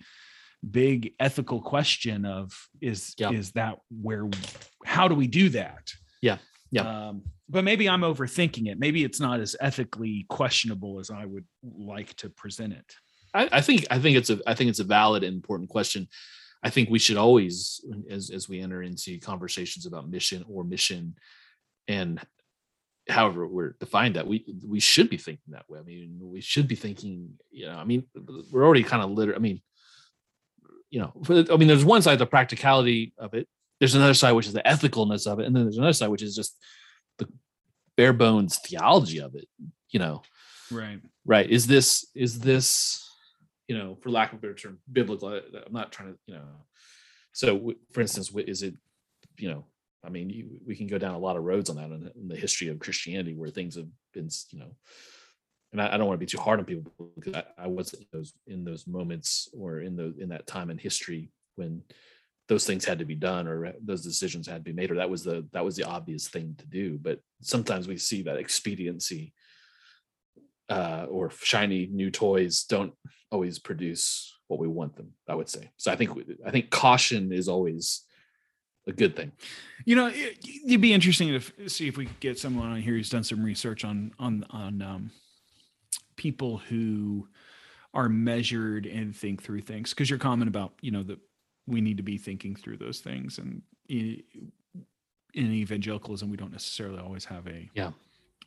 big 0.72 1.14
ethical 1.20 1.62
question 1.62 2.26
of 2.26 2.52
is 2.82 3.14
Yeah. 3.18 3.32
is 3.32 3.52
that 3.54 3.78
where 3.90 4.30
how 4.86 5.08
do 5.08 5.16
we 5.16 5.28
do 5.28 5.50
that 5.50 5.92
Yeah. 6.22 6.38
Yeah. 6.72 7.08
um 7.10 7.24
but 7.50 7.64
maybe 7.64 7.88
i'm 7.90 8.02
overthinking 8.02 8.68
it 8.68 8.80
maybe 8.80 9.04
it's 9.04 9.20
not 9.20 9.40
as 9.40 9.56
ethically 9.60 10.26
questionable 10.30 11.00
as 11.00 11.10
i 11.12 11.26
would 11.26 11.46
like 11.64 12.14
to 12.18 12.30
present 12.30 12.74
it 12.74 12.94
I, 13.34 13.50
I 13.52 13.62
think 13.62 13.86
I 13.92 14.00
think 14.00 14.16
it's 14.16 14.30
a 14.30 14.40
I 14.48 14.54
think 14.56 14.70
it's 14.70 14.80
a 14.80 14.86
valid 14.86 15.22
and 15.26 15.36
important 15.36 15.70
question. 15.70 16.08
I 16.64 16.70
think 16.70 16.90
we 16.90 17.00
should 17.00 17.18
always, 17.18 17.84
as 18.10 18.30
as 18.32 18.50
we 18.50 18.60
enter 18.60 18.82
into 18.82 19.20
conversations 19.20 19.86
about 19.86 20.10
mission 20.10 20.44
or 20.50 20.64
mission, 20.64 21.16
and 21.88 22.20
however 23.08 23.46
we're 23.48 23.76
defined 23.80 24.16
that 24.16 24.28
we 24.28 24.46
we 24.66 24.80
should 24.80 25.10
be 25.10 25.18
thinking 25.18 25.54
that 25.54 25.70
way. 25.70 25.80
I 25.80 25.84
mean, 25.84 26.18
we 26.22 26.42
should 26.42 26.68
be 26.68 26.76
thinking. 26.76 27.34
You 27.52 27.68
know, 27.68 27.76
I 27.76 27.84
mean, 27.84 28.06
we're 28.52 28.66
already 28.66 28.84
kind 28.84 29.04
of 29.04 29.12
literate. 29.12 29.38
I 29.38 29.40
mean, 29.40 29.62
you 30.90 31.00
know, 31.00 31.14
for 31.24 31.42
the, 31.42 31.54
I 31.54 31.58
mean, 31.58 31.68
there's 31.68 31.86
one 31.86 32.02
side 32.02 32.20
the 32.20 32.26
practicality 32.26 33.14
of 33.18 33.34
it. 33.34 33.48
There's 33.80 33.96
another 33.96 34.14
side 34.14 34.32
which 34.32 34.48
is 34.48 34.54
the 34.54 34.64
ethicalness 34.64 35.28
of 35.28 35.40
it, 35.40 35.46
and 35.46 35.56
then 35.56 35.64
there's 35.64 35.78
another 35.78 35.94
side 35.94 36.10
which 36.10 36.24
is 36.24 36.36
just 36.36 36.58
the 37.18 37.28
bare 37.96 38.14
bones 38.14 38.58
theology 38.58 39.20
of 39.20 39.36
it. 39.36 39.48
You 39.90 40.00
know, 40.00 40.24
right 40.72 41.00
right 41.26 41.50
is 41.50 41.68
this 41.68 42.08
is 42.16 42.40
this 42.40 43.05
you 43.68 43.78
know 43.78 43.98
for 44.02 44.10
lack 44.10 44.32
of 44.32 44.40
a 44.40 44.42
better 44.42 44.54
term 44.54 44.80
biblical 44.92 45.30
I- 45.30 45.58
i'm 45.66 45.74
not 45.74 45.92
trying 45.92 46.14
to 46.14 46.20
you 46.28 46.36
know. 46.36 46.66
So 47.34 47.74
for 47.92 48.02
instance 48.02 48.32
is 48.36 48.64
it 48.64 48.76
you 49.38 49.50
know 49.50 49.66
i 50.04 50.10
mean 50.10 50.30
you, 50.30 50.60
we 50.66 50.76
can 50.76 50.88
go 50.88 50.98
down 50.98 51.16
a 51.16 51.20
lot 51.20 51.38
of 51.38 51.44
roads 51.44 51.70
on 51.70 51.76
that 51.78 51.92
in, 51.92 52.04
the- 52.06 52.14
in 52.16 52.28
the 52.28 52.36
history 52.36 52.70
of 52.70 52.80
christianity 52.80 53.34
where 53.34 53.50
things 53.50 53.76
have 53.76 53.88
been 54.14 54.30
you 54.52 54.60
know. 54.60 54.76
And 55.74 55.82
i, 55.82 55.94
I 55.94 55.98
don't 55.98 56.08
want 56.08 56.20
to 56.20 56.26
be 56.26 56.32
too 56.32 56.40
hard 56.40 56.60
on 56.60 56.66
people 56.66 56.92
because 57.16 57.36
i, 57.36 57.64
I 57.64 57.68
wasn't 57.68 58.04
in 58.04 58.08
those 58.14 58.34
in 58.48 58.64
those 58.64 58.88
moments 58.88 59.50
or 59.58 59.82
in 59.82 59.96
the 59.96 60.16
in 60.20 60.30
that 60.30 60.48
time 60.48 60.70
in 60.70 60.78
history 60.78 61.32
when 61.56 61.82
those 62.48 62.66
things 62.66 62.86
had 62.86 63.00
to 63.00 63.06
be 63.06 63.16
done 63.16 63.48
or 63.48 63.66
uh, 63.66 63.72
those 63.84 64.04
decisions 64.04 64.48
had 64.48 64.58
to 64.58 64.72
be 64.72 64.74
made 64.74 64.92
or 64.92 64.96
that 64.96 65.10
was 65.10 65.24
the 65.24 65.48
that 65.52 65.66
was 65.66 65.76
the 65.76 65.84
obvious 65.84 66.28
thing 66.28 66.56
to 66.58 66.68
do. 66.68 67.00
But 67.02 67.20
sometimes 67.42 67.88
we 67.88 67.98
see 67.98 68.22
that 68.24 68.38
expediency 68.38 69.34
uh, 70.70 71.06
or 71.10 71.30
shiny 71.32 71.88
new 71.88 72.10
toys 72.12 72.64
don't 72.64 72.94
always 73.32 73.60
produce 73.60 74.34
what 74.48 74.60
we 74.60 74.68
want 74.68 74.96
them. 74.96 75.12
I 75.28 75.36
would 75.36 75.50
say. 75.50 75.72
So 75.78 75.92
I 75.92 75.96
think 75.96 76.12
I 76.46 76.52
think 76.52 76.70
caution 76.70 77.32
is 77.32 77.48
always 77.48 78.04
a 78.88 78.92
good 78.94 79.16
thing. 79.16 79.32
you 79.86 79.96
know 79.96 80.08
it, 80.08 80.38
it'd 80.68 80.80
be 80.82 80.94
interesting 80.94 81.30
to 81.30 81.38
f- 81.38 81.52
see 81.68 81.88
if 81.88 81.98
we 81.98 82.06
could 82.06 82.20
get 82.20 82.38
someone 82.38 82.68
on 82.70 82.80
here 82.82 82.94
who's 82.94 83.10
done 83.10 83.24
some 83.24 83.44
research 83.44 83.84
on 83.84 84.12
on 84.20 84.46
on 84.52 84.82
um 84.82 85.12
people 86.16 86.58
who 86.58 87.28
are 87.94 88.08
measured 88.10 88.86
and 88.86 89.16
think 89.16 89.42
through 89.42 89.62
things 89.62 89.90
because 89.90 90.10
your 90.10 90.20
comment 90.20 90.48
about 90.48 90.74
you 90.82 90.92
know 90.92 91.02
that 91.04 91.18
we 91.68 91.82
need 91.82 91.98
to 91.98 92.04
be 92.04 92.18
thinking 92.18 92.56
through 92.56 92.78
those 92.78 93.00
things 93.00 93.40
and 93.40 93.62
i- 93.90 94.22
in 95.34 95.52
evangelicalism 95.52 96.30
we 96.30 96.38
don't 96.38 96.52
necessarily 96.52 97.00
always 97.00 97.26
have 97.26 97.48
a 97.48 97.70
Yeah. 97.74 97.92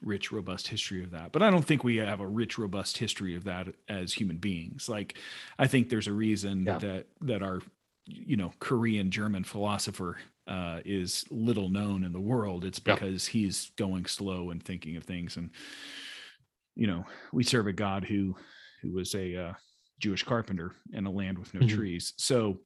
Rich 0.03 0.31
robust 0.33 0.69
history 0.69 1.03
of 1.03 1.11
that 1.11 1.33
but 1.33 1.43
i 1.43 1.51
don't 1.51 1.65
think 1.65 1.83
we 1.83 1.97
have 1.97 2.21
a 2.21 2.27
rich 2.27 2.57
robust 2.59 2.99
history 2.99 3.35
of 3.35 3.45
that 3.45 3.67
as 3.89 4.13
human 4.13 4.37
beings 4.37 4.89
like 4.89 5.19
i 5.59 5.67
think 5.67 5.89
there's 5.89 6.07
a 6.07 6.13
reason 6.13 6.65
Yeah. 6.65 6.79
that 6.79 7.07
that 7.23 7.43
our 7.43 7.61
you 8.07 8.37
know 8.37 8.53
korean 8.61 9.11
german 9.11 9.45
philosopher 9.45 10.19
uh, 10.47 10.81
is 10.87 11.25
little 11.31 11.69
known 11.69 12.05
in 12.05 12.13
the 12.13 12.21
world 12.21 12.65
it's 12.65 12.81
Yeah. 12.87 12.95
because 12.95 13.27
he's 13.27 13.71
going 13.77 14.07
slow 14.07 14.51
and 14.51 14.63
thinking 14.63 14.97
of 14.97 15.05
things 15.05 15.37
and 15.37 15.51
you 16.75 16.87
know 16.87 17.05
we 17.33 17.43
serve 17.45 17.67
a 17.67 17.73
god 17.73 18.05
who 18.05 18.37
who 18.83 18.93
was 18.93 19.15
a 19.15 19.37
uh, 19.37 19.53
jewish 19.99 20.23
carpenter 20.23 20.75
in 20.93 21.07
a 21.07 21.11
land 21.11 21.39
with 21.39 21.53
no 21.55 21.61
Mhm. 21.61 21.75
trees 21.75 22.15
so 22.17 22.61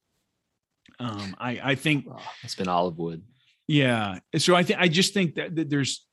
um 1.01 1.35
i 1.41 1.61
i 1.65 1.75
think 1.75 2.07
Oh, 2.11 2.21
it's 2.43 2.55
been 2.55 2.69
olive 2.69 2.99
wood. 2.99 3.23
yeah. 3.69 4.19
So 4.37 4.55
I 4.55 4.63
think 4.65 4.79
I 4.81 4.89
just 4.89 5.15
think 5.15 5.37
that, 5.37 5.55
that 5.57 5.71
there's 5.71 6.05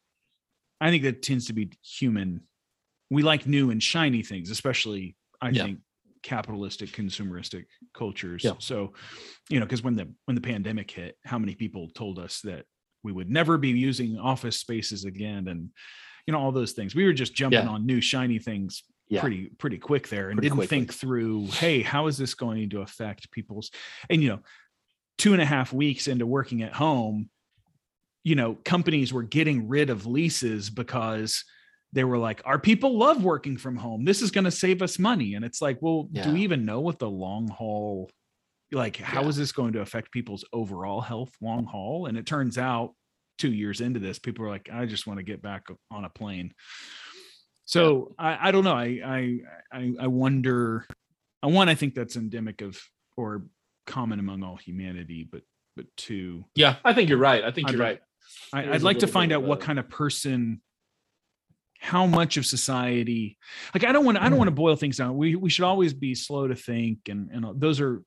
I 0.81 0.89
think 0.89 1.03
that 1.03 1.21
tends 1.21 1.47
to 1.47 1.53
be 1.53 1.71
human. 1.83 2.41
We 3.09 3.23
like 3.23 3.45
new 3.47 3.71
and 3.71 3.81
shiny 3.81 4.23
things, 4.23 4.49
especially 4.49 5.15
I 5.41 5.49
Yeah. 5.49 5.65
think 5.65 5.79
capitalistic 6.23 6.89
consumeristic 6.91 7.65
cultures. 7.93 8.43
Yeah. 8.43 8.53
So, 8.59 8.93
you 9.49 9.59
know, 9.59 9.65
because 9.65 9.81
when 9.83 9.95
the 9.95 10.13
when 10.25 10.35
the 10.35 10.41
pandemic 10.41 10.91
hit, 10.91 11.17
how 11.25 11.39
many 11.39 11.55
people 11.55 11.89
told 11.95 12.19
us 12.19 12.41
that 12.41 12.65
we 13.03 13.11
would 13.11 13.29
never 13.29 13.57
be 13.57 13.69
using 13.69 14.17
office 14.17 14.57
spaces 14.59 15.05
again 15.05 15.47
and 15.47 15.69
you 16.27 16.33
know 16.33 16.39
all 16.39 16.51
those 16.51 16.73
things. 16.73 16.93
We 16.93 17.05
were 17.05 17.13
just 17.13 17.33
jumping 17.33 17.59
Yeah. 17.63 17.69
on 17.69 17.85
new 17.85 18.01
shiny 18.01 18.37
things 18.39 18.83
Yeah. 19.07 19.21
pretty 19.21 19.47
pretty 19.57 19.77
quick 19.79 20.09
there 20.09 20.29
and 20.29 20.37
Pretty 20.37 20.49
didn't 20.49 20.57
quickly. 20.57 20.77
think 20.77 20.93
through, 20.93 21.47
hey, 21.47 21.81
how 21.81 22.07
is 22.07 22.17
this 22.17 22.35
going 22.35 22.69
to 22.71 22.81
affect 22.81 23.31
people's 23.31 23.71
and 24.09 24.21
you 24.21 24.29
know, 24.29 24.39
two 25.17 25.33
and 25.33 25.41
a 25.41 25.45
half 25.45 25.73
weeks 25.73 26.07
into 26.07 26.25
working 26.27 26.61
at 26.61 26.73
home, 26.73 27.29
you 28.23 28.35
know, 28.35 28.55
companies 28.65 29.13
were 29.13 29.23
getting 29.23 29.67
rid 29.67 29.89
of 29.89 30.05
leases 30.05 30.69
because 30.69 31.43
they 31.93 32.03
were 32.03 32.17
like, 32.17 32.41
our 32.45 32.59
people 32.59 32.97
love 32.97 33.23
working 33.23 33.57
from 33.57 33.75
home. 33.75 34.05
This 34.05 34.21
is 34.21 34.29
going 34.31 34.43
to 34.45 34.51
save 34.51 34.81
us 34.81 34.99
money. 34.99 35.33
And 35.35 35.43
it's 35.43 35.61
like, 35.61 35.77
well, 35.81 36.03
do 36.11 36.33
we 36.33 36.41
even 36.41 36.65
know 36.65 36.81
what 36.81 36.99
the 36.99 37.09
long 37.09 37.47
haul, 37.47 38.09
like, 38.71 38.97
how 38.97 39.23
is 39.27 39.37
Yeah. 39.37 39.41
this 39.41 39.51
going 39.51 39.73
to 39.73 39.81
affect 39.81 40.11
people's 40.11 40.45
overall 40.53 41.01
health 41.01 41.31
long 41.41 41.65
haul? 41.65 42.05
And 42.05 42.17
it 42.17 42.25
turns 42.27 42.57
out 42.59 42.93
two 43.39 43.51
years 43.51 43.81
into 43.81 43.99
this, 43.99 44.19
people 44.19 44.45
are 44.45 44.49
like, 44.49 44.69
I 44.71 44.85
just 44.85 45.07
want 45.07 45.17
to 45.17 45.23
get 45.23 45.41
back 45.41 45.67
on 45.89 46.05
a 46.05 46.09
plane. 46.09 46.53
So 47.65 48.13
I, 48.17 48.49
I 48.49 48.51
don't 48.51 48.63
know. 48.63 48.73
I, 48.75 48.99
I, 49.05 49.39
I, 49.71 49.93
I 50.01 50.07
wonder, 50.07 50.85
I 51.43 51.47
one, 51.47 51.69
I 51.69 51.75
think 51.75 51.93
that's 51.95 52.15
endemic 52.15 52.61
of, 52.61 52.79
or 53.15 53.43
common 53.85 54.19
among 54.19 54.43
all 54.43 54.57
humanity, 54.57 55.27
but, 55.31 55.41
but 55.75 55.85
two, 55.97 56.45
Yeah, 56.55 56.75
I 56.83 56.93
think 56.93 57.09
you're 57.09 57.17
right. 57.17 57.43
I 57.43 57.51
think 57.51 57.67
I'd 57.69 57.73
you're 57.73 57.79
like- 57.83 57.87
right. 57.89 58.01
I, 58.53 58.71
I'd 58.73 58.81
like 58.81 58.99
to 58.99 59.07
find 59.07 59.31
out 59.31 59.43
what 59.43 59.59
kind 59.61 59.77
of 59.79 59.89
person, 59.89 60.61
how 61.79 62.05
much 62.05 62.37
of 62.37 62.45
society, 62.45 63.37
like 63.73 63.83
I 63.83 63.91
don't 63.91 64.05
want, 64.05 64.17
I 64.19 64.27
don't 64.29 64.37
want 64.37 64.47
to 64.49 64.55
boil 64.55 64.75
things 64.75 64.97
down. 64.97 65.15
We 65.17 65.35
we 65.35 65.49
should 65.49 65.65
always 65.65 65.93
be 65.93 66.15
slow 66.15 66.47
to 66.47 66.55
think, 66.55 67.09
and 67.09 67.29
and 67.31 67.45
those 67.61 67.79
are, 67.79 68.03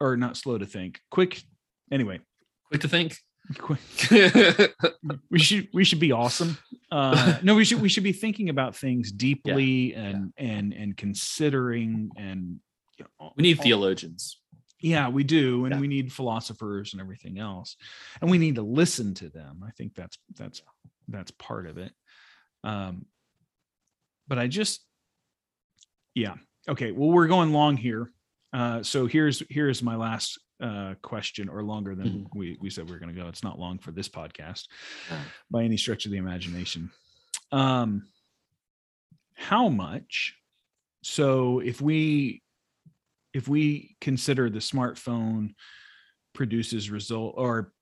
or 0.00 0.16
not 0.16 0.36
slow 0.36 0.58
to 0.58 0.66
think, 0.66 1.00
quick. 1.10 1.42
Anyway, 1.90 2.20
Quick 2.68 2.82
to 2.82 2.88
think. 2.88 3.16
quick. 3.58 3.80
We 5.30 5.38
should 5.38 5.68
we 5.72 5.84
should 5.84 5.98
be 6.00 6.12
awesome. 6.12 6.58
Uh, 6.92 7.38
no, 7.42 7.54
we 7.54 7.64
should 7.64 7.80
we 7.80 7.88
should 7.88 8.04
be 8.04 8.12
thinking 8.12 8.48
about 8.48 8.76
things 8.76 9.10
deeply 9.12 9.94
and 9.94 10.32
and 10.36 10.72
and 10.72 10.96
considering 10.96 12.10
and. 12.16 12.60
You 12.98 13.06
know, 13.18 13.32
we 13.36 13.42
need 13.42 13.58
all- 13.58 13.64
theologians. 13.64 14.39
Yeah, 14.80 15.08
we 15.08 15.24
do, 15.24 15.64
and 15.66 15.74
Yeah. 15.74 15.80
we 15.80 15.88
need 15.88 16.12
philosophers 16.12 16.92
and 16.92 17.00
everything 17.00 17.38
else, 17.38 17.76
and 18.20 18.30
we 18.30 18.38
need 18.38 18.54
to 18.56 18.62
listen 18.62 19.14
to 19.14 19.28
them. 19.28 19.62
I 19.66 19.70
think 19.72 19.94
that's 19.94 20.18
that's 20.36 20.62
that's 21.08 21.30
part 21.32 21.66
of 21.66 21.78
it. 21.78 21.92
Um, 22.64 23.06
but 24.28 24.38
I 24.38 24.46
just, 24.46 24.80
yeah, 26.14 26.34
okay. 26.68 26.92
Well, 26.92 27.10
we're 27.10 27.26
going 27.26 27.52
long 27.52 27.76
here, 27.76 28.12
uh, 28.52 28.82
so 28.82 29.06
here's 29.06 29.42
here's 29.50 29.82
my 29.82 29.96
last 29.96 30.38
uh, 30.60 30.94
question, 31.02 31.48
or 31.48 31.62
longer 31.62 31.94
than 31.94 32.06
Mhm. 32.24 32.26
we 32.34 32.56
we 32.60 32.70
said 32.70 32.88
we 32.88 32.94
are 32.94 32.98
going 32.98 33.14
to 33.14 33.20
go. 33.20 33.28
It's 33.28 33.42
not 33.42 33.58
long 33.58 33.78
for 33.78 33.92
this 33.92 34.08
podcast 34.08 34.68
Yeah. 35.10 35.24
by 35.50 35.64
any 35.64 35.76
stretch 35.76 36.04
of 36.04 36.12
the 36.12 36.18
imagination. 36.18 36.90
Um, 37.50 38.08
how 39.34 39.68
much? 39.70 40.36
So 41.02 41.60
if 41.60 41.80
we 41.80 42.42
if 43.32 43.48
we 43.48 43.96
consider 44.00 44.50
the 44.50 44.58
smartphone 44.58 45.54
produces 46.34 46.90
result 46.90 47.34
or 47.36 47.72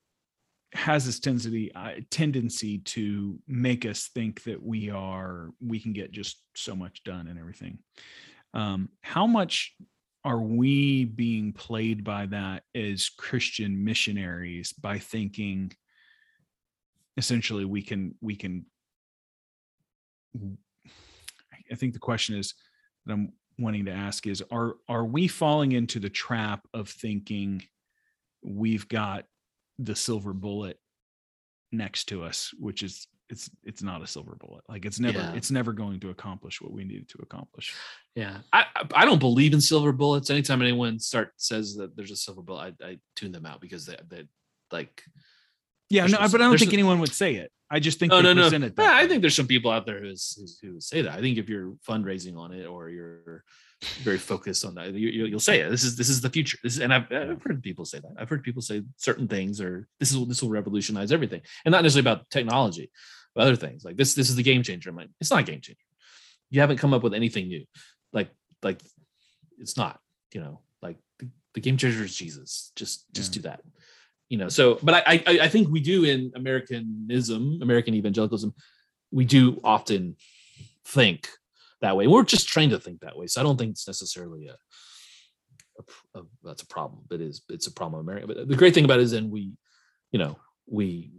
has 0.74 1.07
this 1.07 1.18
tendency 1.18 1.72
uh, 1.74 1.92
tendency 2.11 2.78
to 2.78 3.38
make 3.46 3.86
us 3.86 4.11
think 4.14 4.42
that 4.44 4.62
we 4.62 4.90
are 4.90 5.51
we 5.64 5.80
can 5.80 5.92
get 5.92 6.12
just 6.12 6.42
so 6.55 6.76
much 6.76 7.03
done 7.05 7.26
and 7.26 7.38
everything. 7.38 7.78
Um, 8.53 8.90
how 9.03 9.26
much 9.26 9.74
are 10.24 10.40
we 10.40 11.05
being 11.05 11.53
played 11.53 12.05
by 12.05 12.26
that 12.26 12.64
as 12.74 13.09
Christian 13.09 13.84
missionaries 13.84 14.72
by 14.72 14.99
thinking 14.99 15.72
essentially 17.16 17.64
we 17.64 17.82
can 17.82 18.14
we 18.20 18.36
can 18.36 18.66
I 21.70 21.74
think 21.74 21.92
the 21.92 21.99
question 21.99 22.36
is 22.36 22.55
that 23.07 23.12
I'm 23.14 23.32
wanting 23.59 23.84
to 23.86 23.92
ask 23.92 24.26
is 24.26 24.42
are 24.50 24.74
are 24.88 25.04
we 25.04 25.26
falling 25.28 25.72
into 25.72 25.98
the 25.98 26.09
trap 26.11 26.66
of 26.74 26.88
thinking 26.88 27.62
we've 28.42 28.88
got 28.88 29.24
the 29.78 29.94
silver 29.96 30.32
bullet 30.32 30.78
next 31.72 32.04
to 32.04 32.22
us 32.22 32.52
which 32.59 32.82
is 32.82 33.06
it's 33.30 33.50
it's 33.62 33.82
not 33.82 34.00
a 34.00 34.06
silver 34.06 34.34
bullet 34.40 34.64
like 34.68 34.86
it's 34.86 34.98
never 35.00 35.18
Yeah. 35.18 35.34
it's 35.34 35.50
never 35.50 35.72
going 35.72 36.00
to 36.00 36.11
accomplish 36.11 36.61
what 36.62 36.72
we 36.72 36.84
needed 36.84 37.09
to 37.11 37.18
accomplish 37.22 37.74
Yeah, 38.14 38.38
I 38.52 38.64
I- 38.74 38.88
I 39.02 39.04
don't 39.04 39.18
believe 39.20 39.52
in 39.52 39.61
silver 39.61 39.92
bullets. 39.92 40.30
Anytime 40.30 40.62
anyone 40.62 40.98
start 40.98 41.32
says 41.36 41.76
that 41.76 41.94
there's 41.94 42.11
a 42.11 42.16
silver 42.16 42.42
bullet, 42.42 42.74
I, 42.82 42.86
I 42.86 42.98
tune 43.16 43.32
them 43.32 43.44
out 43.46 43.61
because 43.61 43.84
they 43.86 43.96
they 44.09 44.24
like. 44.72 45.02
Yeah 45.91 46.03
There's 46.03 46.12
no 46.12 46.18
no- 46.20 46.28
but 46.28 46.41
i 46.41 46.45
don't 46.45 46.59
think 46.59 46.72
no- 46.72 46.76
anyone 46.76 47.01
would 47.01 47.12
say 47.12 47.34
it 47.36 47.51
i 47.70 47.78
just 47.80 47.99
think 47.99 48.11
No, 48.12 48.20
no, 48.20 48.32
no. 48.32 48.49
Yeah, 48.49 48.70
I 49.03 49.07
think 49.09 49.20
there's 49.20 49.36
some 49.36 49.47
people 49.47 49.70
out 49.70 49.84
there 49.86 50.01
who's, 50.01 50.34
who's 50.39 50.59
who 50.62 50.80
say 50.80 51.03
that. 51.03 51.12
I 51.18 51.20
think 51.20 51.36
if 51.39 51.49
you're 51.51 51.72
fundraising 51.86 52.36
on 52.39 52.53
it 52.53 52.64
or 52.66 52.89
you're 52.89 53.45
very 54.03 54.16
focused 54.18 54.64
on 54.64 54.74
that, 54.76 54.93
you, 54.95 55.09
you, 55.11 55.26
you'll 55.26 55.39
say 55.51 55.61
it. 55.61 55.68
This 55.70 55.84
is 55.84 55.95
this 55.95 56.09
is 56.09 56.20
the 56.22 56.30
future. 56.30 56.57
This 56.64 56.74
is, 56.76 56.80
and 56.80 56.93
I've, 56.95 57.07
I've 57.12 57.43
heard 57.43 57.62
people 57.62 57.84
say 57.84 58.01
that. 58.01 58.14
I've 58.18 58.28
heard 58.30 58.43
people 58.43 58.62
say 58.62 58.82
certain 58.97 59.28
things 59.28 59.61
or 59.61 59.86
this 60.01 60.11
is 60.12 60.26
this 60.26 60.41
will 60.43 60.49
revolutionize 60.61 61.12
everything, 61.12 61.43
and 61.64 61.70
not 61.72 61.82
necessarily 61.82 62.09
about 62.11 62.30
technology, 62.30 62.91
but 63.34 63.43
other 63.43 63.55
things 63.57 63.84
like 63.84 63.97
this. 63.99 64.14
This 64.14 64.30
is 64.30 64.36
the 64.36 64.43
game 64.51 64.62
changer. 64.62 64.89
I'm 64.91 64.97
like, 64.97 65.11
it's 65.20 65.30
not 65.30 65.41
a 65.41 65.51
game 65.51 65.61
changer. 65.61 65.84
You 66.51 66.61
haven't 66.62 66.78
come 66.78 66.95
up 66.95 67.03
with 67.03 67.12
anything 67.14 67.49
new. 67.49 67.64
Like 68.14 68.30
like 68.62 68.80
it's 69.59 69.76
not. 69.76 70.01
You 70.32 70.41
know, 70.41 70.61
like 70.80 70.97
the, 71.18 71.28
the 71.53 71.61
game 71.61 71.76
changer 71.76 72.03
is 72.03 72.16
Jesus. 72.16 72.72
Just 72.76 73.05
just 73.12 73.30
Yeah. 73.36 73.43
do 73.43 73.49
that. 73.49 73.61
You 74.29 74.39
know. 74.39 74.49
So, 74.49 74.79
but 74.83 74.95
I 74.95 75.22
I, 75.26 75.39
I 75.43 75.49
think 75.49 75.68
we 75.68 75.81
do 75.81 76.05
in 76.05 76.33
Americanism, 76.35 77.61
American 77.62 77.95
evangelicalism, 77.95 78.55
we 79.11 79.24
do 79.24 79.61
often 79.64 80.16
think 80.85 81.29
that 81.81 81.97
way. 81.97 82.07
We're 82.07 82.24
just 82.24 82.49
trained 82.49 82.72
to 82.72 82.79
think 82.79 83.01
that 83.01 83.16
way. 83.16 83.26
So 83.26 83.41
I 83.41 83.45
don't 83.45 83.57
think 83.57 83.70
it's 83.70 83.87
necessarily 83.87 84.49
a, 84.49 84.57
a, 85.79 86.20
a 86.20 86.22
that's 86.45 86.62
a 86.62 86.66
problem. 86.66 87.03
But 87.09 87.20
it 87.20 87.29
is 87.29 87.43
it's 87.49 87.66
a 87.66 87.72
problem 87.72 88.01
in 88.01 88.07
America. 88.07 88.26
But 88.26 88.49
the 88.49 88.57
great 88.57 88.74
thing 88.74 88.85
about 88.85 89.01
it 89.01 89.05
is 89.05 89.12
then 89.12 89.31
we, 89.31 89.53
you 90.12 90.18
know, 90.18 90.39
we 90.66 91.11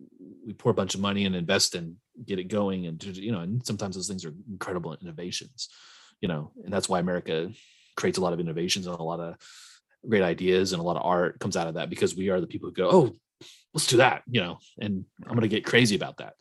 we 0.45 0.53
pour 0.53 0.72
a 0.72 0.76
bunch 0.76 0.95
of 0.95 1.01
money 1.01 1.26
and 1.26 1.36
invest 1.36 1.76
and 1.76 1.95
get 2.26 2.39
it 2.39 2.45
going 2.45 2.86
and 2.86 3.03
you 3.03 3.32
know, 3.32 3.41
and 3.41 3.66
sometimes 3.66 3.95
those 3.95 4.07
things 4.07 4.26
are 4.26 4.34
incredible 4.49 4.95
innovations, 5.01 5.70
you 6.22 6.28
know, 6.28 6.51
and 6.64 6.74
that's 6.74 6.89
why 6.89 6.99
America 6.99 7.51
creates 7.95 8.18
a 8.18 8.22
lot 8.22 8.34
of 8.34 8.39
innovations 8.39 8.88
and 8.88 8.97
a 8.97 9.03
lot 9.03 9.20
of 9.20 9.36
great 10.07 10.23
ideas 10.23 10.73
and 10.73 10.79
a 10.79 10.83
lot 10.83 10.97
of 10.97 11.05
art 11.05 11.39
comes 11.39 11.57
out 11.57 11.67
of 11.67 11.75
that 11.75 11.89
because 11.89 12.15
we 12.15 12.29
are 12.29 12.39
the 12.39 12.47
people 12.47 12.69
who 12.69 12.73
go, 12.73 12.89
oh, 12.91 13.13
let's 13.73 13.87
do 13.87 13.97
that, 13.97 14.23
you 14.29 14.41
know, 14.41 14.59
and 14.79 15.05
I'm 15.23 15.31
going 15.31 15.41
to 15.41 15.47
get 15.47 15.65
crazy 15.65 15.95
about 15.95 16.17
that, 16.17 16.33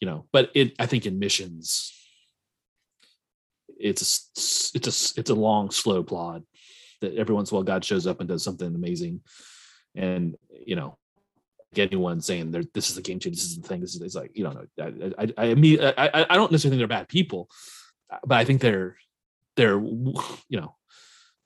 you 0.00 0.06
know. 0.06 0.26
But 0.32 0.50
it, 0.54 0.74
I 0.78 0.86
think, 0.86 1.06
in 1.06 1.18
missions, 1.18 1.94
it's 3.78 4.02
a, 4.02 4.76
it's 4.76 4.86
a 5.16 5.20
it's 5.20 5.30
a 5.30 5.34
long, 5.34 5.70
slow 5.70 6.02
plod 6.02 6.44
that 7.00 7.14
every 7.14 7.34
once 7.34 7.50
in 7.50 7.54
a 7.54 7.56
while 7.56 7.64
God 7.64 7.84
shows 7.84 8.06
up 8.06 8.20
and 8.20 8.28
does 8.28 8.44
something 8.44 8.74
amazing, 8.74 9.20
and 9.94 10.36
you 10.50 10.76
know, 10.76 10.96
anyone 11.76 12.20
saying 12.20 12.50
there, 12.50 12.64
this 12.74 12.88
is 12.88 12.96
the 12.96 13.02
game 13.02 13.18
changer, 13.18 13.36
this 13.36 13.44
is 13.44 13.58
the 13.58 13.68
thing, 13.68 13.80
this 13.80 13.94
is 13.94 14.14
like 14.14 14.32
you 14.34 14.44
know. 14.44 14.64
I 14.80 15.12
I 15.18 15.32
I 15.36 15.94
I 15.96 16.26
I 16.30 16.36
don't 16.36 16.52
necessarily 16.52 16.78
think 16.78 16.80
they're 16.80 16.98
bad 16.98 17.08
people, 17.08 17.48
but 18.24 18.38
I 18.38 18.44
think 18.44 18.60
they're 18.60 18.96
they're 19.56 19.78
you 19.78 20.60
know 20.60 20.74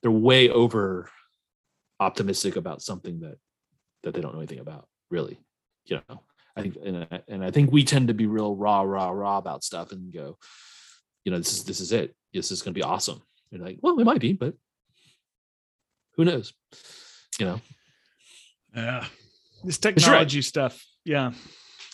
they're 0.01 0.11
way 0.11 0.49
over 0.49 1.09
optimistic 2.07 2.55
about 2.55 2.81
something 2.81 3.19
that 3.21 3.37
that 4.03 4.13
they 4.13 4.21
don't 4.21 4.33
know 4.33 4.39
anything 4.43 4.59
about 4.59 4.87
really 5.09 5.37
you 5.85 5.99
know 6.09 6.21
i 6.57 6.61
think 6.61 6.75
and 6.85 7.07
I, 7.11 7.21
and 7.27 7.43
I 7.43 7.51
think 7.51 7.71
we 7.71 7.83
tend 7.83 8.07
to 8.09 8.13
be 8.13 8.27
real 8.27 8.55
raw 8.55 8.81
raw 8.81 9.09
raw 9.21 9.37
about 9.37 9.63
stuff 9.63 9.91
and 9.91 10.13
go 10.13 10.37
you 11.23 11.31
know 11.31 11.37
this 11.37 11.53
is 11.53 11.63
this 11.63 11.79
is 11.79 11.91
it 11.91 12.15
this 12.33 12.51
is 12.51 12.61
going 12.61 12.73
to 12.73 12.79
be 12.79 12.83
awesome 12.83 13.21
you're 13.49 13.63
like 13.63 13.77
well 13.81 13.99
it 13.99 14.05
might 14.05 14.21
be 14.21 14.33
but 14.33 14.53
who 16.15 16.25
knows 16.25 16.53
you 17.39 17.45
know 17.45 17.59
Yeah. 18.75 19.05
This 19.63 19.79
you're 19.81 19.91
right. 19.91 19.95
technology 20.01 20.41
stuff. 20.41 20.83
Yeah. 21.05 21.31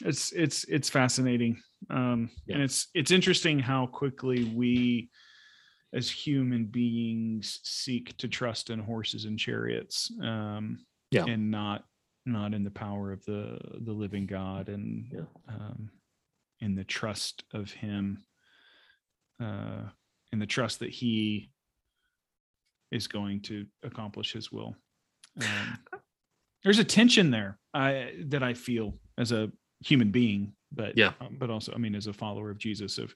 It's 0.06 0.32
it's 0.32 0.64
it's 0.76 0.90
fascinating. 0.90 1.62
Um 1.90 2.30
Yeah. 2.46 2.56
and 2.56 2.64
it's 2.64 2.88
it's 2.94 3.12
interesting 3.12 3.60
how 3.60 3.86
quickly 3.88 4.46
we 4.56 5.10
as 5.94 6.10
human 6.10 6.66
beings 6.66 7.60
seek 7.64 8.16
to 8.18 8.28
trust 8.28 8.70
in 8.70 8.80
horses 8.80 9.26
and 9.26 9.40
chariots. 9.40 10.12
Um 10.22 10.86
Yeah. 11.12 11.26
and 11.26 11.50
not 11.52 11.86
not 12.26 12.54
in 12.54 12.64
the 12.64 12.72
power 12.72 13.12
of 13.12 13.24
the 13.26 13.58
the 13.82 13.94
living 13.94 14.28
God 14.28 14.70
and 14.70 15.12
Yeah. 15.12 15.26
um 15.48 15.90
in 16.60 16.76
the 16.76 16.84
trust 16.84 17.44
of 17.54 17.72
him 17.72 18.24
uh 19.42 19.84
in 20.32 20.40
the 20.40 20.46
trust 20.46 20.80
that 20.80 20.92
he 20.92 21.52
is 22.92 23.08
going 23.08 23.42
to 23.42 23.66
accomplish 23.84 24.34
his 24.34 24.52
will. 24.52 24.76
Um, 25.42 25.78
there's 26.64 26.80
a 26.80 26.84
tension 26.84 27.32
there 27.32 27.58
I, 27.74 28.14
that 28.26 28.44
I 28.44 28.54
feel 28.54 29.00
as 29.18 29.32
a 29.32 29.52
human 29.80 30.12
being, 30.12 30.54
but 30.72 30.98
Yeah. 30.98 31.14
um, 31.22 31.38
but 31.40 31.50
also 31.50 31.74
I 31.74 31.78
mean 31.78 31.96
as 31.96 32.08
a 32.08 32.14
follower 32.14 32.50
of 32.52 32.58
Jesus 32.60 32.98
of 32.98 33.14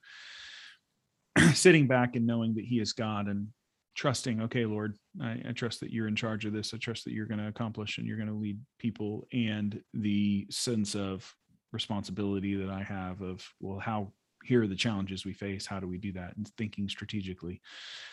sitting 1.54 1.88
back 1.88 2.16
and 2.16 2.26
knowing 2.26 2.56
that 2.56 2.66
He 2.66 2.80
is 2.80 2.94
God 2.94 3.28
and 3.28 3.50
trusting. 3.96 4.42
Okay, 4.44 4.66
Lord, 4.66 4.98
I, 5.22 5.42
I 5.50 5.52
trust 5.54 5.80
that 5.82 5.92
you're 5.92 6.08
in 6.08 6.16
charge 6.16 6.46
of 6.46 6.54
this. 6.54 6.74
I 6.74 6.78
trust 6.78 7.06
that 7.06 7.14
you're 7.14 7.28
going 7.28 7.40
to 7.40 7.48
accomplish 7.48 7.98
and 7.98 8.08
you're 8.08 8.18
going 8.18 8.30
to 8.30 8.36
lead 8.36 8.60
people, 8.80 9.28
and 9.34 9.82
the 9.94 10.48
sense 10.50 10.96
of 10.96 11.32
responsibility 11.72 12.56
that 12.56 12.70
I 12.70 12.84
have 12.84 13.22
of 13.22 13.48
well, 13.60 13.80
how 13.80 14.14
here 14.44 14.64
are 14.64 14.68
the 14.68 14.76
challenges 14.76 15.26
we 15.26 15.34
face. 15.34 15.66
How 15.66 15.80
do 15.80 15.88
we 15.88 15.98
do 15.98 16.12
that? 16.14 16.36
And 16.38 16.48
thinking 16.58 16.90
strategically 16.90 17.62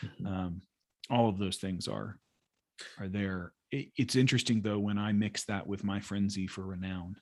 Mhm. 0.02 0.26
um, 0.26 0.60
all 1.10 1.28
of 1.28 1.38
those 1.38 1.56
things 1.56 1.88
are 1.88 2.18
are 2.98 3.08
there 3.08 3.52
it, 3.70 3.88
it's 3.96 4.16
interesting 4.16 4.62
though 4.62 4.78
when 4.78 4.96
i 4.96 5.12
mix 5.12 5.44
that 5.44 5.66
with 5.66 5.84
my 5.84 6.00
frenzy 6.00 6.46
for 6.46 6.64
renown 6.64 7.16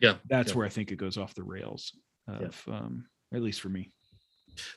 Yeah, 0.00 0.16
that's 0.30 0.50
yeah. 0.52 0.56
where 0.56 0.66
i 0.66 0.70
think 0.70 0.92
it 0.92 0.96
goes 0.96 1.18
off 1.18 1.34
the 1.34 1.42
rails 1.42 1.92
of 2.28 2.62
um 2.68 3.06
at 3.34 3.42
least 3.42 3.60
for 3.60 3.68
me 3.68 3.92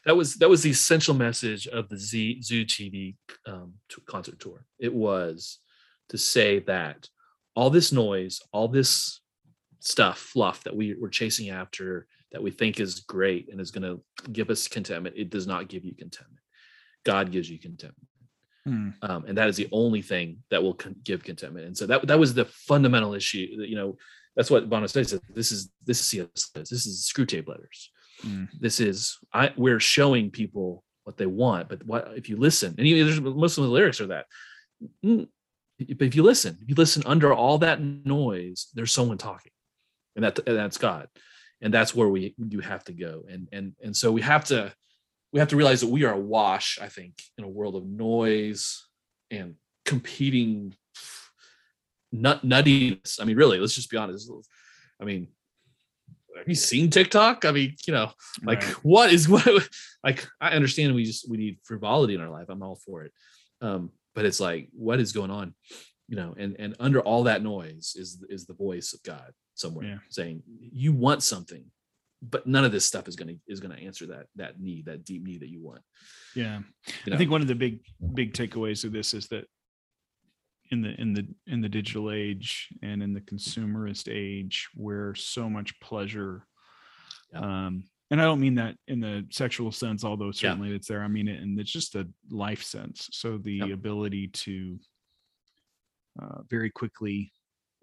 that 0.06 0.16
was 0.16 0.36
that 0.36 0.50
was 0.50 0.64
the 0.64 0.70
essential 0.70 1.14
message 1.14 1.68
of 1.68 1.90
the 1.90 1.98
Z 1.98 2.42
Zoo 2.42 2.66
TV 2.66 3.16
um, 3.46 3.74
concert 4.06 4.40
tour. 4.40 4.66
It 4.80 4.94
was 4.94 5.60
to 6.10 6.18
say 6.18 6.60
that 6.60 7.10
all 7.56 7.70
this 7.70 7.92
noise, 7.92 8.42
all 8.52 8.68
this 8.68 9.22
stuff, 9.80 10.18
fluff 10.18 10.64
that 10.64 10.76
we 10.76 10.96
were 10.96 11.10
chasing 11.10 11.50
after, 11.50 12.08
that 12.32 12.44
we 12.44 12.52
think 12.52 12.80
is 12.80 13.02
great 13.02 13.50
and 13.52 13.60
is 13.60 13.72
going 13.72 13.84
to 13.84 14.02
give 14.32 14.50
us 14.50 14.68
contentment, 14.68 15.16
it 15.18 15.30
does 15.30 15.48
not 15.48 15.68
give 15.68 15.84
you 15.84 15.94
contentment. 15.94 16.40
God 17.04 17.32
gives 17.32 17.50
you 17.50 17.58
contentment, 17.58 18.08
Hmm. 18.66 18.90
um, 19.02 19.26
and 19.26 19.38
that 19.38 19.50
is 19.50 19.58
the 19.58 19.70
only 19.72 20.02
thing 20.02 20.44
that 20.52 20.62
will 20.62 20.76
con- 20.76 20.96
give 21.04 21.24
contentment. 21.24 21.66
And 21.66 21.76
so 21.76 21.88
that 21.88 22.08
that 22.08 22.20
was 22.20 22.34
the 22.34 22.46
fundamental 22.46 23.14
issue. 23.16 23.58
That, 23.58 23.70
you 23.70 23.76
know, 23.76 23.98
that's 24.36 24.52
what 24.52 24.70
Bono 24.70 24.88
said. 24.88 25.20
This 25.34 25.52
is 25.52 25.70
this 25.84 26.00
is 26.00 26.08
C.S. 26.08 26.52
This 26.54 26.86
is 26.86 27.12
Screwtape 27.12 27.48
Letters 27.48 27.90
Mm. 28.26 28.48
this 28.60 28.80
is 28.80 29.18
I 29.34 29.52
we're 29.58 29.80
showing 29.80 30.32
people 30.32 30.84
what 31.04 31.18
they 31.18 31.26
want, 31.26 31.70
but 31.70 31.86
what 31.86 32.14
if 32.16 32.30
you 32.30 32.38
listen? 32.38 32.76
And 32.78 32.88
there's 32.88 33.20
most 33.20 33.58
of 33.58 33.64
the 33.64 33.70
lyrics 33.70 34.00
are 34.02 34.08
that. 34.08 34.26
Mm, 35.04 35.28
But 35.80 36.08
if 36.08 36.16
you 36.16 36.24
listen, 36.24 36.58
if 36.62 36.70
you 36.70 36.76
listen 36.76 37.04
under 37.06 37.34
all 37.34 37.58
that 37.60 37.82
noise, 37.82 38.68
there's 38.74 38.92
someone 38.92 39.18
talking, 39.18 39.52
and 40.16 40.24
that 40.24 40.40
and 40.48 40.58
that's 40.58 40.78
God, 40.78 41.08
and 41.62 41.74
that's 41.74 41.96
where 41.96 42.10
we 42.10 42.36
you 42.38 42.60
have 42.60 42.84
to 42.86 42.94
go. 42.94 43.24
And 43.30 43.48
and 43.52 43.74
and 43.84 43.96
so 43.96 44.12
we 44.12 44.22
have 44.22 44.46
to 44.46 44.74
we 45.34 45.40
have 45.40 45.50
to 45.50 45.56
realize 45.56 45.82
that 45.82 45.88
we 45.90 46.04
are 46.04 46.14
awash. 46.14 46.78
I 46.82 46.88
think 46.88 47.14
in 47.38 47.44
a 47.44 47.50
world 47.50 47.76
of 47.76 47.86
noise 47.86 48.86
and 49.32 49.56
competing 49.86 50.76
nut 52.12 52.46
nuttiness. 52.46 53.20
I 53.20 53.26
mean, 53.26 53.38
really, 53.38 53.60
let's 53.60 53.76
just 53.76 53.90
be 53.90 53.98
honest. 53.98 54.30
I 55.02 55.06
mean, 55.06 55.30
have 56.38 56.48
you 56.48 56.56
seen 56.56 56.90
TikTok? 56.90 57.46
I 57.46 57.52
mean, 57.52 57.76
you 57.88 57.94
know, 57.94 58.12
like 58.44 58.62
Right. 58.64 58.74
what 58.84 59.14
is 59.14 59.28
what 59.34 59.46
like 60.04 60.28
I 60.40 60.52
understand 60.52 60.96
we 60.96 61.04
just 61.06 61.30
we 61.30 61.38
need 61.38 61.60
frivolity 61.64 62.16
in 62.16 62.22
our 62.22 62.30
life. 62.30 62.48
I'm 62.50 62.64
all 62.64 62.80
for 62.86 63.04
it. 63.04 63.12
Um, 63.62 63.92
but 64.16 64.26
it's 64.26 64.40
like, 64.40 64.70
what 64.74 65.00
is 65.00 65.12
going 65.12 65.32
on? 65.32 65.54
You 66.08 66.16
know, 66.18 66.36
and 66.38 66.56
and 66.60 66.76
under 66.80 67.00
all 67.02 67.24
that 67.24 67.44
noise 67.44 67.96
is 67.98 68.24
is 68.30 68.46
the 68.46 68.54
voice 68.54 68.94
of 68.94 69.02
God 69.04 69.32
somewhere 69.56 69.86
Yeah. 69.88 69.98
saying, 70.10 70.44
You 70.48 70.94
want 70.94 71.22
something, 71.24 71.66
but 72.22 72.48
none 72.48 72.66
of 72.66 72.72
this 72.72 72.86
stuff 72.86 73.08
is 73.08 73.16
gonna 73.16 73.36
is 73.48 73.60
gonna 73.60 73.76
answer 73.76 74.08
that 74.08 74.26
that 74.36 74.60
need, 74.60 74.86
that 74.86 75.06
deep 75.06 75.24
need 75.24 75.42
that 75.42 75.50
you 75.50 75.62
want. 75.62 75.82
yeah 76.36 76.60
You 77.06 77.14
i 77.14 77.18
think 77.18 77.30
one 77.32 77.42
of 77.42 77.48
the 77.48 77.56
big 77.56 77.80
big 78.14 78.34
takeaways 78.34 78.84
of 78.84 78.92
this 78.92 79.14
is 79.14 79.28
that 79.28 79.46
in 80.72 80.82
the 80.82 81.00
in 81.02 81.14
the 81.14 81.28
in 81.48 81.62
the 81.62 81.70
digital 81.70 82.12
age 82.12 82.70
and 82.82 83.04
in 83.04 83.14
the 83.14 83.22
consumerist 83.22 84.08
age 84.12 84.70
where 84.76 85.14
so 85.16 85.50
much 85.50 85.78
pleasure 85.82 86.48
Yeah. 87.34 87.66
um 87.66 87.84
and 88.10 88.22
i 88.22 88.24
don't 88.26 88.40
mean 88.40 88.56
that 88.56 88.76
in 88.88 89.00
the 89.00 89.26
sexual 89.32 89.72
sense 89.72 90.04
although 90.04 90.28
Yeah. 90.28 90.32
certainly 90.52 90.72
it's 90.74 90.88
there 90.88 91.04
i 91.04 91.08
mean 91.08 91.28
it 91.28 91.42
in 91.42 91.60
it's 91.60 91.72
just 91.72 91.96
a 91.96 92.08
life 92.30 92.64
sense 92.64 93.10
so 93.12 93.38
the 93.38 93.56
Yep. 93.58 93.72
ability 93.72 94.28
to 94.30 94.80
uh, 96.22 96.42
very 96.50 96.70
quickly 96.70 97.32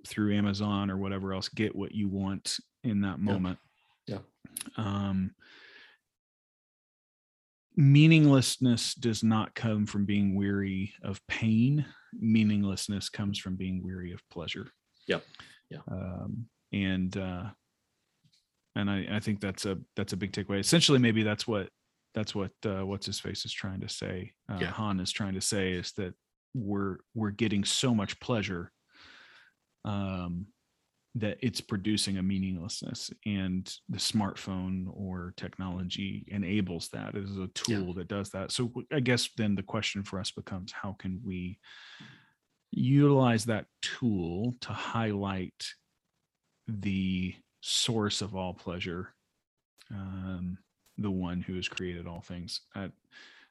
through 0.07 0.37
amazon 0.37 0.91
or 0.91 0.97
whatever 0.97 1.33
else 1.35 1.49
get 1.49 1.75
what 1.75 1.93
you 1.93 2.09
want 2.09 2.57
in 2.85 3.01
that 3.03 3.19
moment 3.21 3.59
Yeah. 4.07 4.19
um 4.77 5.35
meaninglessness 7.79 8.93
does 8.95 9.23
not 9.23 9.55
come 9.55 9.87
from 9.87 10.05
being 10.05 10.35
weary 10.35 10.93
of 11.03 11.25
pain 11.29 11.87
meaninglessness 12.13 13.09
comes 13.09 13.39
from 13.39 13.55
being 13.55 13.81
weary 13.85 14.13
of 14.13 14.21
pleasure 14.31 14.67
Yep. 15.07 15.25
Yeah. 15.71 15.79
um, 15.91 16.47
and 16.73 17.17
uh 17.17 17.45
and 18.75 18.91
I, 18.91 19.07
I 19.13 19.21
think 19.21 19.41
that's 19.41 19.65
a 19.65 19.79
that's 19.97 20.13
a 20.13 20.17
big 20.17 20.33
takeaway 20.33 20.59
essentially 20.59 20.99
maybe 20.99 21.23
that's 21.23 21.47
what 21.47 21.69
that's 22.15 22.35
what 22.35 22.51
uh 22.67 22.85
what's 22.85 23.07
his 23.07 23.21
face 23.21 23.45
is 23.45 23.53
trying 23.53 23.81
to 23.83 23.89
say 23.89 24.33
uh, 24.53 24.59
Yeah. 24.61 24.73
han 24.73 24.99
is 24.99 25.13
trying 25.13 25.35
to 25.35 25.41
say 25.41 25.73
is 25.73 25.93
that 25.93 26.15
we're 26.55 26.97
we're 27.15 27.31
getting 27.31 27.65
so 27.65 27.95
much 27.95 28.19
pleasure 28.19 28.73
um 29.85 30.47
that 31.21 31.39
it's 31.41 31.61
producing 31.61 32.19
a 32.19 32.23
meaninglessness 32.23 33.11
and 33.27 33.73
the 33.89 33.99
smartphone 33.99 34.87
or 34.93 35.35
technology 35.37 36.25
enables 36.29 36.89
that 36.89 37.17
as 37.17 37.37
a 37.39 37.49
tool 37.49 37.95
that 37.95 38.09
does 38.09 38.31
that. 38.31 38.53
So 38.53 38.73
i 38.93 39.01
guess 39.01 39.29
then 39.37 39.55
the 39.55 39.63
question 39.63 40.03
for 40.03 40.19
us 40.21 40.31
becomes 40.31 40.73
how 40.73 40.97
can 40.99 41.21
we 41.25 41.59
utilize 42.71 43.47
that 43.47 43.67
tool 43.83 44.55
to 44.61 44.73
highlight 44.73 45.65
the 46.67 47.35
source 47.61 48.21
of 48.21 48.37
all 48.37 48.55
pleasure 48.55 49.15
um, 49.91 50.59
the 50.99 51.11
one 51.11 51.41
who 51.41 51.55
has 51.55 51.69
created 51.69 52.07
all 52.07 52.21
things? 52.21 52.61
That 52.75 52.93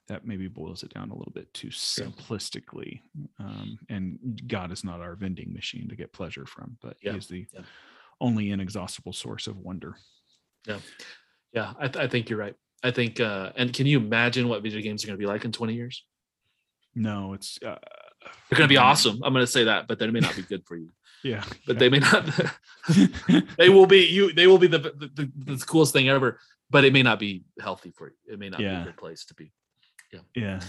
that 0.08 0.26
maybe 0.26 0.48
boils 0.48 0.84
it 0.84 0.94
down 0.94 1.10
a 1.10 1.16
little 1.16 1.34
bit 1.34 1.54
too 1.54 1.68
simplistically 1.68 3.02
um, 3.40 3.78
and 3.90 4.42
god 4.48 4.72
is 4.72 4.84
not 4.84 5.02
our 5.02 5.16
vending 5.16 5.52
machine 5.54 5.88
to 5.90 5.96
get 5.96 6.14
pleasure 6.14 6.46
from 6.46 6.78
but 6.82 6.96
Yeah, 7.02 7.12
he 7.12 7.18
is 7.18 7.28
the 7.28 7.46
yeah. 7.54 7.62
only 8.22 8.52
inexhaustible 8.52 9.14
source 9.14 9.48
of 9.48 9.58
wonder 9.58 9.98
Yeah, 10.68 10.80
yeah, 11.54 11.74
I, 11.80 11.88
th- 11.88 12.04
I 12.06 12.08
think 12.08 12.30
you're 12.30 12.40
right. 12.40 12.56
I 12.84 12.92
think, 12.92 13.20
uh, 13.20 13.52
and 13.56 13.74
can 13.74 13.88
you 13.88 13.98
imagine 14.00 14.48
what 14.48 14.62
video 14.62 14.82
games 14.82 15.04
are 15.04 15.08
going 15.08 15.18
to 15.18 15.24
be 15.24 15.26
like 15.26 15.46
in 15.46 15.52
20 15.52 15.74
years? 15.74 16.06
no 16.96 17.34
it's 17.34 17.58
uh, 17.64 17.78
They're 18.50 18.58
going 18.58 18.68
to 18.70 18.74
be 18.74 18.80
mm, 18.80 18.84
awesome. 18.84 19.20
I'm 19.24 19.34
going 19.34 19.46
to 19.46 19.52
say 19.52 19.64
that, 19.66 19.88
but 19.88 19.98
they 20.00 20.08
may 20.10 20.20
not 20.20 20.36
be 20.36 20.44
good 20.44 20.64
for 20.66 20.76
you. 20.76 20.90
yeah 21.24 21.44
But 21.66 21.80
they 21.80 21.90
may 21.90 22.00
not. 22.00 22.24
they 23.58 23.70
will 23.70 23.88
be 23.88 24.06
you. 24.06 24.32
They 24.34 24.48
will 24.48 24.58
be 24.60 24.68
the, 24.68 24.80
the 24.80 25.10
the 25.16 25.32
the 25.56 25.66
coolest 25.66 25.94
thing 25.94 26.08
ever. 26.10 26.40
But 26.70 26.86
it 26.86 26.94
may 26.94 27.02
not 27.04 27.18
be 27.20 27.44
healthy 27.60 27.92
for 27.92 28.10
you. 28.10 28.34
It 28.34 28.40
may 28.40 28.50
not 28.50 28.60
be 28.60 28.66
a 28.66 28.84
good 28.86 28.98
place 28.98 29.26
to 29.26 29.34
be. 29.34 29.52
Yeah 30.12 30.20
yeah 30.36 30.60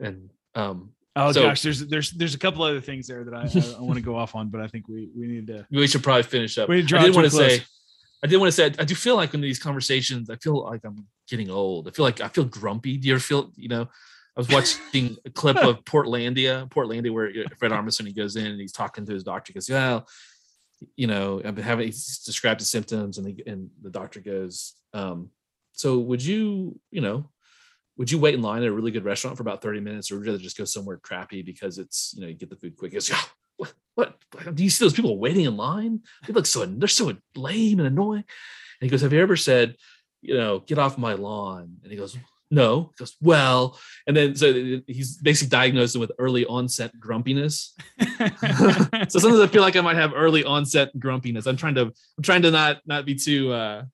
And 0.00 0.30
um, 0.54 0.90
oh 1.16 1.32
So- 1.32 1.42
gosh 1.42 1.62
there's 1.62 1.80
there's 1.86 2.10
there's 2.12 2.34
a 2.34 2.38
couple 2.38 2.62
other 2.62 2.80
things 2.80 3.06
there 3.06 3.24
that 3.24 3.34
i 3.34 3.42
i, 3.42 3.74
I 3.78 3.80
want 3.80 3.96
to 3.96 4.02
go 4.02 4.16
off 4.16 4.34
on 4.34 4.48
but 4.48 4.60
i 4.60 4.66
think 4.66 4.88
we 4.88 5.08
we 5.16 5.26
need 5.26 5.46
to 5.48 5.66
we 5.70 5.86
should 5.86 6.02
probably 6.02 6.22
finish 6.24 6.56
up. 6.58 6.68
we 6.68 6.82
draw 6.82 7.00
I 7.00 7.04
did 7.06 7.14
want 7.14 7.26
to 7.30 7.36
close. 7.36 7.56
say. 7.58 7.64
I 8.24 8.28
did 8.28 8.36
want 8.36 8.48
to 8.48 8.52
say. 8.52 8.66
I 8.78 8.84
do 8.84 8.94
feel 8.94 9.16
like 9.16 9.34
in 9.34 9.40
these 9.40 9.58
conversations, 9.58 10.30
I 10.30 10.36
feel 10.36 10.62
like 10.62 10.84
I'm 10.84 11.08
getting 11.28 11.50
old. 11.50 11.88
I 11.88 11.90
feel 11.90 12.04
like 12.04 12.20
I 12.20 12.28
feel 12.28 12.44
grumpy. 12.44 12.96
Do 12.96 13.08
you 13.08 13.14
ever 13.14 13.20
feel? 13.20 13.50
You 13.56 13.66
know, 13.66 13.82
I 13.82 14.40
was 14.40 14.48
watching 14.48 15.16
a 15.24 15.30
clip 15.30 15.56
of 15.56 15.82
Portlandia, 15.92 16.70
Portlandia, 16.70 17.10
where 17.12 17.32
Fred 17.58 17.72
Armisen 17.72 18.06
he 18.06 18.12
goes 18.12 18.36
in 18.36 18.46
and 18.46 18.60
he's 18.60 18.70
talking 18.70 19.04
to 19.06 19.12
his 19.12 19.24
doctor. 19.24 19.50
He 19.52 19.54
goes, 19.54 19.68
"Well, 19.68 20.06
you 20.94 21.08
know, 21.08 21.42
I've 21.44 21.56
been 21.56 21.64
having." 21.64 21.86
He's 21.86 22.18
described 22.18 22.60
the 22.60 22.64
symptoms, 22.64 23.18
and 23.18 23.26
the 23.26 23.42
and 23.50 23.70
the 23.82 23.90
doctor 23.90 24.20
goes, 24.20 24.74
um, 24.94 25.30
"So 25.72 25.98
would 25.98 26.24
you, 26.24 26.78
you 26.92 27.00
know, 27.00 27.28
would 28.02 28.10
you 28.10 28.18
wait 28.18 28.34
in 28.34 28.42
line 28.42 28.62
at 28.62 28.68
a 28.68 28.72
really 28.72 28.90
good 28.90 29.04
restaurant 29.04 29.36
for 29.36 29.44
about 29.44 29.62
30 29.62 29.78
minutes, 29.78 30.10
or 30.10 30.16
would 30.16 30.26
you 30.26 30.32
rather 30.32 30.42
just 30.42 30.58
go 30.58 30.64
somewhere 30.64 30.96
crappy 30.96 31.40
because 31.40 31.78
it's, 31.78 32.12
you 32.16 32.20
know, 32.20 32.26
you 32.26 32.34
get 32.34 32.50
the 32.50 32.56
food 32.56 32.76
quick?" 32.76 32.92
Goes, 32.92 33.08
"Yeah, 33.08 33.20
what, 33.58 33.74
what? 33.94 34.18
Do 34.56 34.64
you 34.64 34.70
see 34.70 34.84
those 34.84 34.92
people 34.92 35.16
waiting 35.18 35.44
in 35.44 35.56
line? 35.56 36.00
They 36.26 36.32
look 36.32 36.46
so 36.46 36.66
they're 36.66 36.88
so 36.88 37.16
lame 37.36 37.78
and 37.78 37.86
annoying." 37.86 38.24
And 38.80 38.80
he 38.80 38.88
goes, 38.88 39.02
"Have 39.02 39.12
you 39.12 39.22
ever 39.22 39.36
said, 39.36 39.76
you 40.20 40.34
know, 40.34 40.58
get 40.58 40.80
off 40.80 40.98
my 40.98 41.12
lawn?" 41.12 41.76
And 41.84 41.92
he 41.92 41.96
goes, 41.96 42.18
"No." 42.50 42.90
He 42.90 43.04
goes, 43.04 43.16
"Well," 43.20 43.78
and 44.08 44.16
then 44.16 44.34
so 44.34 44.52
he's 44.52 45.18
basically 45.18 45.50
diagnosed 45.50 45.96
with 45.96 46.10
early 46.18 46.44
onset 46.44 46.98
grumpiness. 46.98 47.72
so 48.00 49.20
sometimes 49.20 49.38
I 49.38 49.46
feel 49.46 49.62
like 49.62 49.76
I 49.76 49.80
might 49.80 49.94
have 49.94 50.12
early 50.12 50.42
onset 50.42 50.90
grumpiness. 50.98 51.46
I'm 51.46 51.56
trying 51.56 51.76
to 51.76 51.82
I'm 51.82 52.22
trying 52.24 52.42
to 52.42 52.50
not 52.50 52.78
not 52.84 53.06
be 53.06 53.14
too 53.14 53.52
uh 53.52 53.84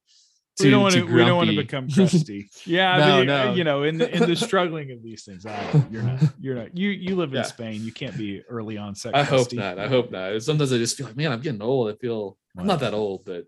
too, 0.58 0.64
we 0.66 0.70
don't 0.70 0.82
want 0.82 0.94
to. 0.94 1.04
We 1.04 1.24
don't 1.24 1.36
want 1.36 1.50
to 1.50 1.56
become 1.56 1.88
crusty. 1.94 2.50
Yeah, 2.66 2.96
No, 2.98 3.16
mean, 3.18 3.26
no. 3.26 3.54
you 3.54 3.64
know, 3.64 3.82
in 3.84 3.98
the 3.98 4.14
in 4.14 4.28
the 4.28 4.36
struggling 4.48 4.90
of 4.92 5.02
these 5.02 5.24
things, 5.24 5.46
I 5.46 5.82
you're 5.90 6.02
not. 6.02 6.20
You're 6.40 6.54
not. 6.56 6.76
You 6.76 6.90
you 6.90 7.16
live 7.16 7.30
in 7.30 7.36
Yeah. 7.36 7.42
Spain. 7.42 7.82
You 7.82 7.92
can't 7.92 8.16
be 8.16 8.42
early 8.48 8.76
on 8.76 8.88
onset. 8.88 9.14
I 9.14 9.22
hope 9.24 9.52
not. 9.52 9.78
I 9.78 9.86
hope 9.88 10.10
not. 10.10 10.42
Sometimes 10.42 10.72
I 10.72 10.78
just 10.78 10.96
feel 10.96 11.06
like, 11.06 11.16
man, 11.16 11.32
I'm 11.32 11.40
getting 11.40 11.62
old. 11.62 11.92
I 11.92 11.96
feel 11.96 12.36
I'm 12.56 12.66
not 12.66 12.80
that 12.80 12.94
old, 12.94 13.24
but 13.24 13.44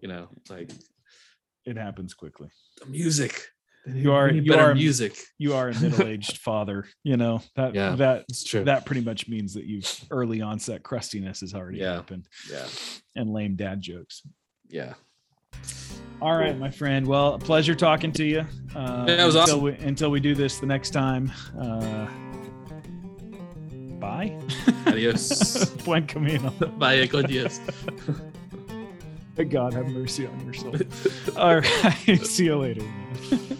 you 0.00 0.08
know, 0.08 0.28
it's 0.36 0.50
like 0.50 0.70
It 1.64 1.76
happens 1.76 2.14
quickly. 2.14 2.48
the 2.80 2.86
music. 2.86 3.34
You 3.86 4.12
are- 4.12 4.30
you 4.30 4.52
are- 4.52 4.74
music. 4.74 5.16
You 5.38 5.54
are 5.54 5.70
a 5.70 5.80
middle-aged 5.80 6.36
father. 6.48 6.84
You 7.04 7.16
know 7.16 7.40
that 7.56 7.74
Yeah. 7.74 7.94
that 7.96 8.26
true. 8.46 8.64
that 8.64 8.84
pretty 8.84 9.00
much 9.00 9.28
means 9.28 9.54
that 9.54 9.64
you've 9.64 9.88
early 10.10 10.42
onset 10.42 10.82
crustiness 10.82 11.40
has 11.40 11.54
already 11.54 11.78
Yeah. 11.78 11.94
happened 11.94 12.26
yeah. 12.50 12.66
and 13.16 13.32
lame 13.32 13.56
dad 13.56 13.80
jokes. 13.80 14.22
Yeah. 14.68 14.92
All 16.20 16.34
right, 16.36 16.50
Cool. 16.50 16.60
my 16.60 16.70
friend. 16.70 17.06
Well, 17.06 17.34
a 17.34 17.38
pleasure 17.38 17.74
talking 17.74 18.10
to 18.12 18.24
you. 18.24 18.44
Uh, 18.74 19.04
Yeah, 19.06 19.22
it 19.22 19.26
was 19.26 19.36
until 19.36 19.54
awesome. 19.58 19.62
We, 19.62 19.72
until 19.74 20.10
we 20.10 20.20
do 20.20 20.34
this 20.34 20.58
the 20.58 20.66
next 20.66 20.90
time. 20.90 21.30
Uh, 21.60 22.06
bye. 24.00 24.36
Adios. 24.86 25.64
Buen 25.84 26.06
camino. 26.06 26.50
Bye, 26.78 27.06
con 27.06 27.24
Dios. 27.24 27.60
God 29.50 29.72
have 29.72 29.86
mercy 29.86 30.26
on 30.26 30.40
your 30.44 30.54
soul. 30.54 30.74
All 31.36 31.60
right. 31.60 32.26
See 32.26 32.46
you 32.46 32.56
later. 32.56 32.82
man. 32.82 33.57